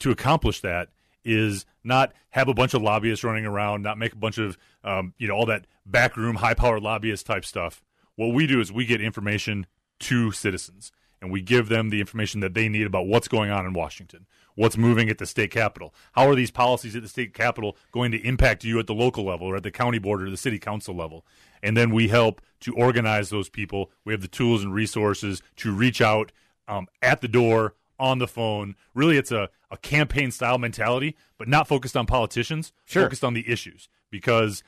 to 0.00 0.10
accomplish 0.10 0.60
that 0.62 0.88
is 1.24 1.64
not 1.84 2.12
have 2.30 2.48
a 2.48 2.54
bunch 2.54 2.74
of 2.74 2.82
lobbyists 2.82 3.22
running 3.22 3.46
around, 3.46 3.80
not 3.80 3.98
make 3.98 4.12
a 4.12 4.16
bunch 4.16 4.38
of 4.38 4.58
um, 4.82 5.14
you 5.18 5.28
know 5.28 5.34
all 5.34 5.46
that 5.46 5.68
backroom 5.86 6.34
high 6.34 6.54
power 6.54 6.80
lobbyist 6.80 7.26
type 7.26 7.44
stuff. 7.44 7.80
What 8.16 8.34
we 8.34 8.48
do 8.48 8.60
is 8.60 8.72
we 8.72 8.86
get 8.86 9.00
information 9.00 9.66
to 10.00 10.32
citizens 10.32 10.90
and 11.20 11.30
we 11.30 11.40
give 11.40 11.68
them 11.68 11.90
the 11.90 12.00
information 12.00 12.40
that 12.40 12.54
they 12.54 12.68
need 12.68 12.88
about 12.88 13.06
what's 13.06 13.28
going 13.28 13.52
on 13.52 13.66
in 13.66 13.72
Washington, 13.72 14.26
what's 14.54 14.76
moving 14.76 15.08
at 15.08 15.18
the 15.18 15.26
state 15.26 15.50
capitol. 15.50 15.94
How 16.12 16.28
are 16.28 16.34
these 16.34 16.50
policies 16.50 16.94
at 16.96 17.02
the 17.02 17.08
state 17.08 17.34
capitol 17.34 17.76
going 17.90 18.12
to 18.12 18.18
impact 18.26 18.64
you 18.64 18.78
at 18.78 18.86
the 18.86 18.94
local 18.94 19.24
level 19.24 19.46
or 19.46 19.56
at 19.56 19.62
the 19.62 19.70
county 19.70 19.98
board 19.98 20.22
or 20.22 20.30
the 20.30 20.36
city 20.36 20.58
council 20.58 20.94
level? 20.94 21.24
And 21.62 21.76
then 21.76 21.90
we 21.90 22.08
help 22.08 22.40
to 22.60 22.74
organize 22.74 23.30
those 23.30 23.48
people. 23.48 23.90
We 24.04 24.12
have 24.12 24.22
the 24.22 24.28
tools 24.28 24.62
and 24.62 24.74
resources 24.74 25.42
to 25.56 25.72
reach 25.72 26.00
out 26.00 26.32
um, 26.68 26.86
at 27.00 27.20
the 27.20 27.28
door, 27.28 27.74
on 27.98 28.18
the 28.18 28.26
phone. 28.26 28.74
Really, 28.94 29.16
it's 29.16 29.30
a, 29.30 29.48
a 29.70 29.76
campaign 29.76 30.32
style 30.32 30.58
mentality, 30.58 31.16
but 31.38 31.46
not 31.46 31.68
focused 31.68 31.96
on 31.96 32.04
politicians, 32.04 32.72
Sure. 32.84 33.04
focused 33.04 33.22
on 33.22 33.32
the 33.34 33.48
issues. 33.48 33.88
Because 34.10 34.64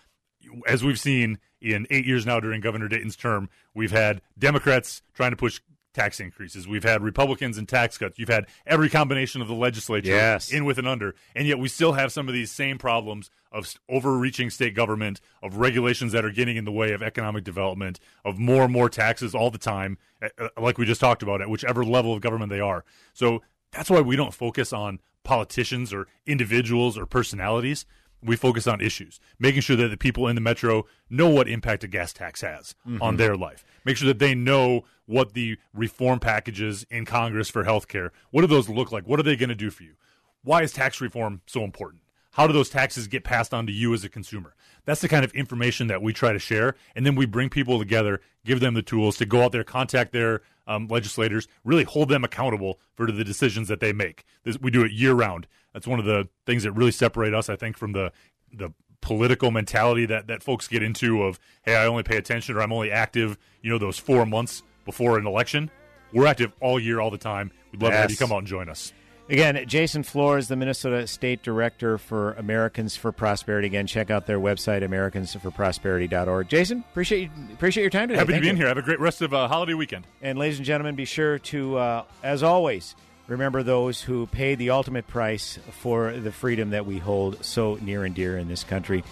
as 0.68 0.84
we've 0.84 1.00
seen 1.00 1.38
in 1.60 1.86
eight 1.90 2.04
years 2.06 2.24
now 2.26 2.38
during 2.38 2.60
Governor 2.60 2.86
Dayton's 2.86 3.16
term, 3.16 3.48
we've 3.74 3.90
had 3.90 4.22
Democrats 4.38 5.02
trying 5.14 5.30
to 5.32 5.36
push 5.36 5.60
tax 5.94 6.20
increases. 6.20 6.68
We've 6.68 6.82
had 6.82 7.02
Republicans 7.02 7.56
and 7.56 7.68
tax 7.68 7.96
cuts. 7.96 8.18
You've 8.18 8.28
had 8.28 8.46
every 8.66 8.90
combination 8.90 9.40
of 9.40 9.48
the 9.48 9.54
legislature 9.54 10.10
Yes. 10.10 10.52
in 10.52 10.64
with 10.64 10.76
and 10.76 10.86
under. 10.88 11.14
And 11.34 11.46
yet 11.46 11.58
we 11.58 11.68
still 11.68 11.92
have 11.92 12.12
some 12.12 12.28
of 12.28 12.34
these 12.34 12.50
same 12.50 12.76
problems 12.76 13.30
of 13.52 13.72
overreaching 13.88 14.50
state 14.50 14.74
government, 14.74 15.20
of 15.42 15.56
regulations 15.56 16.12
that 16.12 16.24
are 16.24 16.32
getting 16.32 16.56
in 16.56 16.64
the 16.64 16.72
way 16.72 16.92
of 16.92 17.02
economic 17.02 17.44
development, 17.44 18.00
of 18.24 18.38
more 18.38 18.64
and 18.64 18.72
more 18.72 18.90
taxes 18.90 19.34
all 19.34 19.50
the 19.50 19.58
time, 19.58 19.96
uh, 20.20 20.28
uh, 20.38 20.48
like 20.60 20.76
we 20.76 20.84
just 20.84 21.00
talked 21.00 21.22
about, 21.22 21.40
at 21.40 21.48
whichever 21.48 21.84
level 21.84 22.12
of 22.12 22.20
government 22.20 22.50
they 22.50 22.60
are. 22.60 22.84
So 23.12 23.42
that's 23.70 23.88
why 23.88 24.00
we 24.00 24.16
don't 24.16 24.34
focus 24.34 24.72
on 24.72 24.98
politicians 25.22 25.92
or 25.94 26.08
individuals 26.26 26.98
or 26.98 27.06
personalities. 27.06 27.86
We 28.20 28.36
focus 28.36 28.66
on 28.66 28.80
issues, 28.80 29.20
making 29.38 29.60
sure 29.60 29.76
that 29.76 29.88
the 29.88 29.96
people 29.98 30.26
in 30.28 30.34
the 30.34 30.40
metro 30.40 30.86
know 31.10 31.28
what 31.28 31.46
impact 31.46 31.84
a 31.84 31.86
gas 31.86 32.12
tax 32.12 32.40
has 32.40 32.74
on 33.00 33.14
Mhm. 33.14 33.18
their 33.18 33.36
life. 33.36 33.64
Make 33.84 33.98
sure 33.98 34.08
that 34.08 34.18
they 34.18 34.34
know 34.34 34.84
what 35.06 35.34
the 35.34 35.58
reform 35.72 36.18
packages 36.18 36.86
in 36.90 37.04
Congress 37.04 37.50
for 37.50 37.64
healthcare, 37.64 38.10
what 38.30 38.40
do 38.40 38.46
those 38.46 38.68
look 38.68 38.92
like? 38.92 39.06
What 39.06 39.20
are 39.20 39.24
they 39.24 39.36
going 39.36 39.48
to 39.48 39.54
do 39.54 39.70
for 39.70 39.82
you? 39.82 39.94
Why 40.42 40.62
is 40.62 40.72
tax 40.72 41.00
reform 41.00 41.42
so 41.46 41.64
important? 41.64 42.02
How 42.32 42.48
do 42.48 42.52
those 42.52 42.68
taxes 42.68 43.06
get 43.06 43.22
passed 43.22 43.54
on 43.54 43.66
to 43.66 43.72
you 43.72 43.94
as 43.94 44.04
a 44.04 44.08
consumer? 44.08 44.54
That's 44.84 45.00
the 45.00 45.08
kind 45.08 45.24
of 45.24 45.32
information 45.34 45.86
that 45.86 46.02
we 46.02 46.12
try 46.12 46.32
to 46.32 46.38
share, 46.38 46.74
and 46.96 47.06
then 47.06 47.14
we 47.14 47.26
bring 47.26 47.48
people 47.48 47.78
together, 47.78 48.20
give 48.44 48.60
them 48.60 48.74
the 48.74 48.82
tools 48.82 49.16
to 49.18 49.26
go 49.26 49.42
out 49.42 49.52
there, 49.52 49.62
contact 49.62 50.12
their 50.12 50.42
um, 50.66 50.88
legislators, 50.88 51.46
really 51.62 51.84
hold 51.84 52.08
them 52.08 52.24
accountable 52.24 52.80
for 52.94 53.10
the 53.10 53.24
decisions 53.24 53.68
that 53.68 53.80
they 53.80 53.92
make. 53.92 54.24
This, 54.42 54.58
we 54.58 54.70
do 54.70 54.84
it 54.84 54.90
year 54.90 55.14
round. 55.14 55.46
That's 55.72 55.86
one 55.86 56.00
of 56.00 56.04
the 56.04 56.28
things 56.44 56.64
that 56.64 56.72
really 56.72 56.90
separate 56.90 57.34
us, 57.34 57.48
I 57.48 57.56
think, 57.56 57.76
from 57.76 57.92
the 57.92 58.12
the 58.52 58.72
political 59.00 59.50
mentality 59.50 60.06
that 60.06 60.26
that 60.28 60.42
folks 60.42 60.66
get 60.66 60.82
into 60.82 61.22
of, 61.22 61.38
hey, 61.62 61.76
I 61.76 61.86
only 61.86 62.02
pay 62.02 62.16
attention 62.16 62.56
or 62.56 62.62
I'm 62.62 62.72
only 62.72 62.90
active, 62.90 63.38
you 63.62 63.70
know, 63.70 63.78
those 63.78 63.98
four 63.98 64.26
months 64.26 64.62
before 64.84 65.18
an 65.18 65.26
election. 65.26 65.70
We're 66.12 66.26
active 66.26 66.52
all 66.60 66.78
year, 66.78 67.00
all 67.00 67.10
the 67.10 67.18
time. 67.18 67.50
We'd 67.72 67.82
love 67.82 67.92
to 67.92 67.96
have 67.98 68.10
you 68.10 68.14
Yes. 68.14 68.18
come 68.20 68.32
out 68.32 68.38
and 68.38 68.46
join 68.46 68.68
us. 68.68 68.92
Again, 69.30 69.64
Jason 69.66 70.02
Flohrs, 70.02 70.48
the 70.48 70.56
Minnesota 70.56 71.06
State 71.06 71.42
Director 71.42 71.96
for 71.96 72.34
Americans 72.34 72.94
for 72.94 73.10
Prosperity. 73.10 73.66
Again, 73.66 73.86
check 73.86 74.10
out 74.10 74.26
their 74.26 74.38
website, 74.38 74.82
americansforprosperity.org. 74.82 76.46
Jason, 76.48 76.84
appreciate 76.90 77.22
you, 77.22 77.30
appreciate 77.54 77.82
your 77.84 77.90
time 77.90 78.08
today. 78.08 78.18
Happy 78.18 78.26
to 78.28 78.32
Thank 78.34 78.42
be 78.42 78.48
in 78.50 78.56
you. 78.56 78.60
here. 78.60 78.68
Have 78.68 78.76
a 78.76 78.82
great 78.82 79.00
rest 79.00 79.22
of 79.22 79.32
uh, 79.32 79.48
holiday 79.48 79.72
weekend. 79.74 80.06
And 80.20 80.38
ladies 80.38 80.58
and 80.58 80.66
gentlemen, 80.66 80.94
be 80.94 81.06
sure 81.06 81.38
to, 81.38 81.76
uh, 81.78 82.04
as 82.22 82.42
always, 82.42 82.94
remember 83.26 83.62
those 83.62 84.02
who 84.02 84.26
paid 84.26 84.58
the 84.58 84.68
ultimate 84.68 85.06
price 85.06 85.58
for 85.80 86.12
the 86.12 86.30
freedom 86.30 86.68
that 86.70 86.84
we 86.84 86.98
hold 86.98 87.42
so 87.42 87.78
near 87.80 88.04
and 88.04 88.14
dear 88.14 88.36
in 88.36 88.48
this 88.48 88.62
country. 88.62 89.02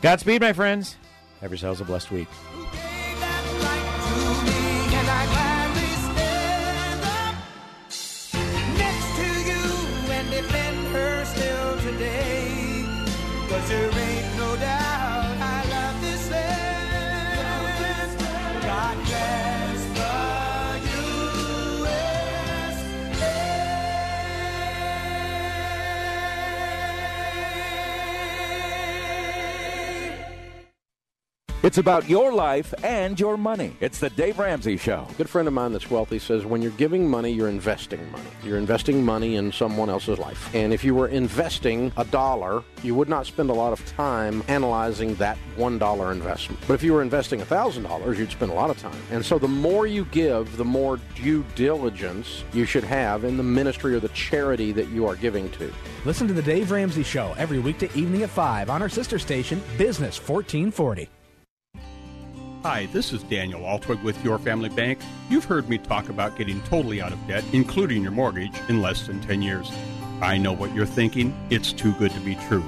Godspeed, 0.00 0.40
my 0.42 0.52
friends. 0.52 0.96
Have 1.40 1.50
yourselves 1.50 1.80
a 1.80 1.84
blessed 1.84 2.12
week. 2.12 2.28
It's 31.62 31.76
about 31.76 32.08
your 32.08 32.32
life 32.32 32.72
and 32.82 33.20
your 33.20 33.36
money. 33.36 33.76
It's 33.80 33.98
the 33.98 34.08
Dave 34.08 34.38
Ramsey 34.38 34.78
Show. 34.78 35.06
A 35.10 35.14
good 35.16 35.28
friend 35.28 35.46
of 35.46 35.52
mine 35.52 35.72
that's 35.72 35.90
wealthy 35.90 36.18
says 36.18 36.46
when 36.46 36.62
you're 36.62 36.70
giving 36.72 37.06
money, 37.06 37.30
you're 37.30 37.50
investing 37.50 38.10
money. 38.10 38.30
You're 38.42 38.56
investing 38.56 39.04
money 39.04 39.36
in 39.36 39.52
someone 39.52 39.90
else's 39.90 40.18
life. 40.18 40.54
And 40.54 40.72
if 40.72 40.82
you 40.84 40.94
were 40.94 41.08
investing 41.08 41.92
a 41.98 42.04
dollar, 42.06 42.64
you 42.82 42.94
would 42.94 43.10
not 43.10 43.26
spend 43.26 43.50
a 43.50 43.52
lot 43.52 43.74
of 43.74 43.86
time 43.94 44.42
analyzing 44.48 45.16
that 45.16 45.36
one 45.56 45.76
dollar 45.76 46.12
investment. 46.12 46.62
But 46.66 46.72
if 46.72 46.82
you 46.82 46.94
were 46.94 47.02
investing 47.02 47.42
a 47.42 47.44
thousand 47.44 47.82
dollars, 47.82 48.18
you'd 48.18 48.30
spend 48.30 48.50
a 48.50 48.54
lot 48.54 48.70
of 48.70 48.78
time. 48.78 48.96
And 49.10 49.22
so 49.22 49.38
the 49.38 49.46
more 49.46 49.86
you 49.86 50.06
give, 50.06 50.56
the 50.56 50.64
more 50.64 50.98
due 51.14 51.44
diligence 51.56 52.42
you 52.54 52.64
should 52.64 52.84
have 52.84 53.24
in 53.24 53.36
the 53.36 53.42
ministry 53.42 53.94
or 53.94 54.00
the 54.00 54.08
charity 54.08 54.72
that 54.72 54.88
you 54.88 55.06
are 55.06 55.14
giving 55.14 55.50
to. 55.50 55.70
Listen 56.06 56.26
to 56.26 56.32
the 56.32 56.40
Dave 56.40 56.70
Ramsey 56.70 57.02
Show 57.02 57.34
every 57.36 57.58
weekday 57.58 57.90
evening 57.94 58.22
at 58.22 58.30
5 58.30 58.70
on 58.70 58.80
our 58.80 58.88
sister 58.88 59.18
station, 59.18 59.60
Business 59.76 60.16
1440. 60.16 61.10
Hi, 62.62 62.84
this 62.92 63.14
is 63.14 63.22
Daniel 63.22 63.62
Altwig 63.62 64.02
with 64.02 64.22
Your 64.22 64.38
Family 64.38 64.68
Bank. 64.68 64.98
You've 65.30 65.46
heard 65.46 65.70
me 65.70 65.78
talk 65.78 66.10
about 66.10 66.36
getting 66.36 66.60
totally 66.64 67.00
out 67.00 67.10
of 67.10 67.26
debt, 67.26 67.42
including 67.54 68.02
your 68.02 68.10
mortgage, 68.12 68.52
in 68.68 68.82
less 68.82 69.06
than 69.06 69.18
10 69.22 69.40
years. 69.40 69.72
I 70.20 70.36
know 70.36 70.52
what 70.52 70.74
you're 70.74 70.84
thinking. 70.84 71.34
It's 71.48 71.72
too 71.72 71.94
good 71.94 72.10
to 72.10 72.20
be 72.20 72.34
true. 72.34 72.62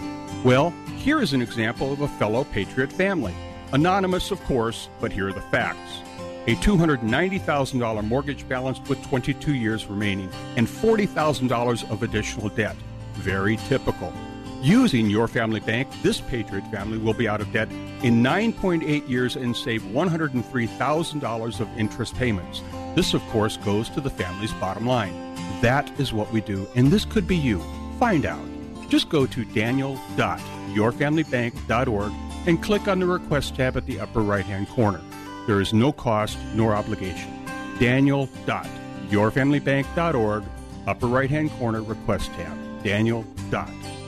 Well, 0.45 0.71
here 0.97 1.21
is 1.21 1.35
an 1.35 1.43
example 1.43 1.93
of 1.93 2.01
a 2.01 2.09
fellow 2.09 2.45
Patriot 2.45 2.91
family. 2.91 3.35
Anonymous, 3.75 4.31
of 4.31 4.43
course, 4.45 4.89
but 4.99 5.13
here 5.13 5.29
are 5.29 5.33
the 5.35 5.43
facts. 5.43 6.01
A 6.47 6.55
$290,000 6.55 8.09
mortgage 8.09 8.49
balance 8.49 8.81
with 8.89 9.07
22 9.09 9.55
years 9.55 9.85
remaining 9.85 10.31
and 10.57 10.67
$40,000 10.67 11.91
of 11.91 12.03
additional 12.03 12.49
debt. 12.49 12.77
Very 13.17 13.59
typical. 13.69 14.11
Using 14.63 15.11
your 15.11 15.27
family 15.27 15.59
bank, 15.59 15.89
this 16.03 16.21
Patriot 16.21 16.65
family 16.69 16.97
will 16.97 17.15
be 17.15 17.27
out 17.27 17.41
of 17.41 17.53
debt 17.53 17.69
in 18.05 18.23
9.8 18.23 19.09
years 19.09 19.35
and 19.35 19.57
save 19.57 19.83
$103,000 19.83 21.61
of 21.61 21.69
interest 21.77 22.15
payments. 22.15 22.63
This, 22.95 23.13
of 23.13 23.23
course, 23.31 23.57
goes 23.57 23.89
to 23.91 24.01
the 24.01 24.09
family's 24.09 24.53
bottom 24.53 24.87
line. 24.87 25.35
That 25.63 25.91
is 25.99 26.13
what 26.13 26.31
we 26.31 26.43
do, 26.43 26.69
and 26.77 26.93
this 26.93 27.05
could 27.05 27.27
be 27.27 27.37
you. 27.37 27.61
Find 27.99 28.25
out. 28.25 28.47
Just 28.89 29.09
go 29.09 29.27
to 29.27 29.45
daniel.yourfamilybank.org 29.47 32.13
and 32.47 32.63
click 32.63 32.87
on 32.87 33.01
the 33.01 33.07
Request 33.07 33.57
tab 33.57 33.77
at 33.77 33.87
the 33.87 33.99
upper 33.99 34.21
right 34.21 34.45
hand 34.45 34.69
corner. 34.69 35.01
There 35.49 35.61
is 35.61 35.73
no 35.73 35.91
cost 35.91 36.39
nor 36.55 36.73
obligation. 36.73 37.33
Daniel.yourfamilybank.org, 37.81 40.45
upper 40.87 41.07
right 41.09 41.31
hand 41.31 41.51
corner 41.53 41.83
Request 41.83 42.31
tab. 42.35 42.57
Daniel.yourfamilybank.org. 42.85 44.02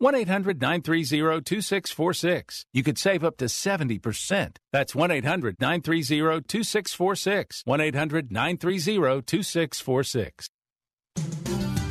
1 0.00 0.14
800 0.14 0.62
930 0.62 1.42
2646. 1.42 2.64
You 2.72 2.82
could 2.82 2.96
save 2.96 3.22
up 3.22 3.36
to 3.36 3.44
70%. 3.44 4.56
That's 4.72 4.94
1 4.94 5.10
800 5.10 5.56
930 5.60 6.40
2646. 6.48 7.62
1 7.66 7.80
800 7.82 8.32
930 8.32 9.20
2646. 9.20 10.48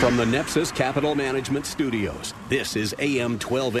From 0.00 0.16
the 0.16 0.24
Nepsis 0.24 0.72
Capital 0.72 1.16
Management 1.16 1.66
Studios, 1.66 2.32
this 2.48 2.76
is 2.76 2.94
AM 3.00 3.36
12. 3.36 3.80